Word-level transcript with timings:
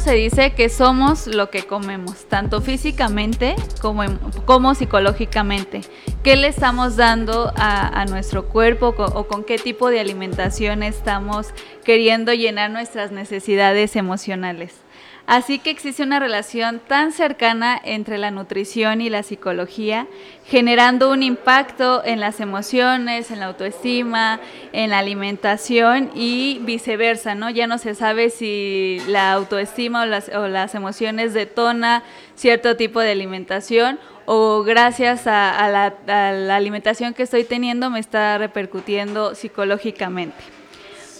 se 0.00 0.14
dice 0.14 0.52
que 0.52 0.68
somos 0.68 1.26
lo 1.26 1.50
que 1.50 1.64
comemos, 1.64 2.26
tanto 2.28 2.60
físicamente 2.60 3.56
como, 3.80 4.02
como 4.44 4.74
psicológicamente. 4.74 5.80
¿Qué 6.22 6.36
le 6.36 6.48
estamos 6.48 6.96
dando 6.96 7.52
a, 7.56 8.04
nuestro 8.06 8.48
cuerpo 8.48 8.94
o 8.98 9.26
con 9.26 9.44
qué 9.44 9.58
tipo 9.58 9.88
de 9.90 10.00
alimentación 10.00 10.82
estamos 10.82 11.48
queriendo 11.84 12.32
llenar 12.32 12.70
nuestras 12.70 13.10
necesidades 13.10 13.96
emocionales? 13.96 14.85
Así 15.26 15.58
que 15.58 15.70
existe 15.70 16.04
una 16.04 16.20
relación 16.20 16.78
tan 16.78 17.10
cercana 17.10 17.80
entre 17.82 18.16
la 18.16 18.30
nutrición 18.30 19.00
y 19.00 19.10
la 19.10 19.24
psicología, 19.24 20.06
generando 20.44 21.10
un 21.10 21.24
impacto 21.24 22.04
en 22.04 22.20
las 22.20 22.38
emociones, 22.38 23.32
en 23.32 23.40
la 23.40 23.46
autoestima, 23.46 24.38
en 24.72 24.90
la 24.90 25.00
alimentación 25.00 26.12
y 26.14 26.60
viceversa, 26.62 27.34
¿no? 27.34 27.50
Ya 27.50 27.66
no 27.66 27.78
se 27.78 27.96
sabe 27.96 28.30
si 28.30 29.02
la 29.08 29.32
autoestima 29.32 30.04
o 30.04 30.46
las, 30.46 30.74
emociones 30.76 31.34
detona 31.34 32.04
cierto 32.36 32.76
tipo 32.76 33.00
de 33.00 33.10
alimentación 33.10 33.98
o 34.26 34.62
gracias 34.62 35.26
a 35.26 35.92
la 36.08 36.56
alimentación 36.56 37.14
que 37.14 37.24
estoy 37.24 37.42
teniendo 37.42 37.90
me 37.90 37.98
está 37.98 38.38
repercutiendo 38.38 39.34
psicológicamente. 39.34 40.55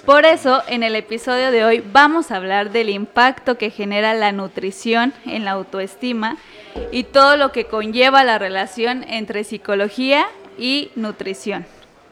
Por 0.07 0.25
eso, 0.25 0.63
en 0.69 0.85
el 0.85 0.95
episodio 0.95 1.51
de 1.51 1.65
hoy 1.65 1.83
vamos 1.93 2.31
a 2.31 2.37
hablar 2.37 2.71
del 2.71 2.91
impacto 2.91 3.59
que 3.59 3.71
genera 3.71 4.15
la 4.15 4.31
nutrición 4.31 5.13
en 5.25 5.45
la 5.45 5.51
autoestima 5.51 6.37
y 6.93 7.03
todo 7.03 7.37
lo 7.37 7.51
que 7.51 7.65
conlleva 7.65 8.23
la 8.23 8.39
relación 8.39 9.03
entre 9.09 9.43
psicología 9.43 10.29
y 10.57 10.93
nutrición. 10.95 11.67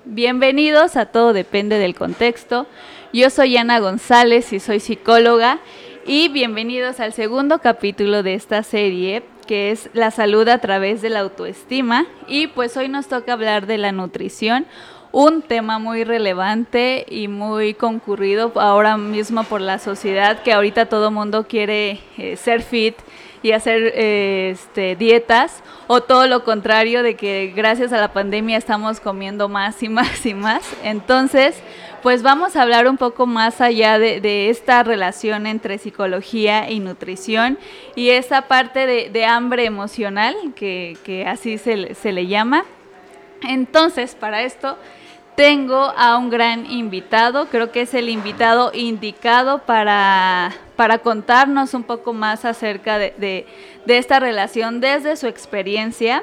Bienvenidos 0.05 0.97
a 0.97 1.07
Todo 1.07 1.33
Depende 1.33 1.79
del 1.79 1.95
Contexto. 1.95 2.67
Yo 3.13 3.31
soy 3.31 3.57
Ana 3.57 3.79
González 3.79 4.53
y 4.53 4.59
soy 4.59 4.81
psicóloga 4.81 5.61
y 6.05 6.29
bienvenidos 6.31 6.99
al 6.99 7.13
segundo 7.13 7.61
capítulo 7.61 8.25
de 8.25 8.35
esta 8.35 8.65
serie 8.65 9.23
que 9.47 9.71
es 9.71 9.89
la 9.93 10.11
salud 10.11 10.49
a 10.49 10.59
través 10.59 11.01
de 11.01 11.11
la 11.11 11.21
autoestima 11.21 12.07
y 12.27 12.49
pues 12.49 12.77
hoy 12.77 12.89
nos 12.89 13.07
toca 13.07 13.35
hablar 13.35 13.67
de 13.67 13.79
la 13.79 13.93
nutrición 13.93 14.67
un 15.15 15.43
tema 15.43 15.79
muy 15.79 16.03
relevante 16.03 17.07
y 17.09 17.29
muy 17.29 17.75
concurrido 17.75 18.51
ahora 18.57 18.97
mismo 18.97 19.45
por 19.45 19.61
la 19.61 19.79
sociedad, 19.79 20.43
que 20.43 20.53
ahorita 20.53 20.87
todo 20.87 21.13
mundo 21.13 21.47
quiere 21.47 22.01
eh, 22.19 22.37
ser 22.37 22.63
fit 22.63 22.97
y 23.41 23.53
hacer 23.53 23.93
eh, 23.95 24.51
este, 24.53 24.97
dietas, 24.97 25.63
o 25.87 26.01
todo 26.01 26.27
lo 26.27 26.43
contrario, 26.43 27.05
de 27.05 27.15
que 27.15 27.53
gracias 27.55 27.93
a 27.93 28.01
la 28.01 28.13
pandemia 28.13 28.57
estamos 28.59 28.99
comiendo 28.99 29.49
más 29.49 29.81
y 29.85 29.89
más 29.89 30.27
y 30.27 30.35
más. 30.35 30.65
Entonces, 30.83 31.63
pues 32.03 32.25
vamos 32.25 32.57
a 32.57 32.63
hablar 32.63 32.89
un 32.89 32.97
poco 32.97 33.27
más 33.27 33.61
allá 33.61 34.01
de, 34.01 34.51
esta 34.51 34.83
relación 34.83 35.47
entre 35.47 35.79
psicología 35.79 36.69
y 36.69 36.81
nutrición 36.81 37.57
y 37.95 38.11
esa 38.11 38.49
parte 38.49 38.85
de, 38.87 39.27
hambre 39.27 39.65
emocional, 39.65 40.35
que, 40.57 41.25
así 41.29 41.57
se, 41.59 41.95
se 41.95 42.11
le 42.11 42.27
llama. 42.27 42.65
Entonces, 43.43 44.17
para 44.17 44.43
esto 44.43 44.77
tengo 45.37 45.93
a 45.97 46.17
un 46.17 46.31
gran 46.31 46.71
invitado, 46.71 47.47
creo 47.47 47.73
que 47.73 47.83
es 47.83 47.95
el 47.95 48.09
invitado 48.09 48.71
indicado 48.73 49.59
para, 49.59 50.53
para 50.77 50.99
contarnos 50.99 51.75
un 51.75 51.83
poco 51.83 52.13
más 52.13 52.45
acerca 52.45 52.99
de, 52.99 53.47
esta 53.87 54.21
relación 54.21 54.81
desde 54.81 55.17
su 55.17 55.27
experiencia. 55.27 56.23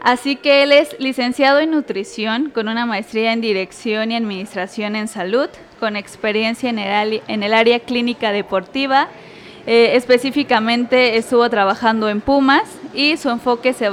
Así 0.00 0.36
que 0.36 0.62
él 0.62 0.72
es 0.72 0.94
licenciado 1.00 1.58
en 1.58 1.72
nutrición 1.72 2.50
con 2.50 2.68
una 2.68 2.86
maestría 2.86 3.32
en 3.32 3.40
dirección 3.40 4.12
y 4.12 4.16
administración 4.16 4.94
en 4.94 5.08
salud, 5.08 5.48
con 5.80 5.96
experiencia 5.96 6.70
en 6.70 6.78
el, 6.78 7.22
en 7.26 7.42
el 7.42 7.52
área 7.52 7.80
clínica 7.80 8.30
deportiva. 8.30 9.08
Eh, 9.66 9.96
específicamente 9.96 11.18
estuvo 11.18 11.50
trabajando 11.50 12.08
en 12.08 12.22
Pumas 12.22 12.62
y 12.94 13.18
su 13.18 13.28
enfoque 13.28 13.74
se, 13.74 13.90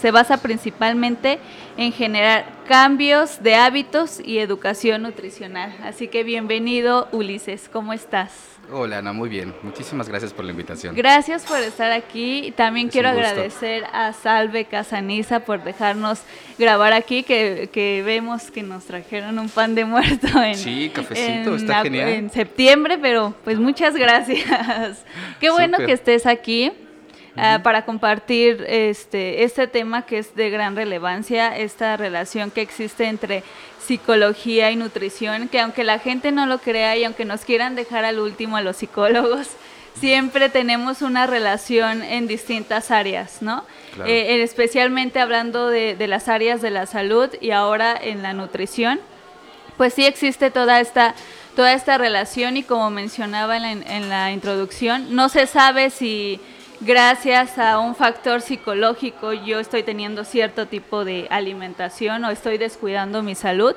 se 0.00 0.10
basa 0.10 0.38
principalmente 0.38 1.32
en 1.32 1.38
generar 1.92 2.44
cambios 2.66 3.40
de 3.42 3.54
hábitos 3.54 4.20
y 4.24 4.38
educación 4.38 5.02
nutricional. 5.02 5.74
Así 5.82 6.08
que 6.08 6.24
bienvenido 6.24 7.08
Ulises, 7.12 7.68
¿cómo 7.72 7.92
estás? 7.92 8.32
Hola 8.70 8.98
Ana, 8.98 9.12
muy 9.14 9.30
bien. 9.30 9.54
Muchísimas 9.62 10.08
gracias 10.08 10.34
por 10.34 10.44
la 10.44 10.50
invitación. 10.50 10.94
Gracias 10.94 11.46
por 11.46 11.58
estar 11.60 11.90
aquí. 11.92 12.52
También 12.54 12.88
quiero 12.88 13.08
agradecer 13.08 13.84
a 13.92 14.12
Salve 14.12 14.66
Casaniza 14.66 15.40
por 15.40 15.64
dejarnos 15.64 16.20
grabar 16.58 16.92
aquí, 16.92 17.22
que, 17.22 18.02
vemos 18.04 18.50
que 18.50 18.62
nos 18.62 18.84
trajeron 18.84 19.38
un 19.38 19.48
pan 19.48 19.74
de 19.74 19.84
muerto 19.86 20.26
en, 20.42 20.56
sí, 20.56 20.90
cafecito, 20.92 21.54
está 21.54 21.82
genial. 21.82 22.08
en 22.08 22.30
septiembre, 22.30 22.98
pero 23.00 23.34
pues 23.44 23.58
muchas 23.58 23.94
gracias. 23.94 25.04
Qué 25.40 25.48
bueno 25.50 25.78
que 25.78 25.92
estés 25.92 26.26
aquí. 26.26 26.72
Ah, 27.36 27.60
para 27.62 27.84
compartir 27.84 28.64
este, 28.68 29.44
este 29.44 29.68
tema 29.68 30.02
que 30.02 30.18
es 30.18 30.34
de 30.34 30.50
gran 30.50 30.74
relevancia, 30.74 31.56
esta 31.56 31.96
relación 31.96 32.50
que 32.50 32.62
existe 32.62 33.04
entre 33.04 33.44
psicología 33.78 34.70
y 34.70 34.76
nutrición, 34.76 35.48
que 35.48 35.60
aunque 35.60 35.84
la 35.84 35.98
gente 35.98 36.32
no 36.32 36.46
lo 36.46 36.58
crea 36.58 36.96
y 36.96 37.04
aunque 37.04 37.24
nos 37.24 37.44
quieran 37.44 37.74
dejar 37.74 38.04
al 38.04 38.18
último 38.18 38.56
a 38.56 38.62
los 38.62 38.76
psicólogos, 38.76 39.48
siempre 39.98 40.48
tenemos 40.48 41.02
una 41.02 41.26
relación 41.26 42.02
en 42.02 42.26
distintas 42.26 42.90
áreas, 42.90 43.40
¿no? 43.40 43.64
Eh, 44.04 44.42
especialmente 44.42 45.20
hablando 45.20 45.68
de, 45.68 45.96
las 46.06 46.28
áreas 46.28 46.60
de 46.60 46.70
la 46.70 46.86
salud 46.86 47.30
y 47.40 47.50
ahora 47.50 47.98
en 48.00 48.22
la 48.22 48.32
nutrición, 48.32 49.00
pues 49.76 49.94
sí 49.94 50.04
existe 50.06 50.50
toda 50.50 50.80
esta 50.80 51.14
toda 51.56 51.72
esta 51.72 51.98
relación 51.98 52.56
y 52.56 52.62
como 52.62 52.88
mencionaba 52.90 53.56
en 53.56 54.08
la 54.08 54.30
introducción, 54.30 55.16
no 55.16 55.28
se 55.28 55.48
sabe 55.48 55.90
si 55.90 56.40
gracias 56.80 57.58
a 57.58 57.80
un 57.80 57.94
factor 57.94 58.40
psicológico 58.40 59.32
yo 59.32 59.58
estoy 59.58 59.82
teniendo 59.82 60.24
cierto 60.24 60.66
tipo 60.66 61.04
de 61.04 61.26
alimentación 61.30 62.24
o 62.24 62.30
estoy 62.30 62.56
descuidando 62.56 63.22
mi 63.22 63.34
salud 63.34 63.74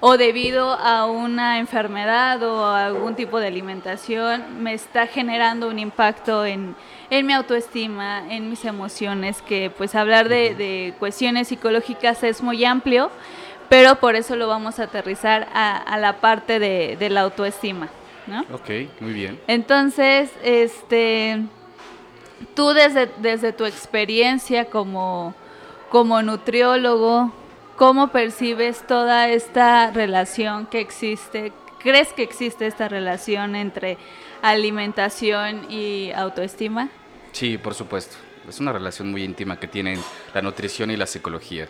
o 0.00 0.16
debido 0.16 0.72
a 0.72 1.06
una 1.06 1.58
enfermedad 1.58 2.42
o 2.42 2.64
a 2.64 2.86
algún 2.86 3.16
tipo 3.16 3.38
de 3.40 3.48
alimentación 3.48 4.62
me 4.62 4.72
está 4.72 5.06
generando 5.06 5.68
un 5.68 5.78
impacto 5.78 6.46
en, 6.46 6.74
mi 7.10 7.32
autoestima, 7.32 8.22
en 8.32 8.48
mis 8.48 8.64
emociones, 8.64 9.42
que 9.42 9.70
pues 9.76 9.94
hablar 9.94 10.28
de, 10.28 10.94
cuestiones 10.98 11.48
psicológicas 11.48 12.22
es 12.22 12.42
muy 12.42 12.64
amplio, 12.64 13.10
pero 13.68 13.96
por 13.96 14.14
eso 14.14 14.36
lo 14.36 14.46
vamos 14.46 14.78
a 14.78 14.84
aterrizar 14.84 15.48
a, 15.52 15.98
la 15.98 16.20
parte 16.20 16.60
de, 16.60 16.96
de 16.96 17.10
la 17.10 17.22
autoestima. 17.22 17.88
¿no? 18.28 18.42
Ok, 18.52 18.70
muy 19.00 19.12
bien. 19.14 19.40
Entonces, 19.48 20.30
este 20.44 21.42
tú 22.54 22.68
desde, 22.68 23.10
desde 23.18 23.52
tu 23.52 23.64
experiencia 23.64 24.66
como, 24.66 25.34
como 25.90 26.22
nutriólogo, 26.22 27.32
¿cómo 27.76 28.08
percibes 28.08 28.86
toda 28.86 29.28
esta 29.28 29.90
relación 29.90 30.66
que 30.66 30.80
existe? 30.80 31.52
¿Crees 31.78 32.12
que 32.12 32.22
existe 32.22 32.66
esta 32.66 32.88
relación 32.88 33.54
entre 33.54 33.98
alimentación 34.42 35.70
y 35.70 36.10
autoestima? 36.12 36.88
Sí, 37.32 37.58
por 37.58 37.74
supuesto. 37.74 38.16
Es 38.48 38.60
una 38.60 38.72
relación 38.72 39.10
muy 39.10 39.22
íntima 39.22 39.60
que 39.60 39.68
tienen 39.68 40.00
la 40.34 40.42
nutrición 40.42 40.90
y 40.90 40.96
la 40.96 41.06
psicología. 41.06 41.68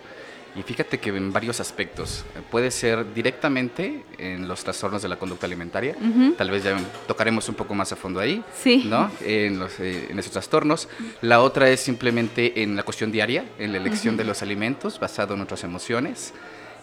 Y 0.57 0.63
fíjate 0.63 0.99
que 0.99 1.11
en 1.11 1.33
varios 1.33 1.61
aspectos. 1.61 2.25
Puede 2.51 2.71
ser 2.71 3.13
directamente 3.15 4.05
en 4.19 4.49
los 4.49 4.65
trastornos 4.65 5.03
de 5.03 5.09
la 5.09 5.17
conducta 5.17 5.47
alimentaria. 5.47 5.97
Tal 6.37 6.51
vez 6.51 6.65
ya 6.65 6.77
tocaremos 7.07 7.49
un 7.49 7.55
poco 7.55 7.75
más 7.75 7.93
a 7.93 7.97
fondo 7.97 8.21
ahí, 8.21 8.43
sí. 8.61 8.85
¿no? 8.87 9.11
En, 9.25 9.59
los, 9.59 9.79
eh, 9.81 10.09
en 10.11 10.19
esos 10.19 10.33
trastornos. 10.33 10.89
La 11.21 11.41
otra 11.41 11.69
es 11.71 11.81
simplemente 11.81 12.63
en 12.63 12.77
la 12.77 12.83
cuestión 12.83 13.13
diaria, 13.13 13.45
en 13.59 13.73
la 13.73 13.79
elección 13.79 14.17
de 14.17 14.25
los 14.25 14.43
alimentos 14.43 14.99
basado 14.99 15.35
en 15.35 15.39
nuestras 15.39 15.65
emociones. 15.65 16.35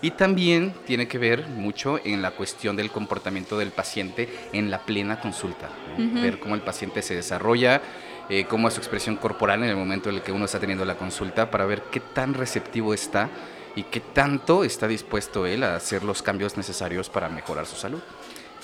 Y 0.02 0.12
también 0.12 0.74
tiene 0.86 1.08
que 1.08 1.18
ver 1.18 1.48
mucho 1.48 2.00
en 2.04 2.22
la 2.22 2.32
cuestión 2.32 2.76
del 2.76 2.92
comportamiento 2.92 3.58
del 3.58 3.72
paciente 3.72 4.30
en 4.54 4.70
la 4.70 4.86
plena 4.86 5.20
consulta. 5.20 5.70
Ver 5.98 6.40
cómo 6.40 6.56
el 6.56 6.62
paciente 6.62 7.02
se 7.02 7.16
desarrolla, 7.16 7.82
eh, 8.30 8.46
cómo 8.46 8.68
es 8.68 8.74
su 8.74 8.80
expresión 8.80 9.16
corporal 9.16 9.64
en 9.64 9.70
el 9.70 9.76
momento 9.76 10.10
en 10.10 10.16
el 10.16 10.22
que 10.22 10.32
uno 10.32 10.46
está 10.46 10.60
teniendo 10.60 10.84
la 10.84 10.96
consulta 10.96 11.50
para 11.50 11.66
ver 11.66 11.84
qué 11.92 12.00
tan 12.00 12.34
receptivo 12.34 12.94
está 12.94 13.30
y 13.76 13.84
qué 13.84 14.00
tanto 14.00 14.64
está 14.64 14.88
dispuesto 14.88 15.46
él 15.46 15.64
a 15.64 15.76
hacer 15.76 16.04
los 16.04 16.22
cambios 16.22 16.58
necesarios 16.58 17.10
para 17.10 17.30
mejorar 17.30 17.66
su 17.66 17.76
salud. 17.76 18.00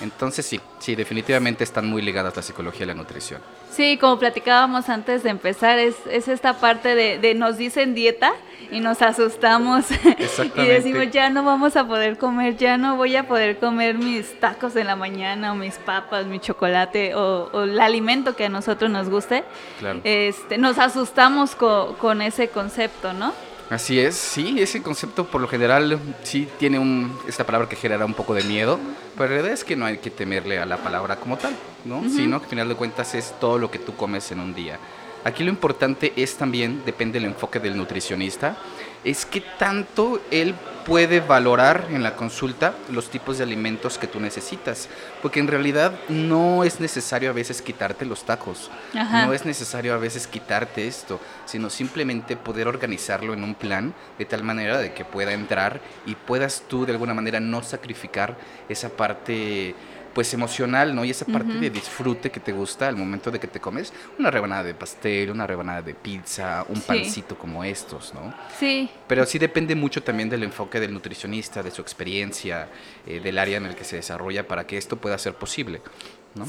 Entonces 0.01 0.45
sí, 0.45 0.59
sí, 0.79 0.95
definitivamente 0.95 1.63
están 1.63 1.87
muy 1.87 2.01
ligadas 2.01 2.35
la 2.35 2.41
psicología 2.41 2.83
y 2.83 2.87
la 2.87 2.95
nutrición. 2.95 3.39
Sí, 3.71 3.97
como 3.97 4.17
platicábamos 4.17 4.89
antes 4.89 5.21
de 5.21 5.29
empezar, 5.29 5.77
es, 5.77 5.95
es 6.09 6.27
esta 6.27 6.55
parte 6.55 6.95
de, 6.95 7.19
de, 7.19 7.35
nos 7.35 7.57
dicen 7.57 7.93
dieta 7.93 8.33
y 8.71 8.79
nos 8.79 9.01
asustamos 9.01 9.85
y 10.55 10.65
decimos 10.65 11.11
ya 11.11 11.29
no 11.29 11.43
vamos 11.43 11.75
a 11.75 11.85
poder 11.85 12.17
comer, 12.17 12.57
ya 12.57 12.77
no 12.77 12.95
voy 12.95 13.15
a 13.15 13.27
poder 13.27 13.59
comer 13.59 13.97
mis 13.97 14.39
tacos 14.39 14.75
en 14.75 14.87
la 14.87 14.95
mañana 14.95 15.51
o 15.51 15.55
mis 15.55 15.75
papas, 15.75 16.25
mi 16.25 16.39
chocolate 16.39 17.13
o, 17.13 17.63
el 17.63 17.79
alimento 17.79 18.35
que 18.35 18.45
a 18.45 18.49
nosotros 18.49 18.89
nos 18.89 19.07
guste. 19.09 19.43
Claro. 19.79 20.01
Este, 20.03 20.57
nos 20.57 20.79
asustamos 20.79 21.55
con 21.55 22.21
ese 22.23 22.47
concepto, 22.47 23.13
¿no? 23.13 23.33
Así 23.71 24.01
es, 24.01 24.15
sí, 24.15 24.57
ese 24.59 24.81
concepto 24.81 25.27
por 25.27 25.39
lo 25.39 25.47
general 25.47 25.97
sí 26.23 26.45
tiene 26.59 26.77
un, 26.77 27.17
esta 27.25 27.45
palabra 27.45 27.69
que 27.69 27.77
genera 27.77 28.03
un 28.03 28.13
poco 28.13 28.33
de 28.33 28.43
miedo, 28.43 28.77
pero 29.17 29.29
la 29.29 29.37
verdad 29.37 29.53
es 29.53 29.63
que 29.63 29.77
no 29.77 29.85
hay 29.85 29.99
que 29.99 30.09
temerle 30.09 30.59
a 30.59 30.65
la 30.65 30.75
palabra 30.75 31.15
como 31.15 31.37
tal, 31.37 31.55
¿no? 31.85 32.03
Sino 32.09 32.39
que 32.39 32.43
al 32.43 32.49
final 32.49 32.67
de 32.67 32.75
cuentas 32.75 33.15
es 33.15 33.33
todo 33.39 33.57
lo 33.57 33.71
que 33.71 33.79
tú 33.79 33.95
comes 33.95 34.29
en 34.33 34.41
un 34.41 34.53
día. 34.53 34.77
Aquí 35.23 35.43
lo 35.43 35.49
importante 35.49 36.13
es 36.15 36.35
también, 36.35 36.81
depende 36.85 37.19
del 37.19 37.29
enfoque 37.29 37.59
del 37.59 37.77
nutricionista, 37.77 38.57
es 39.03 39.25
que 39.25 39.41
tanto 39.41 40.21
él 40.31 40.55
puede 40.85 41.19
valorar 41.19 41.87
en 41.91 42.01
la 42.01 42.15
consulta 42.15 42.73
los 42.89 43.09
tipos 43.09 43.37
de 43.37 43.43
alimentos 43.43 43.97
que 43.97 44.07
tú 44.07 44.19
necesitas, 44.19 44.89
porque 45.21 45.39
en 45.39 45.47
realidad 45.47 45.93
no 46.09 46.63
es 46.63 46.79
necesario 46.79 47.29
a 47.29 47.33
veces 47.33 47.61
quitarte 47.61 48.05
los 48.05 48.25
tacos, 48.25 48.71
no 48.93 49.33
es 49.33 49.45
necesario 49.45 49.93
a 49.93 49.97
veces 49.97 50.25
quitarte 50.25 50.87
esto, 50.87 51.19
sino 51.45 51.69
simplemente 51.69 52.35
poder 52.35 52.67
organizarlo 52.67 53.33
en 53.33 53.43
un 53.43 53.53
plan 53.53 53.93
de 54.17 54.25
tal 54.25 54.43
manera 54.43 54.79
de 54.79 54.93
que 54.93 55.05
pueda 55.05 55.33
entrar 55.33 55.81
y 56.05 56.15
puedas 56.15 56.63
tú 56.67 56.85
de 56.85 56.93
alguna 56.93 57.13
manera 57.13 57.39
no 57.39 57.61
sacrificar 57.61 58.35
esa 58.67 58.89
parte 58.89 59.75
pues 60.13 60.33
emocional, 60.33 60.95
¿no? 60.95 61.05
Y 61.05 61.11
esa 61.11 61.25
parte 61.25 61.53
de 61.53 61.69
disfrute 61.69 62.29
que 62.31 62.39
te 62.39 62.51
gusta 62.51 62.87
al 62.87 62.95
momento 62.95 63.31
de 63.31 63.39
que 63.39 63.47
te 63.47 63.59
comes 63.59 63.93
una 64.19 64.31
rebanada 64.31 64.63
de 64.63 64.73
pastel, 64.73 65.31
una 65.31 65.47
rebanada 65.47 65.81
de 65.81 65.93
pizza, 65.93 66.65
un 66.67 66.81
pancito 66.81 67.37
como 67.37 67.63
estos, 67.63 68.13
¿no? 68.13 68.33
Sí. 68.59 68.89
Pero 69.07 69.25
sí 69.25 69.39
depende 69.39 69.75
mucho 69.75 70.03
también 70.03 70.29
del 70.29 70.43
enfoque 70.43 70.79
del 70.79 70.93
nutricionista, 70.93 71.63
de 71.63 71.71
su 71.71 71.81
experiencia, 71.81 72.67
eh, 73.07 73.19
del 73.19 73.37
área 73.37 73.57
en 73.57 73.65
el 73.65 73.75
que 73.75 73.83
se 73.83 73.95
desarrolla 73.95 74.47
para 74.47 74.65
que 74.67 74.77
esto 74.77 74.97
pueda 74.97 75.17
ser 75.17 75.35
posible. 75.35 75.81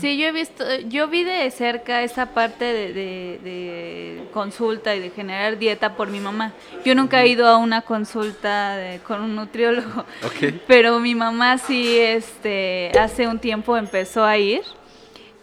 Sí, 0.01 0.17
yo 0.17 0.29
he 0.29 0.33
visto, 0.33 0.65
yo 0.89 1.09
vi 1.09 1.25
de 1.25 1.51
cerca 1.51 2.03
esa 2.03 2.27
parte 2.27 2.65
de, 2.65 4.29
consulta 4.33 4.95
y 4.95 5.01
de 5.01 5.11
generar 5.11 5.59
dieta 5.59 5.97
por 5.97 6.09
mi 6.09 6.21
mamá. 6.21 6.53
Yo 6.85 6.95
nunca 6.95 7.23
he 7.23 7.29
ido 7.29 7.49
a 7.49 7.57
una 7.57 7.83
consulta 7.83 8.79
con 9.07 9.23
un 9.23 9.35
nutriólogo, 9.35 10.05
pero 10.69 11.01
mi 11.01 11.15
mamá 11.15 11.59
sí, 11.59 11.99
este, 11.99 12.93
hace 12.99 13.27
un 13.27 13.41
tiempo 13.41 13.77
empezó 13.77 14.25
a 14.25 14.39
ir 14.39 14.63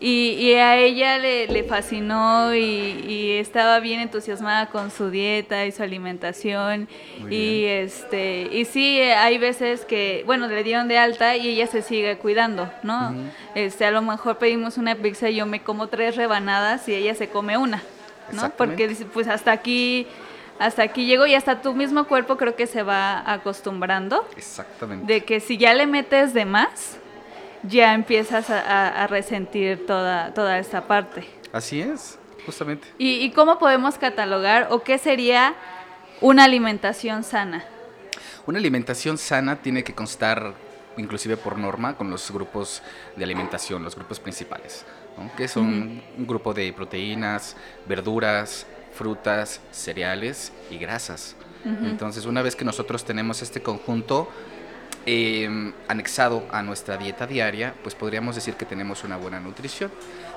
y, 0.02 0.54
a 0.54 0.78
ella 0.78 1.18
le, 1.18 1.64
fascinó 1.64 2.56
y, 2.56 3.32
estaba 3.40 3.80
bien 3.80 4.00
entusiasmada 4.00 4.68
con 4.68 4.92
su 4.92 5.10
dieta 5.10 5.66
y 5.66 5.72
su 5.72 5.84
alimentación. 5.84 6.88
y 7.30 7.66
este 7.66 8.50
y 8.52 8.66
sí, 8.66 9.02
hay 9.02 9.38
veces 9.38 9.86
que, 9.86 10.24
bueno, 10.26 10.48
le 10.48 10.64
dieron 10.64 10.88
de 10.88 10.98
alta 10.98 11.36
y 11.36 11.50
ella 11.50 11.68
se 11.68 11.82
sigue 11.82 12.18
cuidando, 12.18 12.72
¿no? 12.84 13.14
este 13.56 13.86
A 13.86 13.92
lo 13.92 14.02
mejor 14.02 14.38
pedimos 14.38 14.78
una 14.78 14.96
pizza 14.96 15.30
y 15.30 15.36
yo 15.36 15.46
me 15.46 15.62
como 15.62 15.88
tres 15.88 16.16
rebanadas 16.16 16.88
y 16.88 16.96
ella 16.96 17.14
se 17.16 17.30
come 17.30 17.58
una, 17.58 17.84
¿no? 18.32 18.50
Porque 18.52 18.96
pues 19.14 19.28
hasta 19.28 19.52
aquí 19.52 20.08
hasta 20.60 20.84
aquí 20.84 21.06
llego 21.06 21.26
y 21.26 21.36
hasta 21.36 21.62
tu 21.62 21.74
mismo 21.74 22.06
cuerpo 22.06 22.36
creo 22.36 22.56
que 22.56 22.68
se 22.68 22.84
va 22.84 23.24
acostumbrando. 23.32 24.28
Exactamente. 24.36 25.12
De 25.12 25.24
que 25.24 25.40
si 25.40 25.58
ya 25.58 25.74
le 25.74 25.88
metes 25.88 26.34
de 26.34 26.44
más, 26.44 26.99
ya 27.64 27.94
empiezas 27.94 28.50
a, 28.50 29.08
resentir 29.08 29.86
toda, 29.86 30.34
toda 30.34 30.60
esta 30.60 30.88
parte. 30.88 31.28
Así 31.52 31.82
es, 31.82 32.18
justamente. 32.46 32.88
¿Y, 32.98 33.32
cómo 33.32 33.60
podemos 33.60 33.98
catalogar 33.98 34.68
o 34.72 34.84
qué 34.84 34.98
sería 34.98 35.56
una 36.22 36.46
alimentación 36.46 37.24
sana? 37.24 37.64
Una 38.46 38.60
alimentación 38.60 39.18
sana 39.18 39.58
tiene 39.58 39.84
que 39.84 39.94
constar, 39.94 40.54
inclusive 40.98 41.38
por 41.38 41.58
norma, 41.58 41.96
con 41.96 42.10
los 42.10 42.32
grupos 42.32 42.82
de 43.16 43.24
alimentación, 43.24 43.84
los 43.84 43.96
grupos 43.96 44.20
principales, 44.20 44.86
que 45.38 45.48
son 45.48 46.02
un 46.18 46.28
grupo 46.28 46.54
de 46.54 46.72
proteínas, 46.74 47.56
verduras, 47.88 48.66
frutas, 48.94 49.62
cereales 49.72 50.52
y 50.70 50.78
grasas. 50.78 51.36
Entonces, 51.66 52.26
una 52.26 52.42
vez 52.42 52.56
que 52.56 52.64
nosotros 52.64 53.04
tenemos 53.04 53.42
este 53.42 53.62
conjunto, 53.62 54.30
Em, 55.06 55.74
anexado 55.88 56.44
a 56.52 56.62
nuestra 56.62 56.98
dieta 56.98 57.26
diaria, 57.26 57.74
pues 57.82 57.96
podríamos 57.96 58.36
decir 58.36 58.56
que 58.56 58.66
tenemos 58.66 59.04
una 59.04 59.18
buena 59.18 59.40
nutrición. 59.40 59.92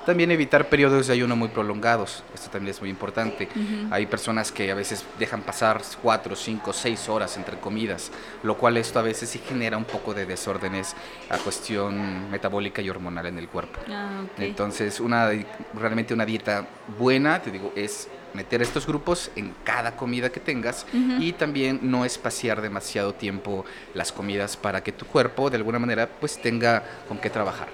También 0.06 0.30
evitar 0.30 0.68
periodos 0.68 1.08
de 1.08 1.12
ayuno 1.12 1.36
muy 1.36 1.48
prolongados, 1.48 2.24
esto 2.34 2.48
también 2.50 2.70
es 2.70 2.80
muy 2.80 2.88
importante. 2.88 3.48
Hay 3.90 4.06
personas 4.06 4.50
que 4.50 4.70
a 4.70 4.74
veces 4.74 5.04
dejan 5.18 5.42
pasar 5.42 5.82
4, 6.02 6.34
5, 6.34 6.72
6 6.72 7.08
horas 7.08 7.36
entre 7.36 7.58
comidas, 7.58 8.10
lo 8.42 8.56
cual 8.56 8.76
esto 8.76 8.98
a 8.98 9.02
veces 9.02 9.28
sí 9.30 9.40
genera 9.46 9.76
un 9.76 9.84
poco 9.84 10.14
de 10.14 10.26
desórdenes 10.26 10.96
a 11.28 11.38
cuestión 11.38 12.30
metabólica 12.30 12.82
y 12.82 12.90
hormonal 12.90 13.26
en 13.26 13.38
el 13.38 13.48
cuerpo. 13.48 13.78
Ah, 13.90 14.22
Entonces, 14.38 14.98
una, 15.00 15.30
realmente 15.74 16.14
una 16.14 16.24
dieta 16.24 16.66
buena, 16.98 17.40
te 17.40 17.50
digo, 17.50 17.72
es 17.76 18.08
meter 18.34 18.62
estos 18.62 18.86
grupos 18.86 19.30
en 19.36 19.54
cada 19.64 19.96
comida 19.96 20.30
que 20.30 20.40
tengas 20.40 20.86
y 21.18 21.32
también 21.32 21.80
no 21.82 22.04
espaciar 22.04 22.60
demasiado 22.60 23.14
tiempo 23.14 23.64
las 23.94 24.12
comidas 24.12 24.56
para 24.56 24.82
que 24.82 24.92
tu 24.92 25.06
cuerpo 25.06 25.50
de 25.50 25.56
alguna 25.56 25.78
manera 25.78 26.08
pues 26.20 26.40
tenga 26.40 26.82
con 27.08 27.18
qué 27.18 27.30
trabajar. 27.30 27.68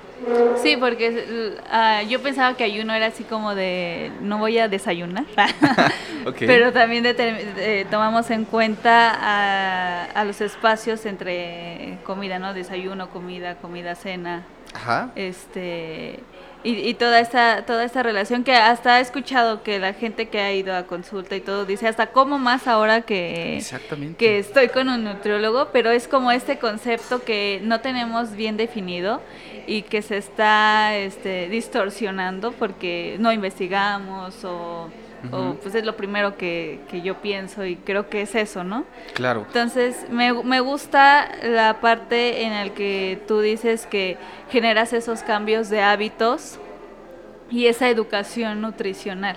Sí, 0.61 0.77
porque 0.77 1.57
uh, 1.63 2.09
yo 2.09 2.21
pensaba 2.21 2.57
que 2.57 2.65
ayuno 2.65 2.93
era 2.93 3.07
así 3.07 3.23
como 3.23 3.55
de 3.55 4.11
no 4.21 4.39
voy 4.39 4.59
a 4.59 4.69
desayunar, 4.69 5.25
pero 6.41 6.73
también 6.73 7.05
tomamos 7.89 8.31
en 8.31 8.45
cuenta 8.45 9.15
a, 9.15 10.05
a, 10.07 10.25
los 10.25 10.41
espacios 10.41 11.07
entre 11.07 11.99
comida, 12.05 12.41
¿no? 12.41 12.53
Desayuno, 12.53 13.11
comida, 13.11 13.57
comida, 13.57 13.95
cena. 13.95 14.45
Ajá. 14.75 15.11
Este 15.15 16.21
y, 16.65 16.95
toda 16.95 17.21
esta 17.21 17.65
toda 17.67 17.85
esta 17.85 18.03
relación 18.03 18.43
que 18.43 18.55
hasta 18.55 18.99
he 18.99 19.03
escuchado 19.03 19.63
que 19.63 19.79
la 19.79 19.93
gente 19.93 20.29
que 20.29 20.41
ha 20.41 20.53
ido 20.53 20.75
a 20.75 20.85
consulta 20.85 21.37
y 21.37 21.41
todo 21.41 21.65
dice 21.65 21.87
hasta 21.87 22.09
como 22.09 22.39
más 22.39 22.67
ahora 22.67 23.03
que 23.03 23.63
que 24.19 24.39
estoy 24.39 24.69
con 24.69 24.89
un 24.89 25.05
nutriólogo 25.05 25.69
pero 25.73 25.91
es 25.91 26.09
como 26.09 26.33
este 26.33 26.59
concepto 26.59 27.23
que 27.23 27.61
no 27.63 27.81
tenemos 27.81 28.33
bien 28.33 28.57
definido 28.57 29.23
y 29.69 29.83
que 29.83 30.03
se 30.03 30.17
está 30.17 30.97
este, 30.97 31.49
distorsionando 31.49 32.53
porque 32.53 33.17
no 33.21 33.33
investigamos 33.33 34.45
o 34.45 34.89
o 35.33 35.55
pues 35.55 35.75
es 35.75 35.85
lo 35.85 35.97
primero 35.97 36.37
que, 36.37 36.81
que, 36.89 37.03
yo 37.03 37.17
pienso 37.21 37.65
y 37.65 37.77
creo 37.77 38.09
que 38.09 38.23
es 38.23 38.35
eso, 38.35 38.65
¿no? 38.65 38.85
Claro. 39.15 39.45
Entonces, 39.47 40.07
me, 40.11 40.33
me 40.45 40.61
gusta 40.61 41.29
la 41.43 41.81
parte 41.81 42.43
en 42.43 42.55
la 42.55 42.75
que 42.75 43.21
tú 43.27 43.41
dices 43.41 43.87
que 43.87 44.17
generas 44.51 44.93
esos 44.93 45.23
cambios 45.23 45.69
de 45.71 45.83
hábitos 45.83 46.59
y 47.51 47.67
esa 47.67 47.89
educación 47.89 48.61
nutricional. 48.61 49.37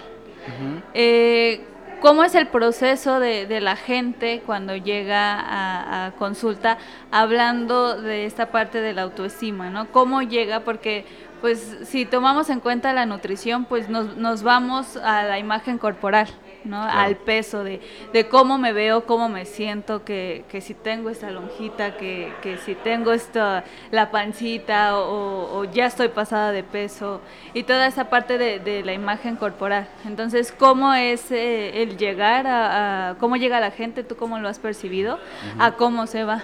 eh, 0.94 1.62
¿Cómo 2.02 2.24
es 2.24 2.34
el 2.34 2.48
proceso 2.48 3.20
de, 3.20 3.46
de 3.46 3.62
la 3.62 3.76
gente 3.76 4.42
cuando 4.44 4.76
llega 4.76 5.40
a, 5.40 6.08
a, 6.08 6.12
consulta 6.14 6.80
hablando 7.12 8.02
de 8.02 8.26
esta 8.26 8.48
parte 8.48 8.82
de 8.82 8.94
la 8.94 9.04
autoestima, 9.04 9.70
¿no? 9.70 9.88
¿Cómo 9.92 10.24
llega? 10.24 10.62
Porque 10.62 11.06
pues 11.42 11.78
si 11.86 12.06
tomamos 12.06 12.50
en 12.52 12.60
cuenta 12.60 12.94
la 12.94 13.08
nutrición, 13.08 13.66
pues 13.66 13.90
nos, 13.90 14.16
nos 14.16 14.44
vamos 14.44 14.96
a 14.98 15.24
la 15.24 15.40
imagen 15.40 15.80
corporal, 15.80 16.28
¿no? 16.64 16.82
Al 16.82 17.18
peso 17.18 17.64
de, 17.64 17.82
de, 18.14 18.28
cómo 18.28 18.60
me 18.60 18.74
veo, 18.74 19.06
cómo 19.08 19.28
me 19.28 19.46
siento, 19.46 20.06
que, 20.06 20.46
que 20.50 20.62
si 20.62 20.76
tengo 20.76 21.10
esta 21.10 21.32
lonjita, 21.32 21.98
que, 21.98 22.32
que, 22.44 22.60
si 22.60 22.76
tengo 22.76 23.12
esta, 23.12 23.64
la 23.90 24.12
pancita 24.12 24.98
o, 24.98 25.64
ya 25.74 25.88
estoy 25.88 26.10
pasada 26.10 26.52
de 26.52 26.64
peso 26.64 27.22
y 27.54 27.64
toda 27.64 27.88
esa 27.88 28.10
parte 28.10 28.38
de, 28.38 28.60
de 28.60 28.84
la 28.84 28.94
imagen 28.94 29.36
corporal. 29.36 29.88
Entonces, 30.06 30.52
¿cómo 30.52 30.94
es 30.94 31.32
eh, 31.32 31.82
el 31.82 31.98
llegar 31.98 32.46
a, 32.48 33.16
cómo 33.20 33.36
llega 33.36 33.60
la 33.60 33.72
gente, 33.72 34.04
tú 34.04 34.16
cómo 34.16 34.38
lo 34.38 34.48
has 34.48 34.60
percibido, 34.60 35.20
a 35.58 35.72
cómo 35.72 36.06
se 36.06 36.24
va? 36.24 36.44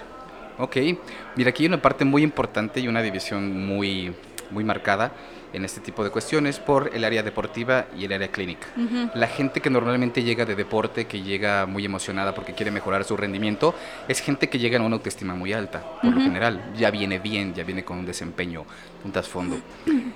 Ok, 0.58 0.76
mira, 1.36 1.50
aquí 1.50 1.62
hay 1.62 1.68
una 1.68 1.80
parte 1.80 2.04
muy 2.04 2.24
importante 2.24 2.80
y 2.80 2.88
una 2.88 3.00
división 3.00 3.64
muy 3.64 4.12
muy 4.50 4.64
marcada 4.64 5.12
en 5.52 5.64
este 5.64 5.80
tipo 5.80 6.04
de 6.04 6.10
cuestiones 6.10 6.58
por 6.58 6.90
el 6.94 7.04
área 7.04 7.22
deportiva 7.22 7.86
y 7.96 8.04
el 8.04 8.12
área 8.12 8.28
clínica. 8.28 8.66
La 9.14 9.26
gente 9.28 9.60
que 9.60 9.70
normalmente 9.70 10.22
llega 10.22 10.44
de 10.44 10.54
deporte, 10.54 11.06
que 11.06 11.22
llega 11.22 11.66
muy 11.66 11.84
emocionada 11.84 12.34
porque 12.34 12.54
quiere 12.54 12.70
mejorar 12.70 13.04
su 13.04 13.16
rendimiento, 13.16 13.74
es 14.08 14.20
gente 14.20 14.48
que 14.48 14.58
llega 14.58 14.76
en 14.76 14.82
una 14.82 14.96
autoestima 14.96 15.34
muy 15.34 15.52
alta, 15.52 15.82
por 16.02 16.14
lo 16.14 16.20
general. 16.20 16.72
Ya 16.76 16.90
viene 16.90 17.18
bien, 17.18 17.54
ya 17.54 17.64
viene 17.64 17.84
con 17.84 17.98
un 17.98 18.06
desempeño, 18.06 18.64
un 19.04 19.12
trasfondo. 19.12 19.58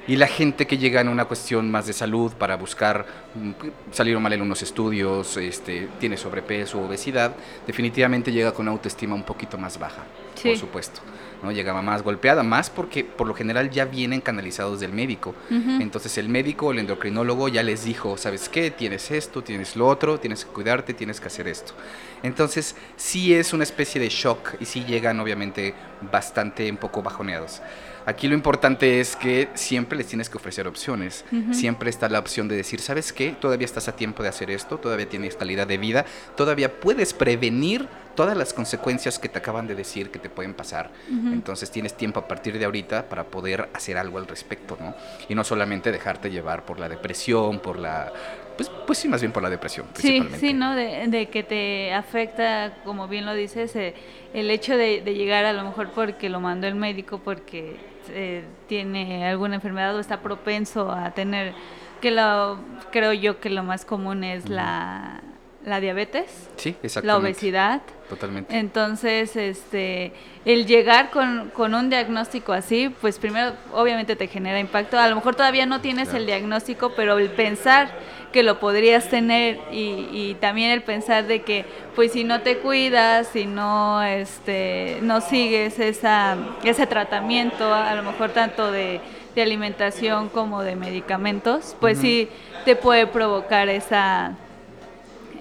Y 0.07 0.17
la 0.17 0.27
gente 0.27 0.67
que 0.67 0.79
llega 0.79 1.01
en 1.01 1.09
una 1.09 1.25
cuestión 1.25 1.71
más 1.71 1.87
de 1.87 1.93
salud 1.93 2.33
para 2.33 2.57
buscar 2.57 3.07
mm, 3.35 3.51
salir 3.93 4.19
mal 4.19 4.33
en 4.33 4.43
unos 4.43 4.62
estudios, 4.62 5.37
este, 5.37 5.89
tiene 6.01 6.17
sobrepeso, 6.17 6.81
obesidad, 6.81 7.35
definitivamente 7.67 8.33
llega 8.33 8.53
con 8.53 8.65
una 8.65 8.73
autoestima 8.73 9.15
un 9.15 9.23
poquito 9.23 9.57
más 9.59 9.79
baja, 9.79 10.03
por 10.43 10.57
supuesto. 10.57 11.01
¿No? 11.42 11.52
Llegaba 11.52 11.82
más 11.82 12.02
golpeada, 12.02 12.42
más 12.42 12.70
porque 12.70 13.04
por 13.04 13.26
lo 13.26 13.34
general 13.34 13.70
ya 13.70 13.84
vienen 13.84 14.20
canalizados 14.20 14.80
del 14.80 14.92
médico. 14.92 15.34
Entonces 15.50 16.16
el 16.18 16.28
médico, 16.28 16.72
el 16.72 16.78
endocrinólogo 16.78 17.49
ya 17.49 17.62
les 17.62 17.84
dijo, 17.84 18.16
¿sabes 18.16 18.49
qué? 18.49 18.70
Tienes 18.70 19.11
esto, 19.11 19.42
tienes 19.42 19.76
lo 19.76 19.87
otro, 19.87 20.18
tienes 20.18 20.44
que 20.44 20.52
cuidarte, 20.52 20.94
tienes 20.94 21.20
que 21.20 21.26
hacer 21.26 21.49
esto. 21.49 21.75
Entonces 22.22 22.76
sí 22.96 23.34
es 23.34 23.52
una 23.52 23.64
especie 23.64 24.00
de 24.00 24.08
shock 24.08 24.54
y 24.61 24.64
sí 24.64 24.84
llegan 24.84 25.18
obviamente 25.20 25.75
bastante 26.11 26.70
un 26.70 26.76
poco 26.76 27.02
bajoneados. 27.02 27.61
Aquí 28.04 28.26
lo 28.26 28.34
importante 28.34 29.00
es 29.00 29.14
que 29.14 29.49
siempre 29.54 29.96
les 29.96 30.08
tienes 30.08 30.28
que 30.28 30.37
ofrecer 30.37 30.66
opciones. 30.66 31.25
Siempre 31.52 31.88
está 31.88 32.08
la 32.08 32.18
opción 32.18 32.49
de 32.49 32.56
decir, 32.56 32.80
¿sabes 32.80 33.12
qué? 33.12 33.37
Todavía 33.40 33.64
estás 33.64 33.88
a 33.88 33.94
tiempo 33.94 34.22
de 34.22 34.28
hacer 34.28 34.50
esto, 34.50 34.78
todavía 34.78 35.08
tienes 35.08 35.37
calidad 35.37 35.66
de 35.66 35.78
vida, 35.78 36.04
todavía 36.37 36.80
puedes 36.80 37.12
prevenir 37.14 37.88
todas 38.14 38.37
las 38.37 38.52
consecuencias 38.52 39.19
que 39.19 39.28
te 39.28 39.38
acaban 39.38 39.66
de 39.66 39.75
decir 39.75 40.11
que 40.11 40.19
te 40.19 40.28
pueden 40.28 40.54
pasar. 40.54 40.90
Entonces 41.09 41.71
tienes 41.71 41.95
tiempo 41.95 42.21
a 42.21 42.28
partir 42.28 42.59
de 42.59 42.64
ahorita 42.64 43.09
para 43.09 43.25
poder 43.25 43.69
hacer 43.75 43.97
algo 43.97 44.19
al 44.19 44.26
respecto, 44.26 44.76
¿no? 44.81 44.95
Y 45.28 45.35
no 45.35 45.45
solamente 45.45 45.92
dejarte 45.92 46.31
llevar 46.31 46.64
por 46.64 46.78
la 46.78 46.88
depresión, 46.88 47.61
por 47.61 47.78
la... 47.78 48.12
Pues, 48.57 48.71
pues 48.87 48.99
sí, 48.99 49.09
más 49.09 49.21
bien 49.21 49.33
por 49.33 49.42
la 49.42 49.49
depresión. 49.49 49.87
Sí, 49.95 50.23
sí, 50.38 50.52
¿no? 50.52 50.75
De, 50.75 51.28
que 51.33 51.42
te 51.42 51.95
afecta, 51.95 52.75
como 52.85 53.09
bien 53.09 53.25
lo 53.25 53.35
dices, 53.35 53.75
eh, 53.76 53.95
el 54.35 54.50
hecho 54.50 54.76
de, 54.76 55.00
de 55.00 55.14
llegar 55.14 55.45
a 55.47 55.52
lo 55.52 55.64
mejor 55.64 55.90
porque 55.90 56.28
lo 56.28 56.38
mandó 56.38 56.66
el 56.66 56.75
médico, 56.75 57.19
porque 57.19 57.76
eh, 58.11 58.45
tiene 58.66 59.26
alguna 59.26 59.57
enfermedad 59.57 59.95
o 59.97 60.00
está 60.00 60.21
propenso 60.21 60.90
a 60.90 61.12
tener, 61.12 61.54
que 62.00 62.11
lo, 62.11 62.59
creo 62.90 63.12
yo 63.12 63.40
que 63.40 63.49
lo 63.49 63.62
más 63.62 63.85
común 63.85 64.25
es 64.25 64.49
la, 64.49 65.21
la 65.64 65.81
diabetes, 65.81 66.49
sí, 66.57 66.76
la 67.02 67.16
obesidad. 67.16 67.83
Totalmente. 68.09 68.59
Entonces, 68.59 69.37
este, 69.37 70.12
el 70.45 70.66
llegar 70.66 71.11
con, 71.11 71.50
con, 71.54 71.75
un 71.75 71.88
diagnóstico 71.88 72.52
así, 72.52 72.95
pues 73.00 73.19
primero 73.19 73.52
obviamente 73.73 74.16
te 74.16 74.26
genera 74.26 74.59
impacto. 74.59 74.99
A 74.99 75.09
lo 75.09 75.16
mejor 75.16 75.35
todavía 75.35 75.64
no 75.64 75.81
tienes 75.81 76.12
el 76.12 76.26
diagnóstico, 76.26 76.92
pero 76.95 77.19
el 77.19 77.31
pensar 77.31 77.90
que 78.33 78.42
lo 78.42 78.59
podrías 78.59 79.09
tener 79.09 79.61
y, 79.71 80.09
y, 80.11 80.37
también 80.40 80.71
el 80.73 80.83
pensar 80.83 81.26
de 81.26 81.42
que 81.42 81.64
pues 81.95 82.12
si 82.12 82.25
no 82.25 82.40
te 82.40 82.59
cuidas, 82.59 83.28
si 83.28 83.47
no 83.47 84.02
este 84.02 84.99
no 85.02 85.21
sigues 85.21 85.78
esa 85.78 86.37
ese 86.64 86.87
tratamiento, 86.87 87.73
a 87.73 87.95
lo 87.95 88.02
mejor 88.02 88.31
tanto 88.31 88.73
de, 88.73 89.00
de 89.35 89.42
alimentación 89.42 90.31
como 90.31 90.62
de 90.62 90.76
medicamentos, 90.76 91.76
pues 91.78 91.99
sí 91.99 92.28
te 92.64 92.75
puede 92.75 93.07
provocar 93.07 93.69
esa 93.69 94.37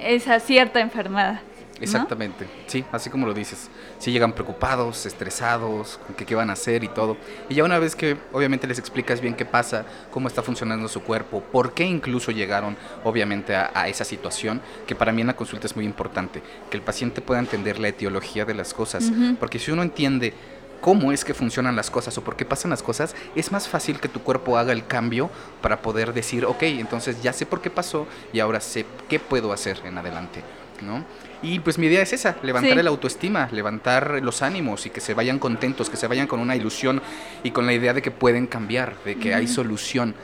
esa 0.01 0.39
cierta 0.39 0.79
enfermedad. 0.79 1.41
Exactamente, 1.81 2.45
sí, 2.67 2.85
así 2.91 3.09
como 3.09 3.25
lo 3.25 3.33
dices. 3.33 3.69
Sí 3.97 4.11
llegan 4.11 4.33
preocupados, 4.33 5.05
estresados, 5.05 5.99
con 6.05 6.15
qué 6.15 6.35
van 6.35 6.49
a 6.51 6.53
hacer 6.53 6.83
y 6.83 6.87
todo. 6.87 7.17
Y 7.49 7.55
ya 7.55 7.63
una 7.63 7.79
vez 7.79 7.95
que 7.95 8.17
obviamente 8.31 8.67
les 8.67 8.77
explicas 8.77 9.19
bien 9.19 9.33
qué 9.33 9.45
pasa, 9.45 9.85
cómo 10.11 10.27
está 10.27 10.43
funcionando 10.43 10.87
su 10.87 11.01
cuerpo, 11.01 11.41
por 11.41 11.73
qué 11.73 11.83
incluso 11.83 12.31
llegaron 12.31 12.77
obviamente 13.03 13.55
a, 13.55 13.87
esa 13.87 14.05
situación, 14.05 14.61
que 14.85 14.95
para 14.95 15.11
mí 15.11 15.21
en 15.21 15.27
la 15.27 15.35
consulta 15.35 15.65
es 15.65 15.75
muy 15.75 15.85
importante, 15.85 16.43
que 16.69 16.77
el 16.77 16.83
paciente 16.83 17.21
pueda 17.21 17.39
entender 17.39 17.79
la 17.79 17.87
etiología 17.87 18.45
de 18.45 18.53
las 18.53 18.73
cosas. 18.73 19.11
Porque 19.39 19.57
si 19.57 19.71
uno 19.71 19.81
entiende 19.81 20.33
cómo 20.81 21.11
es 21.11 21.23
que 21.23 21.33
funcionan 21.33 21.75
las 21.75 21.89
cosas 21.89 22.17
o 22.17 22.23
por 22.23 22.35
qué 22.35 22.43
pasan 22.43 22.71
las 22.71 22.83
cosas, 22.83 23.15
es 23.35 23.51
más 23.51 23.67
fácil 23.67 23.99
que 23.99 24.09
tu 24.09 24.21
cuerpo 24.21 24.57
haga 24.57 24.73
el 24.73 24.85
cambio 24.85 25.29
para 25.61 25.81
poder 25.81 26.13
decir, 26.13 26.45
ok, 26.45 26.63
entonces 26.63 27.21
ya 27.21 27.31
sé 27.31 27.45
por 27.45 27.61
qué 27.61 27.69
pasó 27.69 28.07
y 28.33 28.39
ahora 28.39 28.59
sé 28.59 28.85
qué 29.07 29.19
puedo 29.19 29.53
hacer 29.53 29.79
en 29.85 29.97
adelante. 29.97 30.43
¿no? 30.81 31.05
Y 31.43 31.59
pues 31.59 31.77
mi 31.77 31.87
idea 31.87 32.01
es 32.01 32.13
esa, 32.13 32.37
levantar 32.43 32.77
el 32.77 32.87
autoestima, 32.87 33.47
levantar 33.51 34.19
los 34.21 34.41
ánimos 34.41 34.85
y 34.85 34.89
que 34.89 34.99
se 34.99 35.13
vayan 35.13 35.39
contentos, 35.39 35.89
que 35.89 35.97
se 35.97 36.07
vayan 36.07 36.27
con 36.27 36.39
una 36.39 36.55
ilusión 36.55 37.01
y 37.43 37.51
con 37.51 37.65
la 37.65 37.73
idea 37.73 37.93
de 37.93 38.01
que 38.01 38.11
pueden 38.11 38.47
cambiar, 38.47 38.95
de 39.05 39.15
que 39.15 39.33
hay 39.33 39.47
solución. 39.47 40.15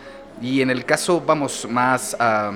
Y 0.42 0.62
en 0.62 0.70
el 0.70 0.86
caso, 0.86 1.22
vamos, 1.22 1.68
más, 1.70 2.16
uh, 2.20 2.56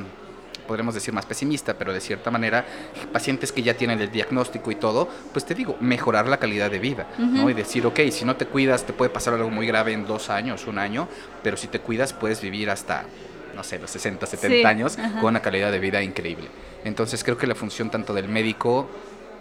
podremos 0.72 0.96
decir 0.96 1.14
más 1.14 1.26
pesimista, 1.26 1.74
pero 1.74 1.92
de 1.92 2.00
cierta 2.00 2.32
manera, 2.32 2.66
pacientes 3.12 3.52
que 3.52 3.62
ya 3.62 3.74
tienen 3.74 4.00
el 4.00 4.10
diagnóstico 4.10 4.72
y 4.72 4.76
todo, 4.76 5.10
pues 5.34 5.44
te 5.44 5.54
digo, 5.54 5.76
mejorar 5.82 6.30
la 6.30 6.38
calidad 6.38 6.72
de 6.72 6.80
vida, 6.80 7.08
¿no? 7.18 7.50
Y 7.50 7.54
decir, 7.54 7.86
ok, 7.86 8.00
si 8.10 8.24
no 8.24 8.38
te 8.38 8.46
cuidas, 8.46 8.86
te 8.86 8.94
puede 8.94 9.10
pasar 9.12 9.34
algo 9.34 9.50
muy 9.50 9.68
grave 9.68 9.92
en 9.92 10.08
dos 10.08 10.30
años, 10.30 10.68
un 10.68 10.80
año, 10.80 11.10
pero 11.44 11.58
si 11.58 11.68
te 11.68 11.80
cuidas, 11.80 12.14
puedes 12.14 12.40
vivir 12.40 12.70
hasta 12.70 13.04
no 13.54 13.66
sé, 13.66 13.80
los 13.80 13.92
60, 13.92 14.26
70 14.26 14.70
años 14.70 14.98
con 15.20 15.32
una 15.32 15.42
calidad 15.42 15.74
de 15.74 15.80
vida 15.80 16.02
increíble. 16.02 16.48
Entonces 16.86 17.22
creo 17.22 17.38
que 17.38 17.48
la 17.48 17.56
función 17.56 17.90
tanto 17.90 18.14
del 18.14 18.30
médico, 18.30 18.90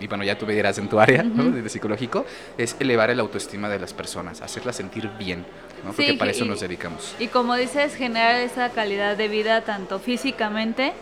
y 0.00 0.08
bueno, 0.08 0.24
ya 0.24 0.36
tú 0.36 0.46
me 0.46 0.54
dirás 0.54 0.78
en 0.78 0.88
tu 0.88 0.98
área 0.98 1.22
de 1.22 1.68
psicológico, 1.68 2.26
es 2.58 2.74
elevar 2.80 3.10
el 3.10 3.20
autoestima 3.20 3.68
de 3.68 3.78
las 3.78 3.94
personas, 3.94 4.40
hacerlas 4.42 4.74
sentir 4.74 5.08
bien, 5.16 5.46
¿no? 5.84 5.92
porque 5.92 6.14
para 6.14 6.32
eso 6.32 6.44
nos 6.44 6.58
dedicamos. 6.58 7.14
Y 7.20 7.28
como 7.28 7.54
dices, 7.54 7.94
generar 7.94 8.34
esa 8.40 8.70
calidad 8.70 9.16
de 9.16 9.28
vida 9.28 9.60
tanto 9.60 10.00
físicamente 10.00 10.92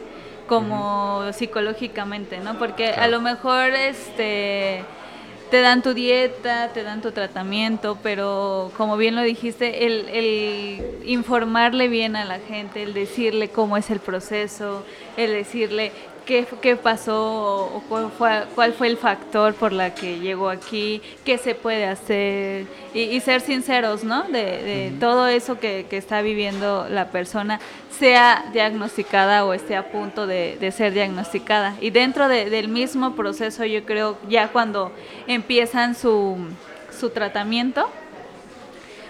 como 0.49 1.33
psicológicamente, 1.33 2.41
¿no? 2.41 2.59
Porque 2.59 2.89
a 2.89 3.07
lo 3.07 3.21
mejor 3.21 3.71
este 3.75 4.83
te 5.51 5.61
dan 5.61 5.83
tu 5.83 5.95
dieta, 5.95 6.73
te 6.75 6.83
dan 6.83 7.01
tu 7.01 7.13
tratamiento, 7.13 7.99
pero 8.03 8.71
como 8.77 8.97
bien 8.97 9.15
lo 9.15 9.23
dijiste, 9.23 9.87
el, 9.87 10.09
el, 10.11 11.01
informarle 11.07 11.89
bien 11.89 12.17
a 12.17 12.25
la 12.25 12.39
gente, 12.39 12.83
el 12.83 12.93
decirle 12.93 13.49
cómo 13.49 13.77
es 13.77 13.89
el 13.91 13.99
proceso, 13.99 14.85
el 15.17 15.33
decirle 15.33 15.93
qué, 16.29 16.47
qué 16.61 16.77
pasó 16.77 17.71
o 17.75 17.83
cuál 17.89 18.11
fue, 18.11 18.45
cuál 18.55 18.75
fue 18.75 18.89
el 18.89 18.99
factor 18.99 19.55
por 19.55 19.73
la 19.73 19.95
que 19.95 20.19
llegó 20.19 20.51
aquí, 20.51 21.01
qué 21.25 21.39
se 21.39 21.55
puede 21.55 21.87
hacer 21.87 22.67
y, 22.93 23.19
ser 23.21 23.41
sinceros, 23.41 24.05
¿no? 24.05 24.25
De, 24.25 24.93
todo 25.01 25.27
eso 25.27 25.59
que, 25.59 25.87
que, 25.89 25.97
está 25.97 26.21
viviendo 26.21 26.87
la 26.91 27.07
persona, 27.07 27.61
sea 27.99 28.45
diagnosticada 28.53 29.47
o 29.47 29.55
esté 29.55 29.75
a 29.75 29.91
punto 29.91 30.27
de, 30.27 30.59
de 30.61 30.71
ser 30.71 30.93
diagnosticada. 30.93 31.75
Y 31.81 31.91
dentro 31.91 32.29
del 32.29 32.69
mismo 32.69 33.17
proceso, 33.17 33.65
yo 33.65 33.85
creo, 33.87 34.19
ya 34.29 34.49
cuando 34.49 34.93
empiezan 35.27 35.95
su, 35.95 36.37
su 36.91 37.09
tratamiento, 37.09 37.89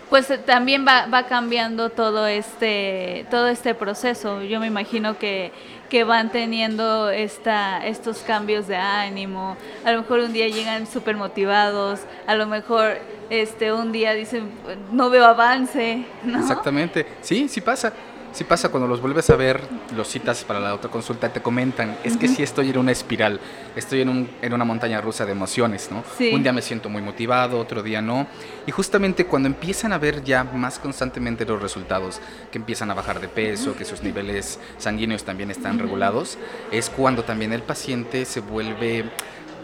pues 0.08 0.30
eh, 0.30 0.38
también 0.38 0.86
va, 0.86 1.06
va 1.06 1.24
cambiando 1.24 1.90
todo 1.90 2.26
este, 2.26 3.26
todo 3.30 3.48
este 3.48 3.74
proceso. 3.74 4.42
Yo 4.42 4.60
me 4.60 4.66
imagino 4.66 5.18
que, 5.18 5.52
que 5.88 6.04
van 6.04 6.30
teniendo 6.30 7.10
esta, 7.10 7.86
estos 7.86 8.18
cambios 8.18 8.66
de 8.66 8.76
ánimo. 8.76 9.56
A 9.84 9.92
lo 9.92 10.02
mejor 10.02 10.20
un 10.20 10.32
día 10.32 10.48
llegan 10.48 10.86
súper 10.86 11.16
motivados, 11.16 12.00
a 12.26 12.34
lo 12.34 12.46
mejor 12.46 12.98
este, 13.30 13.72
un 13.72 13.92
día 13.92 14.14
dicen, 14.14 14.50
no 14.92 15.10
veo 15.10 15.24
avance. 15.24 16.04
Exactamente, 16.26 17.06
sí, 17.20 17.48
sí 17.48 17.60
pasa. 17.60 17.92
Sí 18.38 18.44
pasa 18.44 18.68
cuando 18.68 18.86
los 18.86 19.00
vuelves 19.00 19.30
a 19.30 19.34
ver, 19.34 19.60
los 19.96 20.06
citas 20.06 20.44
para 20.44 20.60
la 20.60 20.72
otra 20.72 20.88
consulta, 20.88 21.32
te 21.32 21.42
comentan, 21.42 21.98
es 22.04 22.16
que 22.16 22.28
sí 22.28 22.44
estoy 22.44 22.70
en 22.70 22.78
una 22.78 22.92
espiral, 22.92 23.40
estoy 23.74 24.02
en, 24.02 24.08
un, 24.08 24.30
en 24.40 24.52
una 24.52 24.64
montaña 24.64 25.00
rusa 25.00 25.26
de 25.26 25.32
emociones, 25.32 25.90
¿no? 25.90 26.04
Un 26.32 26.44
día 26.44 26.52
me 26.52 26.62
siento 26.62 26.88
muy 26.88 27.02
motivado, 27.02 27.58
otro 27.58 27.82
día 27.82 28.00
no. 28.00 28.28
Y 28.64 28.70
justamente 28.70 29.26
cuando 29.26 29.48
empiezan 29.48 29.92
a 29.92 29.98
ver 29.98 30.22
ya 30.22 30.44
más 30.44 30.78
constantemente 30.78 31.44
los 31.44 31.60
resultados, 31.60 32.20
que 32.52 32.58
empiezan 32.58 32.92
a 32.92 32.94
bajar 32.94 33.20
de 33.20 33.26
peso, 33.26 33.74
que 33.74 33.84
sus 33.84 34.04
niveles 34.04 34.60
sanguíneos 34.78 35.24
también 35.24 35.50
están 35.50 35.80
regulados, 35.80 36.38
es 36.70 36.90
cuando 36.90 37.24
también 37.24 37.52
el 37.52 37.62
paciente 37.62 38.24
se 38.24 38.38
vuelve 38.38 39.06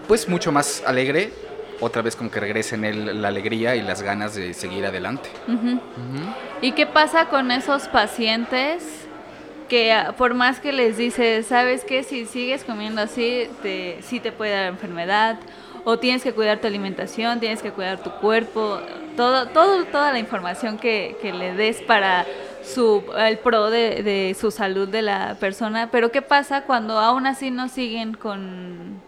pues 0.09 0.29
mucho 0.29 0.51
más 0.51 0.83
alegre, 0.85 1.33
otra 1.81 2.03
vez 2.03 2.17
como 2.17 2.31
que 2.31 2.41
regresen 2.41 2.85
el, 2.85 3.23
la 3.23 3.29
alegría 3.29 3.77
y 3.77 3.83
las 3.83 4.03
ganas 4.03 4.35
de 4.35 4.55
seguir 4.55 4.87
adelante. 4.87 5.29
¿Y 6.61 6.73
qué 6.73 6.87
pasa 6.87 7.27
con 7.27 7.51
esos 7.51 7.89
pacientes 7.89 9.05
que 9.69 9.93
ah, 9.93 10.15
por 10.17 10.35
más 10.35 10.61
que 10.61 10.73
les 10.73 10.97
dices, 10.97 11.47
sabes 11.47 11.85
que 11.85 12.03
si 12.03 12.27
sigues 12.27 12.65
comiendo 12.65 13.01
así, 13.01 13.49
te, 13.63 13.99
sí 14.03 14.21
te 14.21 14.33
puede 14.33 14.53
dar 14.53 14.67
enfermedad, 14.67 15.39
o 15.85 15.99
tienes 15.99 16.23
que 16.23 16.33
cuidar 16.33 16.61
tu 16.61 16.67
alimentación, 16.67 17.41
tienes 17.41 17.61
que 17.61 17.71
cuidar 17.71 18.03
tu 18.03 18.11
cuerpo, 18.13 18.81
todo, 19.17 19.49
todo, 19.49 19.85
toda 19.85 20.13
la 20.13 20.19
información 20.19 20.79
que, 20.79 21.17
que 21.21 21.33
le 21.33 21.55
des 21.55 21.83
para 21.83 22.25
su, 22.63 23.05
el 23.19 23.39
pro 23.39 23.71
de, 23.71 24.03
de 24.03 24.37
su 24.39 24.51
salud 24.51 24.89
de 24.89 25.03
la 25.03 25.37
persona, 25.39 25.91
pero 25.91 26.11
¿qué 26.11 26.23
pasa 26.23 26.63
cuando 26.63 26.99
aún 26.99 27.27
así 27.27 27.51
no 27.51 27.69
siguen 27.69 28.15
con 28.15 29.01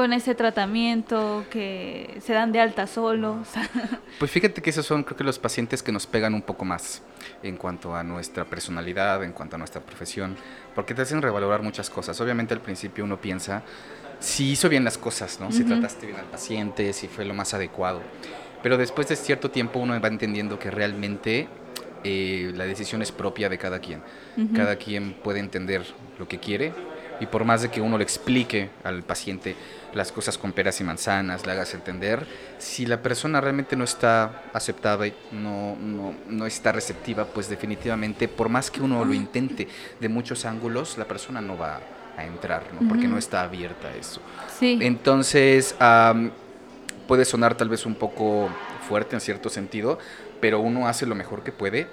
con 0.00 0.14
ese 0.14 0.34
tratamiento, 0.34 1.44
que 1.50 2.22
se 2.24 2.32
dan 2.32 2.52
de 2.52 2.60
alta 2.60 2.86
solos. 2.86 3.48
Pues 4.18 4.30
fíjate 4.30 4.62
que 4.62 4.70
esos 4.70 4.86
son 4.86 5.02
creo 5.02 5.16
que 5.16 5.24
los 5.24 5.38
pacientes 5.38 5.82
que 5.82 5.92
nos 5.92 6.06
pegan 6.06 6.32
un 6.32 6.40
poco 6.40 6.64
más 6.64 7.02
en 7.42 7.56
cuanto 7.56 7.94
a 7.94 8.02
nuestra 8.02 8.46
personalidad, 8.46 9.22
en 9.24 9.32
cuanto 9.32 9.56
a 9.56 9.58
nuestra 9.58 9.82
profesión, 9.82 10.36
porque 10.74 10.94
te 10.94 11.02
hacen 11.02 11.20
revalorar 11.20 11.62
muchas 11.62 11.90
cosas. 11.90 12.18
Obviamente 12.18 12.54
al 12.54 12.60
principio 12.60 13.04
uno 13.04 13.20
piensa 13.20 13.62
si 14.20 14.52
hizo 14.52 14.70
bien 14.70 14.84
las 14.84 14.96
cosas, 14.96 15.38
¿no? 15.38 15.52
Si 15.52 15.64
trataste 15.64 16.06
bien 16.06 16.18
al 16.18 16.26
paciente, 16.26 16.94
si 16.94 17.08
fue 17.08 17.26
lo 17.26 17.34
más 17.34 17.52
adecuado. 17.52 18.00
Pero 18.62 18.78
después 18.78 19.06
de 19.08 19.16
cierto 19.16 19.50
tiempo 19.50 19.80
uno 19.80 20.00
va 20.00 20.08
entendiendo 20.08 20.58
que 20.58 20.70
realmente 20.70 21.48
eh, 22.04 22.52
la 22.54 22.64
decisión 22.64 23.02
es 23.02 23.12
propia 23.12 23.50
de 23.50 23.58
cada 23.58 23.80
quien. 23.80 24.02
Cada 24.54 24.76
quien 24.76 25.12
puede 25.12 25.40
entender 25.40 25.84
lo 26.18 26.26
que 26.26 26.38
quiere, 26.38 26.72
Y 27.20 27.26
por 27.26 27.44
más 27.44 27.62
de 27.62 27.70
que 27.70 27.80
uno 27.80 27.98
le 27.98 28.04
explique 28.04 28.70
al 28.82 29.02
paciente 29.02 29.54
las 29.94 30.10
cosas 30.12 30.38
con 30.38 30.52
peras 30.52 30.80
y 30.80 30.84
manzanas, 30.84 31.46
le 31.46 31.52
hagas 31.52 31.74
entender, 31.74 32.26
si 32.58 32.86
la 32.86 33.02
persona 33.02 33.40
realmente 33.40 33.76
no 33.76 33.84
está 33.84 34.44
aceptada 34.52 35.06
y 35.06 35.14
no, 35.32 35.76
no, 35.76 36.14
no 36.28 36.46
está 36.46 36.72
receptiva, 36.72 37.26
pues 37.26 37.48
definitivamente, 37.48 38.28
por 38.28 38.48
más 38.48 38.70
que 38.70 38.80
uno 38.80 39.04
lo 39.04 39.14
intente 39.14 39.68
de 40.00 40.08
muchos 40.08 40.44
ángulos, 40.44 40.96
la 40.96 41.04
persona 41.06 41.40
no 41.40 41.58
va 41.58 41.80
a 42.16 42.24
entrar, 42.24 42.62
¿no? 42.78 42.88
porque 42.88 43.08
no 43.08 43.18
está 43.18 43.42
abierta 43.42 43.88
a 43.88 43.96
eso. 43.96 44.20
Sí. 44.58 44.78
Entonces, 44.80 45.74
puede 47.06 47.24
sonar 47.24 47.56
tal 47.56 47.68
vez 47.68 47.86
un 47.86 47.94
poco 47.94 48.48
fuerte 48.88 49.16
en 49.16 49.20
cierto 49.20 49.48
sentido, 49.48 49.98
pero 50.40 50.60
uno 50.60 50.88
hace 50.88 51.06
lo 51.06 51.14
mejor 51.14 51.42
que 51.42 51.52
puede 51.52 51.88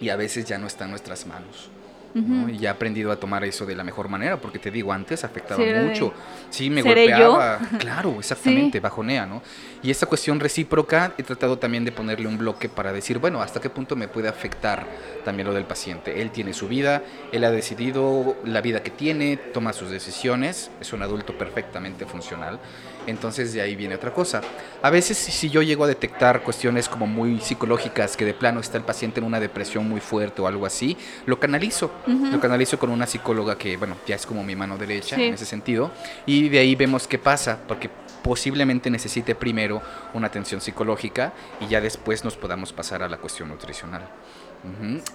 y 0.00 0.08
a 0.08 0.16
veces 0.16 0.44
ya 0.44 0.58
no 0.58 0.66
está 0.66 0.84
en 0.84 0.90
nuestras 0.90 1.26
manos. 1.26 1.70
Y 2.14 2.58
ya 2.58 2.70
he 2.70 2.72
aprendido 2.72 3.12
a 3.12 3.16
tomar 3.16 3.44
eso 3.44 3.66
de 3.66 3.74
la 3.74 3.84
mejor 3.84 4.08
manera, 4.08 4.40
porque 4.40 4.58
te 4.58 4.70
digo, 4.70 4.92
antes 4.92 5.22
afectaba 5.24 5.62
mucho. 5.82 6.12
Sí, 6.50 6.70
me 6.70 6.82
golpeaba. 6.82 7.58
Claro, 7.78 8.16
exactamente, 8.18 8.80
bajonea, 8.80 9.26
¿no? 9.26 9.42
Y 9.86 9.90
esa 9.92 10.06
cuestión 10.06 10.40
recíproca, 10.40 11.12
he 11.16 11.22
tratado 11.22 11.60
también 11.60 11.84
de 11.84 11.92
ponerle 11.92 12.26
un 12.26 12.38
bloque 12.38 12.68
para 12.68 12.92
decir, 12.92 13.20
bueno, 13.20 13.40
¿hasta 13.40 13.60
qué 13.60 13.70
punto 13.70 13.94
me 13.94 14.08
puede 14.08 14.26
afectar 14.26 14.84
también 15.24 15.46
lo 15.46 15.54
del 15.54 15.64
paciente? 15.64 16.20
Él 16.20 16.32
tiene 16.32 16.54
su 16.54 16.66
vida, 16.66 17.04
él 17.30 17.44
ha 17.44 17.52
decidido 17.52 18.36
la 18.44 18.60
vida 18.62 18.82
que 18.82 18.90
tiene, 18.90 19.36
toma 19.36 19.72
sus 19.72 19.90
decisiones, 19.90 20.72
es 20.80 20.92
un 20.92 21.02
adulto 21.02 21.38
perfectamente 21.38 22.04
funcional. 22.04 22.58
Entonces 23.06 23.52
de 23.52 23.60
ahí 23.60 23.76
viene 23.76 23.94
otra 23.94 24.12
cosa. 24.12 24.40
A 24.82 24.90
veces 24.90 25.16
si 25.16 25.50
yo 25.50 25.62
llego 25.62 25.84
a 25.84 25.86
detectar 25.86 26.42
cuestiones 26.42 26.88
como 26.88 27.06
muy 27.06 27.40
psicológicas, 27.40 28.16
que 28.16 28.24
de 28.24 28.34
plano 28.34 28.58
está 28.58 28.78
el 28.78 28.82
paciente 28.82 29.20
en 29.20 29.26
una 29.26 29.38
depresión 29.38 29.88
muy 29.88 30.00
fuerte 30.00 30.42
o 30.42 30.48
algo 30.48 30.66
así, 30.66 30.96
lo 31.26 31.38
canalizo. 31.38 31.92
Lo 32.06 32.40
canalizo 32.40 32.76
con 32.80 32.90
una 32.90 33.06
psicóloga 33.06 33.56
que, 33.56 33.76
bueno, 33.76 33.96
ya 34.04 34.16
es 34.16 34.26
como 34.26 34.42
mi 34.42 34.56
mano 34.56 34.76
derecha 34.76 35.14
en 35.14 35.34
ese 35.34 35.44
sentido. 35.44 35.92
Y 36.26 36.48
de 36.48 36.58
ahí 36.58 36.74
vemos 36.74 37.06
qué 37.06 37.18
pasa, 37.18 37.60
porque 37.68 37.88
posiblemente 38.26 38.90
necesite 38.90 39.36
primero 39.36 39.80
una 40.12 40.26
atención 40.26 40.60
psicológica 40.60 41.32
y 41.60 41.68
ya 41.68 41.80
después 41.80 42.24
nos 42.24 42.36
podamos 42.36 42.72
pasar 42.72 43.04
a 43.04 43.08
la 43.08 43.18
cuestión 43.18 43.48
nutricional. 43.48 44.02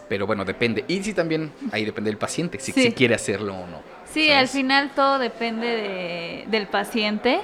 Pero 0.08 0.26
bueno, 0.26 0.46
depende. 0.46 0.86
Y 0.88 1.04
si 1.04 1.14
también 1.14 1.52
ahí 1.74 1.84
depende 1.84 2.10
del 2.10 2.18
paciente, 2.18 2.58
si, 2.62 2.72
quiere 2.94 3.14
hacerlo 3.14 3.54
o 3.54 3.68
no. 3.68 3.82
Sí, 4.06 4.32
al 4.32 4.48
final 4.48 4.92
todo 4.96 5.20
depende 5.20 5.68
de, 5.68 6.46
del 6.48 6.68
paciente 6.68 7.42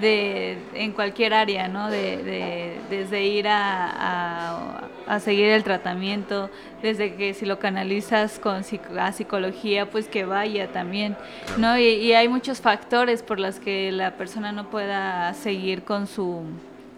de, 0.00 0.58
en 0.74 0.92
cualquier 0.92 1.34
área, 1.34 1.68
¿no? 1.68 1.90
De, 1.90 2.78
desde 2.90 3.24
ir 3.24 3.48
a, 3.48 4.88
a, 5.06 5.20
seguir 5.20 5.46
el 5.46 5.64
tratamiento, 5.64 6.50
desde 6.82 7.14
que 7.14 7.34
si 7.34 7.46
lo 7.46 7.58
canalizas 7.58 8.38
con 8.38 8.62
a 8.98 9.12
psicología, 9.12 9.90
pues 9.90 10.08
que 10.08 10.24
vaya 10.24 10.72
también, 10.72 11.16
¿no? 11.58 11.78
Y, 11.78 12.12
hay 12.12 12.28
muchos 12.28 12.60
factores 12.60 13.22
por 13.22 13.38
los 13.38 13.58
que 13.58 13.92
la 13.92 14.16
persona 14.16 14.52
no 14.52 14.70
pueda 14.70 15.34
seguir 15.34 15.82
con 15.82 16.06
su 16.06 16.42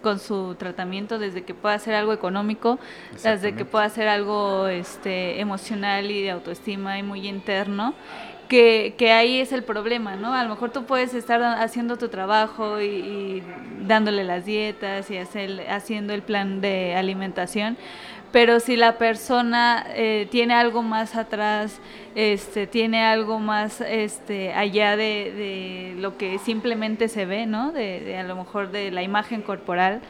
con 0.03 0.21
su 0.21 0.55
tratamiento 0.55 1.19
desde 1.19 1.43
que 1.43 1.55
pueda 1.55 1.75
hacer 1.75 1.93
algo 1.97 2.13
económico, 2.13 2.79
desde 3.25 3.57
que 3.57 3.65
pueda 3.65 3.85
hacer 3.85 4.07
algo 4.07 4.69
este 4.69 5.41
emocional 5.41 6.09
y 6.13 6.23
de 6.23 6.31
autoestima 6.31 7.01
y 7.01 7.03
muy 7.03 7.27
interno 7.27 7.95
que, 8.49 8.95
que, 8.97 9.13
ahí 9.13 9.41
es 9.41 9.53
el 9.53 9.63
problema, 9.63 10.17
¿no? 10.17 10.35
A 10.35 10.43
lo 10.43 10.51
mejor 10.51 10.71
tú 10.71 10.85
puedes 10.85 11.15
estar 11.15 11.43
haciendo 11.43 11.97
tu 11.97 12.09
trabajo 12.09 12.81
y, 12.81 13.43
dándole 13.87 14.25
las 14.25 14.45
dietas 14.45 15.11
y 15.11 15.17
hacer, 15.19 15.67
haciendo 15.71 16.13
el 16.13 16.23
plan 16.23 16.61
de 16.61 16.95
alimentación, 16.95 17.77
pero 18.33 18.61
si 18.61 18.77
la 18.77 18.99
persona 18.99 19.87
eh, 19.95 20.29
tiene 20.31 20.55
algo 20.55 20.83
más 20.83 21.17
atrás, 21.17 21.81
este, 22.15 22.67
tiene 22.67 23.05
algo 23.05 23.39
más 23.39 23.81
este, 23.81 24.53
allá 24.53 24.97
de, 24.97 25.95
lo 25.99 26.19
que 26.19 26.39
simplemente 26.39 27.09
se 27.09 27.25
ve, 27.25 27.47
¿no? 27.47 27.73
De, 27.73 28.17
a 28.19 28.23
lo 28.25 28.37
mejor 28.37 28.71
de 28.71 28.91
la 28.91 29.03
imagen 29.03 29.41
corporal. 29.41 30.01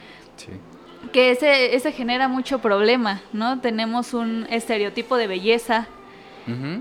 Que 1.13 1.31
ese, 1.31 1.75
ese 1.75 1.91
genera 1.93 2.27
mucho 2.27 2.59
problema, 2.59 3.21
¿no? 3.31 3.61
Tenemos 3.61 4.13
un 4.13 4.47
estereotipo 4.49 5.15
de 5.15 5.27
belleza 5.27 5.87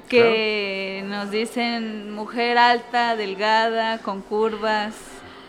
que 0.08 1.04
nos 1.06 1.30
dicen 1.30 2.12
mujer 2.12 2.58
alta, 2.58 3.16
delgada, 3.16 3.98
con 3.98 4.22
curvas, 4.22 4.94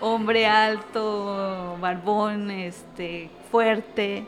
hombre 0.01 0.47
alto, 0.47 1.77
barbón, 1.79 2.51
este, 2.51 3.29
fuerte. 3.51 4.25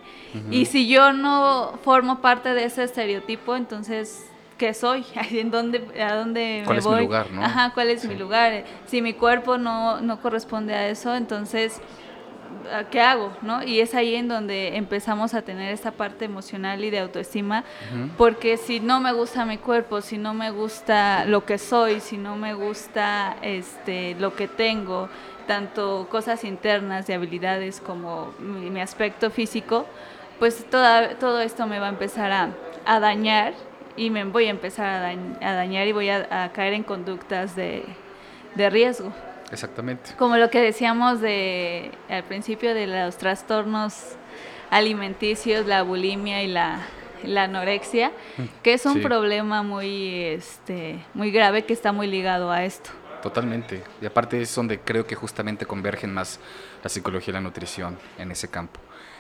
Y 0.49 0.65
si 0.65 0.87
yo 0.87 1.13
no 1.13 1.79
formo 1.83 2.21
parte 2.21 2.53
de 2.53 2.65
ese 2.65 2.83
estereotipo, 2.83 3.55
entonces 3.55 4.25
¿qué 4.61 4.75
soy? 4.75 5.03
¿En 5.31 5.49
dónde, 5.49 5.83
¿A 5.99 6.13
dónde 6.15 6.61
¿Cuál 6.65 6.75
me 6.75 6.79
es 6.79 6.85
voy? 6.85 6.95
Mi 6.97 7.05
lugar, 7.05 7.31
¿no? 7.31 7.43
Ajá, 7.43 7.71
¿cuál 7.73 7.89
es 7.89 8.05
mi 8.05 8.15
lugar? 8.15 8.63
Si 8.85 9.01
mi 9.01 9.13
cuerpo 9.13 9.57
no, 9.57 9.99
no 10.01 10.21
corresponde 10.21 10.75
a 10.75 10.87
eso, 10.87 11.15
entonces 11.15 11.81
¿qué 12.89 13.01
hago? 13.01 13.31
¿no? 13.41 13.63
Y 13.63 13.79
es 13.79 13.95
ahí 13.95 14.15
en 14.15 14.27
donde 14.27 14.77
empezamos 14.77 15.33
a 15.33 15.41
tener 15.41 15.71
esta 15.71 15.91
parte 15.91 16.25
emocional 16.25 16.83
y 16.83 16.89
de 16.89 16.99
autoestima, 16.99 17.63
porque 18.17 18.57
si 18.57 18.79
no 18.79 18.99
me 18.99 19.13
gusta 19.13 19.45
mi 19.45 19.57
cuerpo, 19.57 20.01
si 20.01 20.17
no 20.17 20.33
me 20.33 20.51
gusta 20.51 21.25
lo 21.25 21.45
que 21.45 21.57
soy, 21.57 21.99
si 21.99 22.17
no 22.17 22.35
me 22.35 22.53
gusta 22.53 23.37
este, 23.41 24.15
lo 24.15 24.35
que 24.35 24.47
tengo, 24.47 25.09
tanto 25.47 26.07
cosas 26.09 26.43
internas 26.43 27.07
de 27.07 27.13
habilidades 27.13 27.81
como 27.81 28.33
mi, 28.39 28.79
aspecto 28.81 29.29
físico, 29.31 29.85
pues 30.39 30.65
toda, 30.69 31.17
todo 31.19 31.41
esto 31.41 31.67
me 31.67 31.79
va 31.79 31.87
a 31.87 31.89
empezar 31.89 32.31
a, 32.31 32.99
dañar 32.99 33.53
y 33.95 34.09
me 34.09 34.23
voy 34.23 34.47
a 34.47 34.49
empezar 34.49 34.87
a, 34.87 35.55
dañar 35.55 35.87
y 35.87 35.91
voy 35.91 36.09
a, 36.09 36.51
caer 36.53 36.73
en 36.73 36.83
conductas 36.83 37.55
de 37.55 37.85
riesgo. 38.55 39.11
Exactamente. 39.51 40.11
Como 40.17 40.37
lo 40.37 40.49
que 40.49 40.61
decíamos 40.61 41.19
de 41.21 41.91
al 42.09 42.23
principio 42.23 42.73
de 42.73 42.87
los 42.87 43.17
trastornos 43.17 44.15
alimenticios, 44.69 45.65
la 45.65 45.83
bulimia 45.83 46.43
y 46.43 46.47
la, 46.47 46.87
anorexia, 47.37 48.11
mm, 48.37 48.43
que 48.63 48.73
es 48.73 48.85
un 48.85 49.01
problema 49.01 49.61
muy, 49.61 50.23
este, 50.23 51.03
muy 51.13 51.31
grave 51.31 51.65
que 51.65 51.73
está 51.73 51.91
muy 51.91 52.07
ligado 52.07 52.51
a 52.51 52.63
esto. 52.63 52.89
Totalmente. 53.21 53.83
Y 54.01 54.05
aparte 54.05 54.41
es 54.41 54.55
donde 54.55 54.79
creo 54.79 55.05
que 55.05 55.15
justamente 55.15 55.65
convergen 55.65 56.13
más 56.13 56.39
la 56.83 56.89
psicología 56.89 57.31
y 57.31 57.33
la 57.33 57.41
nutrición 57.41 57.97
en 58.17 58.31
ese 58.31 58.49
campo. 58.49 58.79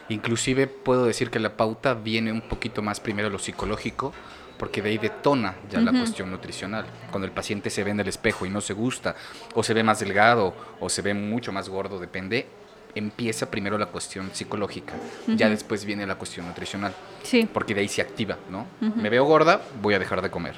Inclusive 0.09 0.67
puedo 0.67 1.05
decir 1.05 1.29
que 1.29 1.39
la 1.39 1.55
pauta 1.55 1.93
viene 1.93 2.31
un 2.31 2.41
poquito 2.41 2.81
más 2.81 2.99
primero 2.99 3.29
lo 3.29 3.37
psicológico, 3.37 4.13
porque 4.61 4.83
de 4.83 4.91
ahí 4.91 4.99
detona 4.99 5.55
ya 5.71 5.81
la 5.81 5.91
cuestión 5.91 6.29
nutricional. 6.29 6.85
Cuando 7.09 7.25
el 7.25 7.31
paciente 7.31 7.71
se 7.71 7.83
ve 7.83 7.89
en 7.89 7.99
el 7.99 8.07
espejo 8.07 8.45
y 8.45 8.51
no 8.51 8.61
se 8.61 8.73
gusta, 8.73 9.15
o 9.55 9.63
se 9.63 9.73
ve 9.73 9.81
más 9.81 10.01
delgado, 10.01 10.53
o 10.79 10.87
se 10.87 11.01
ve 11.01 11.15
mucho 11.15 11.51
más 11.51 11.67
gordo, 11.67 11.97
depende, 11.97 12.45
empieza 12.93 13.49
primero 13.49 13.79
la 13.79 13.87
cuestión 13.87 14.29
psicológica, 14.31 14.93
ya 15.25 15.49
después 15.49 15.83
viene 15.83 16.05
la 16.05 16.13
cuestión 16.13 16.45
nutricional. 16.45 16.93
Sí. 17.23 17.49
Porque 17.51 17.73
de 17.73 17.81
ahí 17.81 17.87
se 17.87 18.03
activa, 18.03 18.37
¿no? 18.51 18.67
Me 18.79 19.09
veo 19.09 19.25
gorda, 19.25 19.63
voy 19.81 19.95
a 19.95 19.99
dejar 19.99 20.21
de 20.21 20.29
comer. 20.29 20.53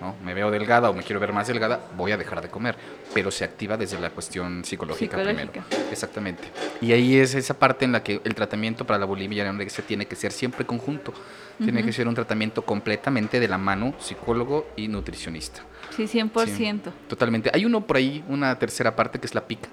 ¿no? 0.00 0.14
Me 0.24 0.32
veo 0.34 0.52
delgada 0.52 0.90
o 0.90 0.94
me 0.94 1.02
quiero 1.02 1.18
ver 1.18 1.32
más 1.32 1.48
delgada, 1.48 1.80
voy 1.96 2.12
a 2.12 2.16
dejar 2.16 2.40
de 2.40 2.48
comer. 2.48 2.76
Pero 3.12 3.32
se 3.32 3.44
activa 3.44 3.76
desde 3.76 3.98
la 3.98 4.10
cuestión 4.10 4.64
psicológica, 4.64 5.20
primero. 5.20 5.50
Exactamente. 5.90 6.44
Y 6.80 6.92
ahí 6.92 7.16
es 7.16 7.34
esa 7.34 7.58
parte 7.58 7.84
en 7.84 7.90
la 7.90 8.04
que 8.04 8.20
el 8.22 8.34
tratamiento 8.36 8.86
para 8.86 9.00
la 9.00 9.06
bulimia 9.06 9.40
y 9.40 9.44
la 9.44 9.50
anorexia 9.50 9.84
tiene 9.84 10.06
que 10.06 10.14
ser 10.14 10.30
siempre 10.30 10.64
conjunto. 10.64 11.12
Tiene 11.58 11.84
que 11.84 11.92
ser 11.92 12.06
un 12.06 12.14
tratamiento 12.14 12.62
completamente 12.62 13.40
de 13.40 13.48
la 13.48 13.58
mano 13.58 13.94
psicólogo 13.98 14.68
y 14.76 14.88
nutricionista. 14.88 15.62
Sí, 15.96 16.04
100%. 16.04 16.92
totalmente. 17.08 17.50
Hay 17.52 17.64
uno 17.64 17.84
por 17.84 17.96
ahí, 17.96 18.24
una 18.28 18.56
tercera 18.58 18.94
parte 18.94 19.18
que 19.18 19.26
es 19.26 19.34
la 19.34 19.46
pica. 19.46 19.68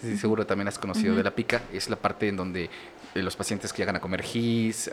Sí, 0.00 0.16
seguro 0.16 0.46
también 0.46 0.68
has 0.68 0.78
conocido 0.78 1.14
de 1.14 1.22
la 1.22 1.30
pica. 1.30 1.62
Es 1.72 1.88
la 1.88 1.96
parte 1.96 2.28
en 2.28 2.36
donde 2.36 2.70
eh, 3.16 3.22
los 3.22 3.34
pacientes 3.34 3.72
que 3.72 3.78
llegan 3.78 3.96
a 3.96 4.00
comer 4.00 4.22
gis, 4.22 4.90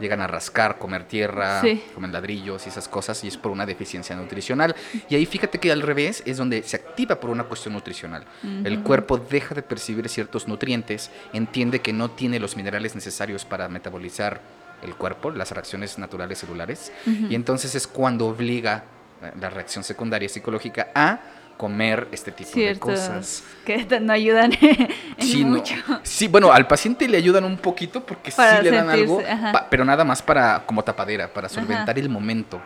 llegan 0.00 0.20
a 0.20 0.26
rascar, 0.26 0.78
comer 0.78 1.04
tierra, 1.04 1.62
comen 1.94 2.12
ladrillos 2.12 2.64
y 2.66 2.70
esas 2.70 2.88
cosas, 2.88 3.22
y 3.24 3.28
es 3.28 3.36
por 3.36 3.52
una 3.52 3.66
deficiencia 3.66 4.16
nutricional. 4.16 4.74
Y 5.10 5.16
ahí 5.16 5.26
fíjate 5.26 5.58
que 5.58 5.70
al 5.70 5.82
revés 5.82 6.22
es 6.24 6.38
donde 6.38 6.62
se 6.62 6.76
activa 6.76 7.20
por 7.20 7.30
una 7.30 7.44
cuestión 7.44 7.74
nutricional. 7.74 8.24
El 8.64 8.82
cuerpo 8.82 9.18
deja 9.18 9.54
de 9.54 9.62
percibir 9.62 10.08
ciertos 10.08 10.48
nutrientes, 10.48 11.10
entiende 11.32 11.80
que 11.80 11.92
no 11.92 12.10
tiene 12.10 12.40
los 12.40 12.56
minerales 12.56 12.94
necesarios 12.94 13.44
para 13.44 13.68
metabolizar 13.68 14.40
el 14.82 14.94
cuerpo, 14.94 15.30
las 15.30 15.50
reacciones 15.50 15.98
naturales 15.98 16.38
celulares, 16.38 16.92
y 17.06 17.34
entonces 17.34 17.74
es 17.74 17.86
cuando 17.86 18.26
obliga 18.26 18.84
eh, 19.22 19.32
la 19.40 19.50
reacción 19.50 19.84
secundaria 19.84 20.28
psicológica 20.28 20.88
a 20.94 21.20
comer 21.56 22.08
este 22.12 22.32
tipo 22.32 22.58
de 22.58 22.78
cosas. 22.78 23.42
Que 23.64 23.84
no 24.00 24.12
ayudan 24.12 24.52
en 25.16 25.50
mucho. 25.50 25.74
Sí, 26.02 26.28
bueno, 26.28 26.52
al 26.52 26.66
paciente 26.66 27.08
le 27.08 27.16
ayudan 27.16 27.44
un 27.44 27.56
poquito 27.56 28.04
porque 28.04 28.30
sí 28.30 28.42
le 28.62 28.70
dan 28.70 28.90
algo, 28.90 29.22
pero 29.70 29.84
nada 29.84 30.04
más 30.04 30.22
para 30.22 30.64
como 30.66 30.82
tapadera, 30.82 31.32
para 31.32 31.48
solventar 31.48 31.98
el 31.98 32.08
momento. 32.08 32.60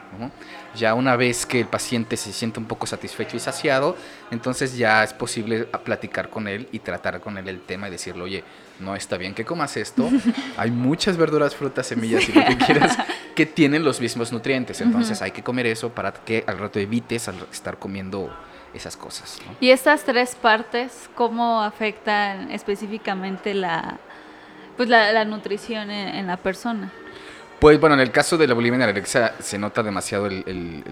Ya 0.74 0.94
una 0.94 1.16
vez 1.16 1.46
que 1.46 1.61
el 1.61 1.66
paciente 1.66 2.16
se 2.16 2.33
siente 2.33 2.61
un 2.61 2.66
poco 2.66 2.87
satisfecho 2.87 3.37
y 3.37 3.40
saciado, 3.40 3.96
entonces 4.30 4.76
ya 4.76 5.02
es 5.02 5.12
posible 5.12 5.64
platicar 5.85 6.30
con 6.30 6.46
él 6.46 6.68
y 6.72 6.78
tratar 6.78 7.20
con 7.20 7.37
él 7.38 7.48
el 7.48 7.61
tema 7.61 7.88
y 7.88 7.90
decirle, 7.90 8.22
oye, 8.22 8.44
no 8.78 8.94
está 8.94 9.16
bien 9.16 9.35
que 9.35 9.44
comas 9.44 9.76
esto. 9.76 10.09
hay 10.56 10.70
muchas 10.70 11.16
verduras, 11.16 11.54
frutas, 11.54 11.87
semillas 11.87 12.28
y 12.28 12.33
lo 12.33 12.44
que 12.44 12.56
quieras 12.56 12.96
que 13.35 13.46
tienen 13.46 13.85
los 13.85 14.00
mismos 14.00 14.33
nutrientes. 14.33 14.80
Entonces 14.80 15.22
hay 15.22 15.30
que 15.30 15.42
comer 15.42 15.66
eso 15.66 15.90
para 15.90 16.12
que 16.12 16.44
al 16.46 16.59
rato 16.59 16.78
evites 16.78 17.28
estar 17.52 17.78
comiendo 17.78 18.30
esas 18.74 18.96
cosas. 18.96 19.40
¿Y 19.61 19.70
estas 19.70 20.04
tres 20.04 20.35
partes 20.35 21.09
cómo 21.14 21.62
afectan 21.62 22.50
específicamente 22.50 23.54
la, 23.54 23.98
pues 24.76 24.88
la, 24.88 25.24
nutrición 25.24 25.90
en, 25.90 26.26
la 26.26 26.37
persona? 26.37 26.92
Pues 27.61 27.79
bueno, 27.79 27.94
en 27.94 28.01
el 28.01 28.11
caso 28.11 28.38
de 28.38 28.46
la 28.46 28.55
bulimia 28.55 28.83
anorexia 28.83 29.35
se 29.38 29.59
nota 29.59 29.83
demasiado 29.83 30.27
el, 30.27 30.83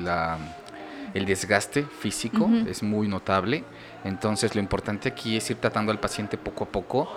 el, 1.15 1.25
desgaste 1.25 1.83
físico, 1.85 2.51
es 2.69 2.83
muy 2.83 3.09
notable. 3.09 3.65
Entonces 4.05 4.55
lo 4.55 4.61
importante 4.61 5.09
aquí 5.09 5.39
es 5.39 5.49
ir 5.51 5.57
tratando 5.57 5.93
al 5.93 5.99
paciente 5.99 6.37
poco 6.37 6.65
a 6.65 6.69
poco 6.69 7.09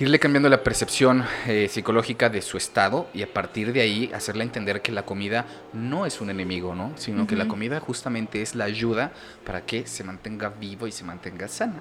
irle 0.00 0.18
cambiando 0.18 0.48
la 0.48 0.62
percepción 0.62 1.24
eh, 1.46 1.68
psicológica 1.68 2.28
de 2.28 2.42
su 2.42 2.56
estado 2.56 3.06
y 3.14 3.22
a 3.22 3.32
partir 3.32 3.72
de 3.72 3.80
ahí 3.80 4.10
hacerle 4.12 4.42
entender 4.42 4.82
que 4.82 4.90
la 4.90 5.04
comida 5.04 5.46
no 5.72 6.04
es 6.04 6.20
un 6.20 6.30
enemigo, 6.30 6.74
¿no? 6.74 6.92
Sino 6.96 7.26
que 7.26 7.36
la 7.36 7.46
comida 7.46 7.78
justamente 7.78 8.42
es 8.42 8.56
la 8.56 8.64
ayuda 8.64 9.12
para 9.46 9.64
que 9.64 9.86
se 9.86 10.02
mantenga 10.02 10.48
vivo 10.48 10.86
y 10.88 10.92
se 10.92 11.04
mantenga 11.04 11.46
sana. 11.46 11.80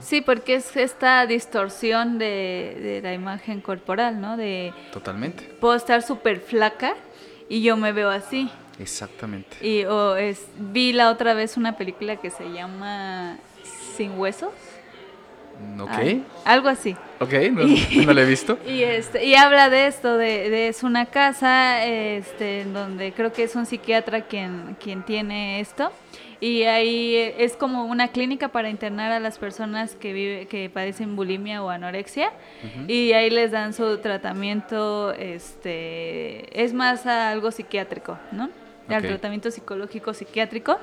Sí, 0.00 0.20
porque 0.20 0.56
es 0.56 0.76
esta 0.76 1.26
distorsión 1.26 2.18
de, 2.18 3.00
la 3.02 3.12
imagen 3.12 3.60
corporal, 3.60 4.20
¿no? 4.20 4.36
De, 4.36 4.72
Totalmente. 4.92 5.44
Puedo 5.60 5.74
estar 5.74 6.02
súper 6.02 6.40
flaca 6.40 6.94
y 7.48 7.62
yo 7.62 7.76
me 7.76 7.92
veo 7.92 8.10
así. 8.10 8.50
Exactamente. 8.78 9.56
Y 9.66 9.84
o 9.84 10.16
es, 10.16 10.46
vi 10.58 10.92
la 10.92 11.10
otra 11.10 11.34
vez 11.34 11.56
una 11.56 11.76
película 11.76 12.16
que 12.16 12.30
se 12.30 12.52
llama 12.52 13.38
Sin 13.96 14.18
Huesos 14.18 14.50
Ok. 15.78 16.22
algo 16.44 16.68
así. 16.68 16.96
Ok, 17.20 17.32
no, 17.52 18.12
lo 18.12 18.20
he 18.20 18.24
visto. 18.24 18.58
Y, 18.66 18.82
este, 18.82 19.24
y 19.24 19.34
habla 19.34 19.70
de 19.70 19.86
esto, 19.86 20.16
de, 20.16 20.68
es 20.68 20.82
una 20.82 21.06
casa 21.06 21.84
este, 21.84 22.64
donde 22.64 23.12
creo 23.12 23.32
que 23.32 23.44
es 23.44 23.54
un 23.54 23.66
psiquiatra 23.66 24.22
quien, 24.22 24.76
quien 24.82 25.02
tiene 25.02 25.60
esto. 25.60 25.92
Y 26.44 26.64
ahí 26.64 27.16
es 27.38 27.56
como 27.56 27.86
una 27.86 28.08
clínica 28.08 28.48
para 28.48 28.68
internar 28.68 29.12
a 29.12 29.18
las 29.18 29.38
personas 29.38 29.94
que, 29.94 30.12
vive, 30.12 30.46
que 30.46 30.68
padecen 30.68 31.16
bulimia 31.16 31.62
o 31.62 31.70
anorexia. 31.70 32.32
Y 32.86 33.12
ahí 33.12 33.30
les 33.30 33.50
dan 33.50 33.72
su 33.72 33.96
tratamiento, 33.96 35.14
este, 35.14 36.62
es 36.62 36.74
más 36.74 37.06
algo 37.06 37.50
psiquiátrico, 37.50 38.18
¿no? 38.30 38.50
El 38.90 39.02
tratamiento 39.06 39.50
psicológico 39.50 40.12
psiquiátrico. 40.12 40.76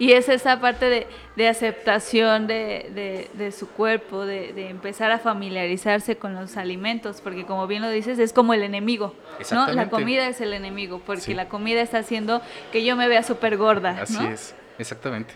Y 0.00 0.12
es 0.12 0.30
esa 0.30 0.58
parte 0.60 1.06
de, 1.36 1.48
aceptación 1.48 2.46
de, 2.46 3.52
su 3.56 3.68
cuerpo, 3.68 4.24
de, 4.24 4.70
empezar 4.70 5.10
a 5.10 5.18
familiarizarse 5.18 6.16
con 6.16 6.34
los 6.34 6.56
alimentos, 6.56 7.20
porque 7.20 7.44
como 7.44 7.66
bien 7.66 7.82
lo 7.82 7.90
dices, 7.90 8.18
es 8.18 8.32
como 8.32 8.54
el 8.54 8.62
enemigo, 8.62 9.14
¿no? 9.52 9.68
La 9.68 9.90
comida 9.90 10.26
es 10.26 10.40
el 10.40 10.54
enemigo, 10.54 11.02
porque 11.04 11.34
la 11.34 11.50
comida 11.50 11.82
está 11.82 11.98
haciendo 11.98 12.40
que 12.72 12.82
yo 12.82 12.96
me 12.96 13.08
vea 13.08 13.22
súper 13.22 13.58
gorda. 13.58 13.90
Así 14.00 14.24
es, 14.24 14.54
exactamente. 14.78 15.34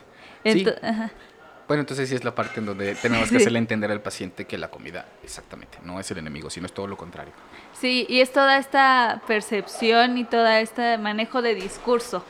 Bueno, 1.69 1.81
entonces 1.81 2.09
sí 2.09 2.15
es 2.15 2.25
la 2.25 2.35
parte 2.35 2.61
en 2.61 2.67
donde 2.67 2.95
tenemos 2.95 3.31
que 3.31 3.37
hacerle 3.37 3.59
entender 3.59 3.91
al 3.91 4.01
paciente 4.01 4.47
que 4.47 4.57
la 4.57 4.69
comida, 4.69 5.07
exactamente, 5.23 5.79
no 5.83 6.01
es 6.01 6.11
el 6.11 6.19
enemigo, 6.19 6.49
sino 6.49 6.65
es 6.65 6.73
todo 6.73 6.87
lo 6.87 6.97
contrario. 6.97 7.35
Sí, 7.73 8.07
y 8.09 8.21
es 8.21 8.33
toda 8.33 8.57
esta 8.57 9.21
percepción 9.27 10.17
y 10.17 10.25
todo 10.25 10.47
este 10.47 10.97
manejo 10.97 11.43
de 11.43 11.55
discurso. 11.55 12.25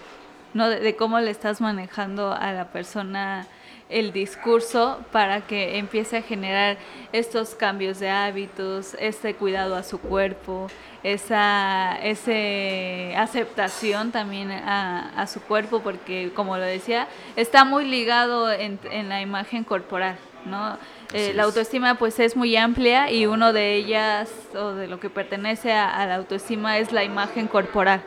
¿No? 0.54 0.68
De, 0.68 0.96
cómo 0.96 1.20
le 1.20 1.30
estás 1.30 1.60
manejando 1.60 2.32
a 2.32 2.52
la 2.52 2.68
persona 2.68 3.46
el 3.90 4.12
discurso 4.12 5.00
para 5.12 5.42
que 5.42 5.76
empiece 5.76 6.16
a 6.16 6.22
generar 6.22 6.78
estos 7.12 7.54
cambios 7.54 8.00
de 8.00 8.08
hábitos, 8.08 8.96
este 8.98 9.34
cuidado 9.34 9.76
a 9.76 9.82
su 9.82 10.00
cuerpo, 10.00 10.68
esa 11.02 11.98
ese 12.02 13.14
aceptación 13.16 14.10
también 14.10 14.50
a, 14.50 15.26
su 15.26 15.42
cuerpo, 15.42 15.80
porque 15.80 16.32
como 16.34 16.56
lo 16.56 16.64
decía, 16.64 17.08
está 17.36 17.64
muy 17.64 17.84
ligado 17.84 18.50
en, 18.50 18.78
la 19.08 19.20
imagen 19.20 19.64
corporal, 19.64 20.16
¿no? 20.46 20.78
Eh, 21.12 21.32
la 21.34 21.44
autoestima 21.44 21.96
pues 21.96 22.18
es 22.18 22.36
muy 22.36 22.56
amplia 22.56 23.10
y 23.10 23.26
uno 23.26 23.52
de 23.52 23.74
ellas 23.74 24.32
o 24.56 24.72
de 24.72 24.88
lo 24.88 24.98
que 24.98 25.10
pertenece 25.10 25.72
a 25.72 26.06
la 26.06 26.16
autoestima 26.16 26.78
es 26.78 26.90
la 26.90 27.04
imagen 27.04 27.48
corporal. 27.48 28.02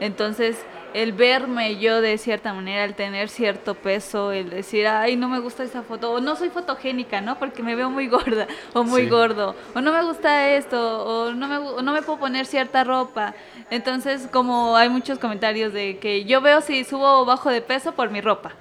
Entonces, 0.00 0.56
el 0.94 1.12
verme 1.12 1.76
yo 1.78 2.00
de 2.00 2.18
cierta 2.18 2.52
manera, 2.52 2.84
el 2.84 2.94
tener 2.94 3.28
cierto 3.28 3.74
peso, 3.74 4.32
el 4.32 4.50
decir, 4.50 4.86
ay, 4.86 5.16
no 5.16 5.28
me 5.28 5.38
gusta 5.38 5.64
esa 5.64 5.82
foto, 5.82 6.12
o 6.12 6.20
no 6.20 6.36
soy 6.36 6.50
fotogénica, 6.50 7.20
¿no? 7.20 7.38
Porque 7.38 7.62
me 7.62 7.74
veo 7.74 7.90
muy 7.90 8.08
gorda 8.08 8.46
o 8.72 8.84
muy 8.84 9.08
gordo, 9.08 9.54
o 9.74 9.80
no 9.80 9.92
me 9.92 10.02
gusta 10.02 10.50
esto, 10.50 11.04
o 11.04 11.32
no 11.32 11.48
me, 11.48 11.82
no 11.82 11.92
me 11.92 12.02
puedo 12.02 12.18
poner 12.18 12.46
cierta 12.46 12.84
ropa. 12.84 13.34
Entonces, 13.70 14.28
como 14.30 14.76
hay 14.76 14.88
muchos 14.88 15.18
comentarios 15.18 15.72
de 15.72 15.98
que 15.98 16.24
yo 16.24 16.40
veo 16.40 16.60
si 16.60 16.84
subo 16.84 17.20
o 17.20 17.24
bajo 17.24 17.50
de 17.50 17.60
peso 17.60 17.92
por 17.92 18.10
mi 18.10 18.20
ropa. 18.20 18.52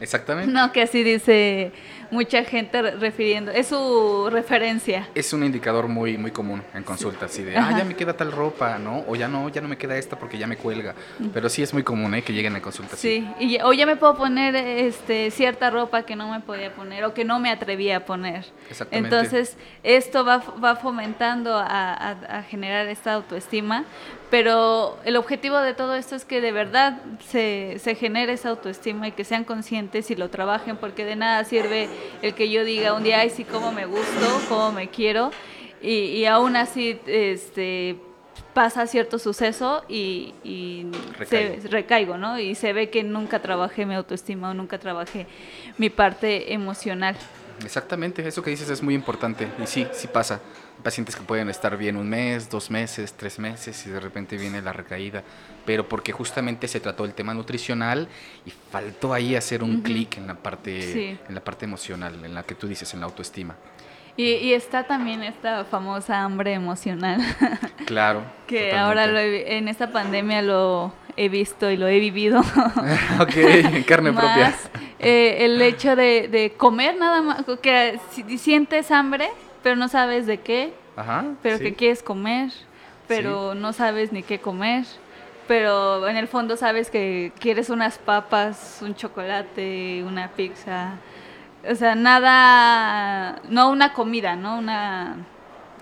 Exactamente. 0.00 0.52
No, 0.52 0.72
que 0.72 0.82
así 0.82 1.02
dice 1.02 1.72
mucha 2.10 2.44
gente 2.44 2.80
refiriendo, 2.92 3.50
es 3.50 3.66
su 3.68 4.28
referencia. 4.30 5.08
Es 5.14 5.32
un 5.32 5.44
indicador 5.44 5.88
muy 5.88 6.16
muy 6.16 6.30
común 6.30 6.62
en 6.74 6.82
consultas, 6.82 7.30
así 7.30 7.42
de, 7.42 7.56
ah, 7.56 7.74
ya 7.76 7.84
me 7.84 7.94
queda 7.94 8.14
tal 8.14 8.32
ropa, 8.32 8.78
¿no? 8.78 9.04
O 9.08 9.16
ya 9.16 9.28
no, 9.28 9.48
ya 9.48 9.60
no 9.60 9.68
me 9.68 9.76
queda 9.76 9.96
esta 9.96 10.18
porque 10.18 10.38
ya 10.38 10.46
me 10.46 10.56
cuelga. 10.56 10.94
Pero 11.32 11.48
sí 11.48 11.62
es 11.62 11.72
muy 11.74 11.82
común, 11.82 12.14
¿eh? 12.14 12.22
Que 12.22 12.32
lleguen 12.32 12.56
a 12.56 12.62
consultas. 12.62 12.98
Sí, 12.98 13.28
Y, 13.40 13.58
o 13.60 13.72
ya 13.72 13.86
me 13.86 13.96
puedo 13.96 14.16
poner 14.16 14.54
este 14.56 15.30
cierta 15.30 15.70
ropa 15.70 16.02
que 16.04 16.16
no 16.16 16.30
me 16.30 16.40
podía 16.40 16.72
poner 16.74 17.04
o 17.04 17.14
que 17.14 17.24
no 17.24 17.38
me 17.40 17.50
atrevía 17.50 17.98
a 17.98 18.00
poner. 18.00 18.46
Exactamente. 18.70 19.16
Entonces, 19.16 19.56
esto 19.82 20.24
va, 20.24 20.38
va 20.38 20.76
fomentando 20.76 21.56
a, 21.56 22.10
a 22.10 22.42
generar 22.42 22.86
esta 22.88 23.14
autoestima, 23.14 23.84
pero 24.30 24.98
el 25.04 25.16
objetivo 25.16 25.58
de 25.58 25.74
todo 25.74 25.94
esto 25.94 26.14
es 26.14 26.24
que 26.24 26.40
de 26.40 26.52
verdad 26.52 26.98
se, 27.28 27.76
se 27.78 27.94
genere 27.94 28.34
esa 28.34 28.50
autoestima 28.50 29.08
y 29.08 29.12
que 29.12 29.24
sean 29.24 29.44
conscientes 29.44 29.87
y 29.92 30.14
lo 30.14 30.30
trabajen, 30.30 30.76
porque 30.76 31.04
de 31.04 31.16
nada 31.16 31.44
sirve 31.44 31.88
el 32.22 32.34
que 32.34 32.50
yo 32.50 32.64
diga 32.64 32.94
un 32.94 33.02
día, 33.02 33.20
ay, 33.20 33.30
sí, 33.30 33.44
cómo 33.44 33.72
me 33.72 33.86
gusto, 33.86 34.40
cómo 34.48 34.72
me 34.72 34.88
quiero, 34.88 35.30
y, 35.80 35.90
y 35.90 36.26
aún 36.26 36.56
así 36.56 37.00
este, 37.06 37.96
pasa 38.54 38.86
cierto 38.86 39.18
suceso 39.18 39.84
y, 39.88 40.34
y 40.44 40.86
Se, 41.28 41.60
recaigo, 41.70 42.16
¿no? 42.16 42.38
Y 42.38 42.54
se 42.54 42.72
ve 42.72 42.90
que 42.90 43.02
nunca 43.02 43.40
trabajé 43.40 43.86
mi 43.86 43.94
autoestima 43.94 44.50
o 44.50 44.54
nunca 44.54 44.78
trabajé 44.78 45.26
mi 45.76 45.90
parte 45.90 46.52
emocional. 46.52 47.16
Exactamente, 47.64 48.26
eso 48.26 48.42
que 48.42 48.50
dices 48.50 48.70
es 48.70 48.82
muy 48.82 48.94
importante 48.94 49.48
y 49.62 49.66
sí, 49.66 49.86
sí 49.92 50.06
pasa 50.06 50.40
pacientes 50.82 51.16
que 51.16 51.22
pueden 51.22 51.48
estar 51.48 51.76
bien 51.76 51.96
un 51.96 52.08
mes, 52.08 52.50
dos 52.50 52.70
meses, 52.70 53.14
tres 53.14 53.38
meses 53.38 53.86
y 53.86 53.90
de 53.90 54.00
repente 54.00 54.36
viene 54.36 54.62
la 54.62 54.72
recaída, 54.72 55.22
pero 55.64 55.88
porque 55.88 56.12
justamente 56.12 56.68
se 56.68 56.80
trató 56.80 57.04
el 57.04 57.14
tema 57.14 57.34
nutricional 57.34 58.08
y 58.46 58.52
faltó 58.70 59.12
ahí 59.12 59.34
hacer 59.34 59.62
un 59.62 59.82
clic 59.82 60.16
en 60.16 60.26
la 60.26 60.34
parte 60.34 61.18
en 61.28 61.34
la 61.34 61.42
parte 61.42 61.64
emocional, 61.64 62.24
en 62.24 62.34
la 62.34 62.42
que 62.42 62.54
tú 62.54 62.66
dices 62.66 62.92
en 62.94 63.00
la 63.00 63.06
autoestima. 63.06 63.56
Y, 64.16 64.52
está 64.52 64.82
también 64.82 65.22
esta 65.22 65.64
famosa 65.64 66.22
hambre 66.22 66.52
emocional. 66.52 67.20
Claro. 67.86 68.22
que 68.46 68.74
ahora 68.74 69.06
en 69.22 69.66
esta 69.66 69.90
pandemia 69.92 70.42
lo 70.42 70.92
he 71.16 71.30
visto 71.30 71.70
y 71.70 71.78
lo 71.78 71.88
he 71.88 71.98
vivido. 72.00 72.40
ok, 73.20 73.36
en 73.36 73.82
carne 73.84 74.12
propia. 74.12 74.54
Eh, 74.98 75.46
el 75.46 75.62
hecho 75.62 75.96
de, 75.96 76.28
de 76.28 76.52
comer 76.54 76.96
nada 76.96 77.22
más, 77.22 77.44
que 77.62 77.98
si 78.10 78.36
sientes 78.36 78.90
hambre, 78.90 79.30
pero 79.62 79.76
no 79.76 79.88
sabes 79.88 80.26
de 80.26 80.38
qué, 80.38 80.72
pero 81.42 81.58
que 81.58 81.74
quieres 81.74 82.02
comer, 82.02 82.50
pero 83.06 83.54
no 83.54 83.72
sabes 83.72 84.12
ni 84.12 84.22
qué 84.22 84.38
comer, 84.38 84.84
pero 85.46 86.08
en 86.08 86.16
el 86.16 86.28
fondo 86.28 86.56
sabes 86.56 86.90
que 86.90 87.32
quieres 87.38 87.70
unas 87.70 87.98
papas, 87.98 88.80
un 88.82 88.94
chocolate, 88.94 90.04
una 90.06 90.28
pizza, 90.28 90.92
o 91.68 91.74
sea, 91.74 91.94
nada, 91.94 93.40
no 93.48 93.70
una 93.70 93.92
comida, 93.92 94.36
¿no? 94.36 94.58
Una 94.58 95.16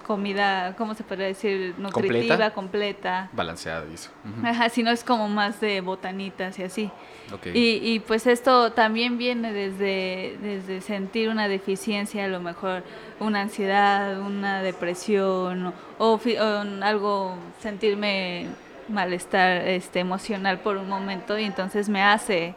comida, 0.07 0.77
¿cómo 0.79 0.95
se 0.95 1.03
podría 1.03 1.27
decir? 1.27 1.75
Nutritiva, 1.79 2.51
completa. 2.51 3.29
Balanceada 3.33 3.85
eso. 3.93 4.11
Ajá, 4.45 4.69
si 4.69 4.85
no 4.85 4.93
es 4.93 5.03
como 5.03 5.29
más 5.29 5.61
de 5.61 5.81
botanitas 5.81 6.59
y 6.61 6.63
así. 6.63 6.91
Y, 7.53 7.81
y, 7.83 7.99
pues 7.99 8.29
esto 8.29 8.71
también 8.73 9.19
viene 9.19 9.53
desde, 9.53 10.39
desde 10.41 10.81
sentir 10.81 11.29
una 11.29 11.49
deficiencia, 11.49 12.27
a 12.27 12.29
lo 12.29 12.39
mejor 12.39 12.85
una 13.19 13.41
ansiedad, 13.41 14.21
una 14.21 14.63
depresión 14.63 15.75
o, 15.99 16.21
algo, 16.83 17.37
sentirme 17.59 18.47
malestar 18.89 19.67
este, 19.67 19.99
emocional 19.99 20.61
por 20.61 20.77
un 20.77 20.89
momento 20.89 21.37
y 21.37 21.43
entonces 21.43 21.89
me 21.89 22.05
hace 22.05 22.55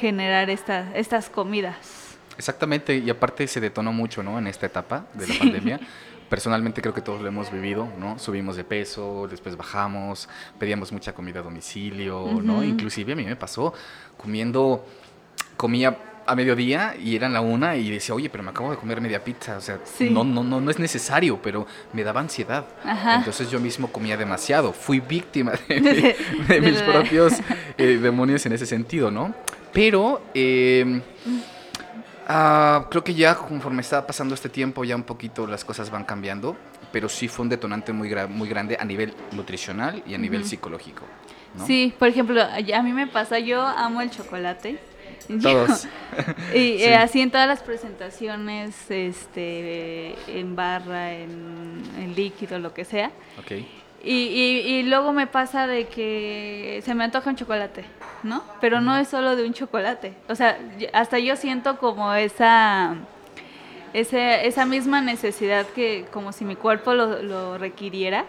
generar 0.00 0.48
esta, 0.48 0.96
estas 0.96 1.28
comidas. 1.28 2.16
Exactamente, 2.38 2.96
y 2.96 3.08
aparte 3.10 3.46
se 3.46 3.60
detonó 3.60 3.92
mucho, 3.92 4.22
¿no? 4.22 4.38
En 4.38 4.46
esta 4.46 4.66
etapa 4.66 5.06
de 5.14 5.26
la 5.26 5.34
pandemia, 5.38 5.80
personalmente 6.28 6.80
creo 6.82 6.94
que 6.94 7.00
todos 7.00 7.20
lo 7.20 7.28
hemos 7.28 7.50
vivido, 7.50 7.88
¿no? 7.98 8.18
Subimos 8.18 8.56
de 8.56 8.64
peso, 8.64 9.26
después 9.30 9.56
bajamos, 9.56 10.28
pedíamos 10.58 10.92
mucha 10.92 11.12
comida 11.12 11.40
a 11.40 11.42
domicilio, 11.42 12.40
¿no? 12.42 12.62
Inclusive 12.62 13.12
a 13.12 13.16
mí 13.16 13.24
me 13.24 13.36
pasó 13.36 13.72
comiendo, 14.16 14.84
comía 15.56 15.96
a 16.26 16.34
mediodía 16.34 16.94
y 17.00 17.14
eran 17.14 17.32
la 17.32 17.40
una 17.40 17.76
y 17.76 17.90
decía, 17.90 18.14
oye, 18.14 18.28
pero 18.28 18.42
me 18.42 18.50
acabo 18.50 18.70
de 18.70 18.76
comer 18.76 19.00
media 19.00 19.22
pizza, 19.22 19.56
o 19.56 19.60
sea, 19.60 19.78
no, 20.10 20.24
no, 20.24 20.42
no, 20.42 20.60
no 20.60 20.70
es 20.70 20.78
necesario, 20.78 21.40
pero 21.40 21.66
me 21.92 22.02
daba 22.02 22.20
ansiedad. 22.20 22.66
Entonces 23.16 23.50
yo 23.50 23.60
mismo 23.60 23.88
comía 23.88 24.16
demasiado, 24.16 24.72
fui 24.72 25.00
víctima 25.00 25.52
de, 25.68 26.16
mis 26.60 26.82
propios 26.82 27.34
eh, 27.78 27.98
demonios 28.02 28.44
en 28.46 28.52
ese 28.52 28.66
sentido, 28.66 29.10
¿no? 29.10 29.34
Pero 29.72 30.22
eh, 30.34 31.00
ah, 32.26 32.86
creo 32.90 33.02
que 33.04 33.14
ya 33.14 33.34
conforme 33.34 33.82
está 33.82 34.06
pasando 34.06 34.34
este 34.34 34.48
tiempo, 34.48 34.84
ya 34.84 34.96
un 34.96 35.02
poquito 35.04 35.46
las 35.46 35.64
cosas 35.64 35.90
van 35.90 36.04
cambiando, 36.04 36.56
pero 36.92 37.08
sí 37.08 37.28
fue 37.28 37.44
un 37.44 37.48
detonante 37.48 37.92
muy, 37.92 38.08
gra- 38.10 38.28
muy 38.28 38.48
grande 38.48 38.76
a 38.80 38.84
nivel 38.84 39.14
nutricional 39.32 40.02
y 40.06 40.14
a 40.14 40.18
nivel 40.18 40.44
psicológico. 40.44 41.04
¿no? 41.56 41.66
Sí, 41.66 41.94
por 41.98 42.08
ejemplo, 42.08 42.40
a 42.42 42.82
mí 42.82 42.92
me 42.92 43.06
pasa, 43.06 43.38
yo 43.38 43.62
amo 43.62 44.00
el 44.02 44.10
chocolate. 44.10 44.78
Todos. 45.42 45.86
y 46.54 46.78
Sí. 46.78 46.84
eh, 46.84 46.94
así 46.96 47.20
en 47.20 47.30
todas 47.30 47.48
las 47.48 47.60
presentaciones, 47.62 48.74
este, 48.90 50.14
en 50.38 50.54
barra, 50.54 51.14
en, 51.14 51.82
en 51.98 52.14
líquido, 52.14 52.58
lo 52.58 52.72
que 52.74 52.84
sea. 52.84 53.10
Ok. 53.38 53.52
Y, 54.06 54.12
y- 54.28 54.60
y 54.76 54.82
luego 54.84 55.12
me 55.12 55.26
pasa 55.26 55.66
de 55.66 55.86
que 55.88 56.80
se 56.84 56.94
me 56.94 57.04
antoja 57.04 57.28
un 57.28 57.36
chocolate, 57.36 57.84
¿no? 58.22 58.42
Pero 58.60 58.80
no 58.80 58.96
es 58.96 59.08
solo 59.08 59.34
de 59.36 59.44
un 59.44 59.52
chocolate. 59.52 60.14
O 60.28 60.34
sea, 60.36 60.58
hasta 60.92 61.18
yo 61.18 61.34
siento 61.36 61.76
como 61.78 62.14
esa, 62.14 62.94
ese- 63.92 64.46
esa 64.46 64.64
misma 64.64 65.00
necesidad 65.00 65.66
que 65.66 66.06
como 66.12 66.30
si 66.32 66.44
mi 66.44 66.54
cuerpo 66.56 66.94
lo, 66.94 67.20
lo 67.22 67.58
requiriera. 67.58 68.24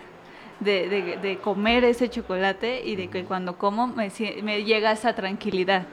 De, 0.60 0.90
de- 0.90 1.18
de 1.18 1.38
comer 1.38 1.84
ese 1.84 2.10
chocolate 2.10 2.82
y 2.84 2.96
de 2.96 3.10
que 3.12 3.24
cuando 3.26 3.60
como 3.60 3.86
me, 3.86 4.12
me 4.42 4.64
llega 4.64 4.92
esa 4.92 5.14
tranquilidad. 5.14 5.84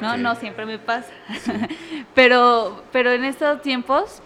¿no? 0.00 0.16
No 0.16 0.36
siempre 0.36 0.66
me 0.66 0.78
pasa. 0.78 1.10
pero, 2.14 2.84
pero 2.92 3.10
en 3.10 3.24
estos 3.24 3.60
tiempos 3.62 4.22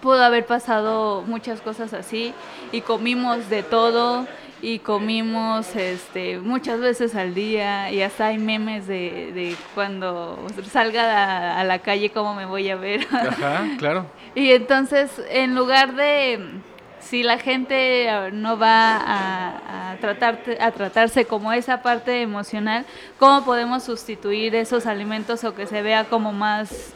pudo 0.00 0.22
haber 0.22 0.46
pasado 0.46 1.22
muchas 1.26 1.60
cosas 1.60 1.92
así 1.92 2.32
y 2.72 2.80
comimos 2.80 3.48
de 3.50 3.62
todo 3.62 4.26
y 4.62 4.80
comimos 4.80 5.74
este 5.74 6.38
muchas 6.38 6.80
veces 6.80 7.14
al 7.14 7.34
día 7.34 7.90
y 7.90 8.02
hasta 8.02 8.26
hay 8.26 8.38
memes 8.38 8.86
de, 8.86 9.32
de 9.32 9.56
cuando 9.74 10.38
salga 10.70 11.54
a, 11.54 11.60
a 11.60 11.64
la 11.64 11.78
calle 11.78 12.10
cómo 12.10 12.34
me 12.34 12.44
voy 12.44 12.68
a 12.68 12.76
ver 12.76 13.06
Ajá, 13.10 13.64
claro. 13.78 14.06
y 14.34 14.50
entonces 14.50 15.10
en 15.30 15.54
lugar 15.54 15.94
de 15.94 16.60
si 17.00 17.22
la 17.22 17.38
gente 17.38 18.04
eh, 18.08 18.30
no 18.32 18.58
va 18.58 18.96
a, 18.96 19.92
a 19.92 19.96
tratar, 19.96 20.40
a 20.60 20.70
tratarse 20.70 21.24
como 21.24 21.50
esa 21.52 21.82
parte 21.82 22.20
emocional, 22.20 22.84
¿cómo 23.18 23.42
podemos 23.44 23.82
sustituir 23.82 24.54
esos 24.54 24.86
alimentos 24.86 25.42
o 25.44 25.54
que 25.54 25.66
se 25.66 25.80
vea 25.80 26.04
como 26.04 26.32
más 26.32 26.92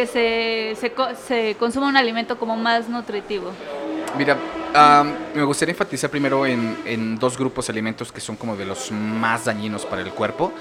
que 0.00 0.06
se, 0.06 0.80
se, 0.80 0.92
se 1.26 1.56
consuma 1.56 1.86
un 1.88 1.96
alimento 1.96 2.38
como 2.38 2.56
más 2.56 2.88
nutritivo. 2.88 3.52
Mira, 4.16 4.36
am, 4.74 5.12
me 5.34 5.42
gustaría 5.42 5.72
enfatizar 5.72 6.08
primero 6.08 6.46
en, 6.46 6.78
en 6.86 7.18
dos 7.18 7.36
grupos 7.36 7.66
de 7.66 7.72
alimentos 7.72 8.10
que 8.10 8.20
son 8.20 8.36
como 8.36 8.56
de 8.56 8.64
los 8.64 8.90
más 8.90 9.44
dañinos 9.44 9.84
para 9.84 10.00
el 10.00 10.10
cuerpo 10.10 10.52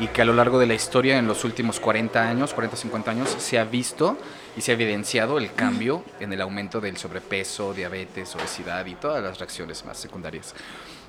y 0.00 0.08
que 0.08 0.22
a 0.22 0.24
lo 0.24 0.34
largo 0.34 0.58
de 0.58 0.66
la 0.66 0.74
historia, 0.74 1.16
en 1.16 1.28
los 1.28 1.44
últimos 1.44 1.78
40 1.78 2.20
años, 2.20 2.52
40, 2.52 2.76
50 2.76 3.10
años, 3.10 3.28
se 3.38 3.58
ha 3.58 3.64
visto 3.64 4.18
y 4.56 4.62
se 4.62 4.72
ha 4.72 4.74
evidenciado 4.74 5.38
el 5.38 5.52
cambio 5.52 6.02
en 6.18 6.32
el 6.32 6.40
aumento 6.40 6.80
del 6.80 6.96
sobrepeso, 6.96 7.72
diabetes, 7.72 8.34
obesidad 8.34 8.84
y 8.84 8.96
todas 8.96 9.22
las 9.22 9.38
reacciones 9.38 9.84
más 9.84 9.96
secundarias. 9.96 10.54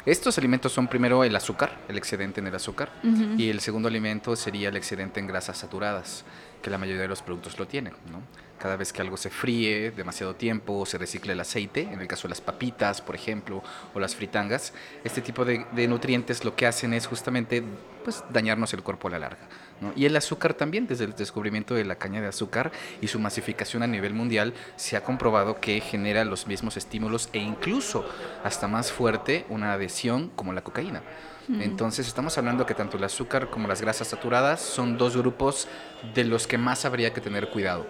Estos 0.06 0.38
alimentos 0.38 0.72
son 0.72 0.88
primero 0.88 1.24
el 1.24 1.36
azúcar, 1.36 1.78
el 1.90 1.98
excedente 1.98 2.40
en 2.40 2.48
el 2.48 2.56
azúcar, 2.56 2.90
y 3.38 3.50
el 3.50 3.60
segundo 3.60 3.90
alimento 3.90 4.36
sería 4.36 4.70
el 4.70 4.78
excedente 4.78 5.20
en 5.20 5.28
grasas 5.28 5.58
saturadas, 5.58 6.24
que 6.62 6.70
la 6.70 6.78
mayoría 6.78 7.02
de 7.02 7.08
los 7.08 7.22
productos 7.22 7.58
lo 7.58 7.68
tienen. 7.68 7.94
¿no? 8.12 8.22
Cada 8.58 8.76
vez 8.76 8.92
que 8.92 9.02
algo 9.02 9.16
se 9.16 9.30
fríe 9.30 9.92
demasiado 9.92 10.36
tiempo 10.36 10.80
o 10.80 10.86
se 10.86 10.98
recicla 10.98 11.32
el 11.32 11.40
aceite, 11.40 11.82
en 11.82 12.02
el 12.02 12.08
caso 12.08 12.24
de 12.24 12.30
las 12.30 12.42
papitas, 12.42 13.02
por 13.02 13.16
ejemplo, 13.16 13.64
o 13.94 14.00
las 14.00 14.16
fritangas, 14.16 14.74
este 15.04 15.22
tipo 15.22 15.46
de, 15.46 15.66
nutrientes 15.88 16.44
lo 16.44 16.56
que 16.56 16.68
hacen 16.68 16.94
es 16.94 17.08
justamente 17.08 17.64
pues, 18.04 18.24
dañarnos 18.30 18.74
el 18.74 18.84
cuerpo 18.84 19.08
a 19.08 19.12
la 19.12 19.20
larga. 19.20 19.48
¿no? 19.80 19.94
Y 19.96 20.06
el 20.06 20.16
azúcar 20.18 20.54
también, 20.54 20.88
desde 20.88 21.06
el 21.06 21.16
descubrimiento 21.16 21.74
de 21.74 21.86
la 21.86 21.96
caña 21.96 22.20
de 22.20 22.28
azúcar 22.28 22.72
y 23.00 23.08
su 23.08 23.18
masificación 23.18 23.82
a 23.82 23.88
nivel 23.88 24.14
mundial, 24.14 24.54
se 24.76 24.98
ha 24.98 25.04
comprobado 25.04 25.62
que 25.62 25.80
genera 25.80 26.26
los 26.26 26.46
mismos 26.46 26.76
estímulos 26.76 27.30
e 27.32 27.40
incluso 27.40 28.06
hasta 28.44 28.68
más 28.68 28.92
fuerte 28.92 29.46
una 29.48 29.72
adhesión 29.72 30.30
como 30.36 30.52
la 30.52 30.64
cocaína. 30.66 31.02
Entonces 31.50 32.08
estamos 32.08 32.38
hablando 32.38 32.66
que 32.66 32.76
tanto 32.76 32.98
el 32.98 33.04
azúcar 33.04 33.50
como 33.50 33.68
las 33.68 33.82
grasas 33.82 34.08
saturadas 34.08 34.62
son 34.62 34.98
dos 34.98 35.18
grupos 35.18 35.68
de 36.14 36.24
los 36.24 36.46
que 36.46 36.58
más 36.58 36.86
habría 36.86 37.12
que 37.12 37.22
tener 37.22 37.50
cuidado. 37.50 37.88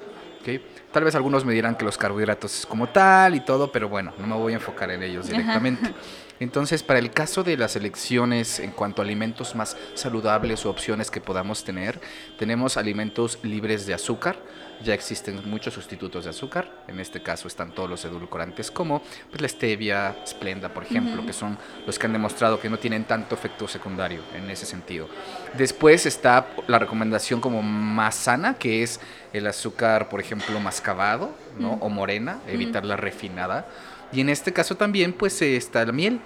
Tal 0.92 1.04
vez 1.04 1.14
algunos 1.16 1.46
me 1.46 1.54
dirán 1.54 1.76
que 1.76 1.86
los 1.86 1.98
carbohidratos 1.98 2.60
es 2.60 2.66
como 2.66 2.90
tal 2.90 3.36
y 3.36 3.42
todo, 3.42 3.72
pero 3.72 3.90
bueno, 3.90 4.14
no 4.18 4.26
me 4.26 4.36
voy 4.36 4.54
a 4.54 4.56
enfocar 4.56 4.90
en 4.90 5.04
ellos 5.04 5.26
Ajá. 5.28 5.38
directamente. 5.38 5.94
Entonces, 6.40 6.82
para 6.84 7.00
el 7.00 7.12
caso 7.12 7.44
de 7.44 7.58
las 7.58 7.76
elecciones 7.76 8.60
en 8.60 8.72
cuanto 8.72 9.02
a 9.02 9.06
alimentos 9.06 9.54
más 9.56 9.76
saludables 9.94 10.66
o 10.66 10.70
opciones 10.70 11.12
que 11.12 11.20
podamos 11.20 11.64
tener, 11.64 12.00
tenemos 12.38 12.78
alimentos 12.78 13.40
libres 13.44 13.86
de 13.86 13.94
azúcar. 13.94 14.38
Ya 14.84 14.94
existen 14.94 15.42
muchos 15.50 15.74
sustitutos 15.74 16.24
de 16.24 16.30
azúcar. 16.30 16.84
En 16.88 17.00
este 17.00 17.22
caso 17.22 17.48
están 17.48 17.74
todos 17.74 17.90
los 17.90 18.06
edulcorantes 18.06 18.72
como 18.72 19.02
pues, 19.30 19.42
la 19.42 19.48
stevia, 19.50 20.16
Splenda, 20.26 20.70
por 20.70 20.84
ejemplo, 20.84 21.26
que 21.26 21.34
son 21.34 21.58
los 21.86 22.00
que 22.00 22.06
han 22.06 22.14
demostrado 22.14 22.60
que 22.60 22.70
no 22.70 22.80
tienen 22.80 23.04
tanto 23.04 23.36
efecto 23.36 23.68
secundario 23.68 24.22
en 24.34 24.50
ese 24.50 24.66
sentido. 24.66 25.10
Después 25.58 26.06
está 26.06 26.48
la 26.68 26.80
recomendación 26.80 27.42
como 27.42 27.62
más 27.62 28.16
sana, 28.16 28.54
que 28.54 28.82
es 28.84 29.02
el 29.34 29.48
azúcar, 29.48 30.08
por 30.08 30.22
ejemplo, 30.22 30.60
mascabado, 30.60 31.34
¿no? 31.60 31.74
O 31.82 31.90
morena, 31.90 32.40
evitar 32.48 32.86
la 32.86 32.96
refinada. 32.96 33.68
Y 34.12 34.22
en 34.22 34.30
este 34.30 34.54
caso 34.54 34.76
también, 34.76 35.14
pues 35.14 35.42
eh, 35.42 35.58
está 35.58 35.86
la 35.86 35.92
miel. 35.92 36.22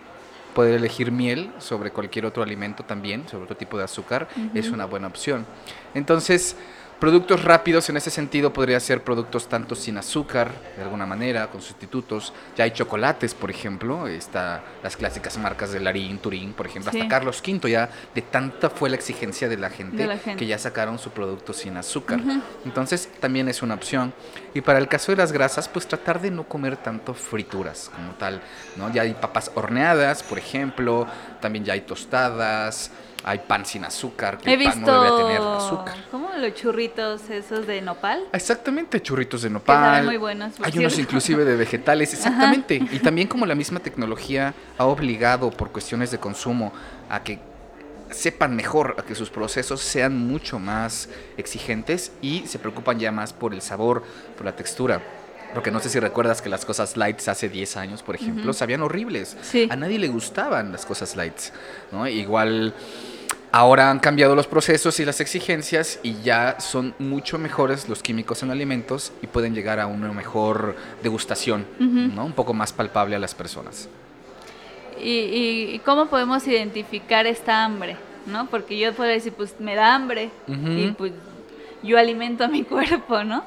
Poder 0.54 0.76
elegir 0.76 1.12
miel 1.12 1.52
sobre 1.58 1.90
cualquier 1.90 2.28
otro 2.28 2.44
alimento 2.44 2.84
también, 2.84 3.28
sobre 3.28 3.46
otro 3.46 3.58
tipo 3.58 3.76
de 3.76 3.86
azúcar, 3.86 4.28
es 4.54 4.70
una 4.70 4.86
buena 4.86 5.08
opción. 5.08 5.48
Entonces, 5.96 6.56
productos 7.00 7.44
rápidos 7.44 7.90
en 7.90 7.98
ese 7.98 8.10
sentido 8.10 8.54
podría 8.54 8.80
ser 8.80 9.04
productos 9.04 9.50
tanto 9.50 9.76
sin 9.76 9.98
azúcar, 9.98 10.52
de 10.78 10.84
alguna 10.84 11.06
manera, 11.06 11.48
con 11.48 11.62
sustitutos. 11.62 12.34
Ya 12.56 12.64
hay 12.64 12.72
chocolates, 12.72 13.34
por 13.34 13.50
ejemplo, 13.50 14.08
está 14.08 14.64
las 14.82 14.96
clásicas 14.96 15.38
marcas 15.38 15.72
de 15.74 15.80
Larín, 15.82 16.18
Turín, 16.20 16.54
por 16.54 16.66
ejemplo, 16.66 16.92
Sí. 16.92 17.00
hasta 17.00 17.10
Carlos 17.10 17.42
V 17.46 17.70
ya 17.70 17.90
de 18.16 18.22
tanta 18.22 18.70
fue 18.70 18.90
la 18.90 18.96
exigencia 18.96 19.50
de 19.50 19.58
la 19.58 19.70
gente, 19.70 19.98
De 19.98 20.08
la 20.08 20.18
gente. 20.18 20.38
que 20.40 20.46
ya 20.46 20.58
sacaron 20.58 20.98
su 20.98 21.10
producto 21.10 21.52
sin 21.54 21.76
azúcar. 21.78 22.22
Entonces 22.66 23.10
también 23.20 23.50
es 23.50 23.62
una 23.62 23.74
opción. 23.74 24.14
Y 24.54 24.62
para 24.62 24.80
el 24.80 24.88
caso 24.88 25.12
de 25.12 25.18
las 25.18 25.32
grasas, 25.32 25.68
pues 25.68 25.88
tratar 25.88 26.22
de 26.22 26.32
no 26.32 26.44
comer 26.44 26.78
tanto 26.78 27.14
frituras 27.14 27.92
como 27.94 28.12
tal. 28.14 28.42
¿no? 28.78 28.92
Ya 28.94 29.02
hay 29.02 29.14
papas 29.14 29.52
horneadas, 29.56 30.24
por 30.24 30.38
ejemplo, 30.38 31.08
también 31.42 31.66
ya 31.66 31.74
hay 31.74 31.82
tostadas, 31.82 32.92
hay 33.24 33.40
pan 33.40 33.66
sin 33.66 33.86
azúcar, 33.86 34.38
que 34.38 34.50
He 34.50 34.54
el 34.54 34.64
pan 34.64 34.82
no 34.82 35.02
debería 35.02 35.18
tener 35.18 35.42
azúcar. 35.42 35.96
¿cómo 36.12 36.30
los 36.38 36.54
churritos 36.54 37.30
esos 37.30 37.66
de 37.66 37.82
nopal, 37.82 38.24
Exactamente, 38.34 39.02
churritos 39.02 39.42
de 39.42 39.50
que 39.50 39.54
nopal. 39.54 39.78
saben 39.78 40.06
muy 40.06 40.18
buenos. 40.18 40.54
por 40.54 40.68
Hay 40.68 40.78
unos 40.78 40.98
inclusive 41.00 41.46
de 41.46 41.56
vegetales, 41.56 42.14
exactamente. 42.14 42.76
Y 42.92 43.00
también 43.00 43.28
como 43.28 43.46
la 43.46 43.56
misma 43.56 43.80
tecnología 43.80 44.54
ha 44.78 44.86
obligado 44.86 45.52
por 45.52 45.72
cuestiones 45.72 46.12
de 46.12 46.18
consumo 46.20 46.74
a 47.10 47.24
que 47.24 47.40
sepan 48.12 48.56
mejor, 48.56 48.96
a 49.00 49.04
que 49.04 49.16
sus 49.16 49.30
procesos 49.30 49.82
sean 49.82 50.18
mucho 50.18 50.60
más 50.60 51.10
exigentes 51.38 52.12
y 52.22 52.46
se 52.48 52.60
preocupan 52.60 53.00
ya 53.00 53.12
más 53.12 53.34
por 53.34 53.54
el 53.54 53.62
sabor, 53.62 54.04
por 54.36 54.46
la 54.46 54.56
textura. 54.56 55.02
Porque 55.54 55.70
no 55.70 55.80
sé 55.80 55.90
si 55.90 56.00
recuerdas 56.00 56.42
que 56.42 56.50
las 56.50 56.66
cosas 56.66 56.98
lights 56.98 57.28
hace 57.28 57.48
10 57.48 57.78
años, 57.78 58.02
por 58.02 58.16
ejemplo, 58.16 58.54
sabían 58.54 58.82
horribles. 58.82 59.38
Sí. 59.44 59.68
A 59.70 59.76
nadie 59.76 60.00
le 60.00 60.08
gustaban 60.08 60.72
las 60.72 60.84
cosas 60.86 61.16
lights. 61.16 61.54
¿no? 61.92 62.08
Igual 62.08 62.74
ahora 63.54 63.92
han 63.92 64.00
cambiado 64.00 64.36
los 64.36 64.48
procesos 64.48 65.00
y 65.00 65.06
las 65.06 65.22
exigencias 65.22 66.00
y 66.02 66.16
ya 66.24 66.60
son 66.60 66.96
mucho 66.98 67.38
mejores 67.38 67.88
los 67.88 68.02
químicos 68.02 68.42
en 68.42 68.50
alimentos 68.50 69.14
y 69.22 69.28
pueden 69.28 69.54
llegar 69.54 69.80
a 69.80 69.86
una 69.86 70.12
mejor 70.12 70.76
degustación. 71.04 71.66
¿no? 71.80 72.26
un 72.26 72.34
poco 72.34 72.54
más 72.56 72.74
palpable 72.74 73.16
a 73.16 73.20
las 73.20 73.36
personas. 73.36 73.88
¿Y, 75.00 75.72
y, 75.76 75.80
cómo 75.86 76.08
podemos 76.08 76.48
identificar 76.48 77.28
esta 77.28 77.64
hambre? 77.64 77.96
¿no? 78.26 78.48
Porque 78.48 78.78
yo 78.78 78.92
puedo 78.94 79.10
decir, 79.10 79.34
pues 79.34 79.56
me 79.60 79.76
da 79.76 79.94
hambre 79.96 80.32
y 80.48 80.88
pues 80.98 81.12
yo 81.84 82.00
alimento 82.00 82.44
a 82.46 82.48
mi 82.48 82.64
cuerpo, 82.74 83.24
¿no? 83.24 83.44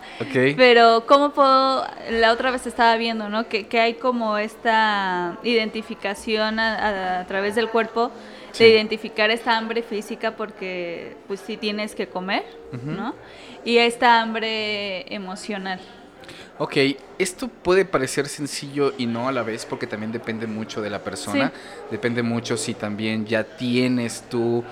Pero 0.56 1.04
¿cómo 1.06 1.30
puedo, 1.30 1.84
la 2.10 2.30
otra 2.32 2.50
vez 2.52 2.64
estaba 2.66 2.94
viendo, 2.96 3.28
¿no? 3.28 3.48
Que, 3.48 3.66
que 3.66 3.80
hay 3.80 3.94
como 3.94 4.38
esta 4.38 5.38
identificación 5.42 6.60
a, 6.60 6.74
a- 6.74 7.20
a 7.20 7.26
través 7.26 7.54
del 7.56 7.68
cuerpo 7.70 8.12
Sí. 8.56 8.64
de 8.64 8.70
identificar 8.70 9.30
esta 9.30 9.56
hambre 9.56 9.82
física 9.82 10.36
porque 10.36 11.16
pues 11.26 11.40
sí 11.40 11.56
tienes 11.56 11.94
que 11.94 12.08
comer, 12.08 12.44
Ujú. 12.72 12.90
¿no? 12.90 13.14
Y 13.64 13.78
esta 13.78 14.20
hambre 14.22 15.12
emocional. 15.14 15.80
Ok, 16.58 16.76
esto 17.18 17.48
puede 17.48 17.84
parecer 17.84 18.28
sencillo 18.28 18.94
y 18.96 19.06
no 19.06 19.28
a 19.28 19.32
la 19.32 19.42
vez 19.42 19.66
porque 19.66 19.86
también 19.86 20.10
depende 20.10 20.46
mucho 20.46 20.80
de 20.80 20.88
la 20.88 21.02
persona. 21.04 21.52
Sí. 21.54 21.60
Depende 21.90 22.22
mucho 22.22 22.56
si 22.56 22.72
también 22.74 23.26
ya 23.26 23.44
tienes 23.44 24.22
tú, 24.30 24.64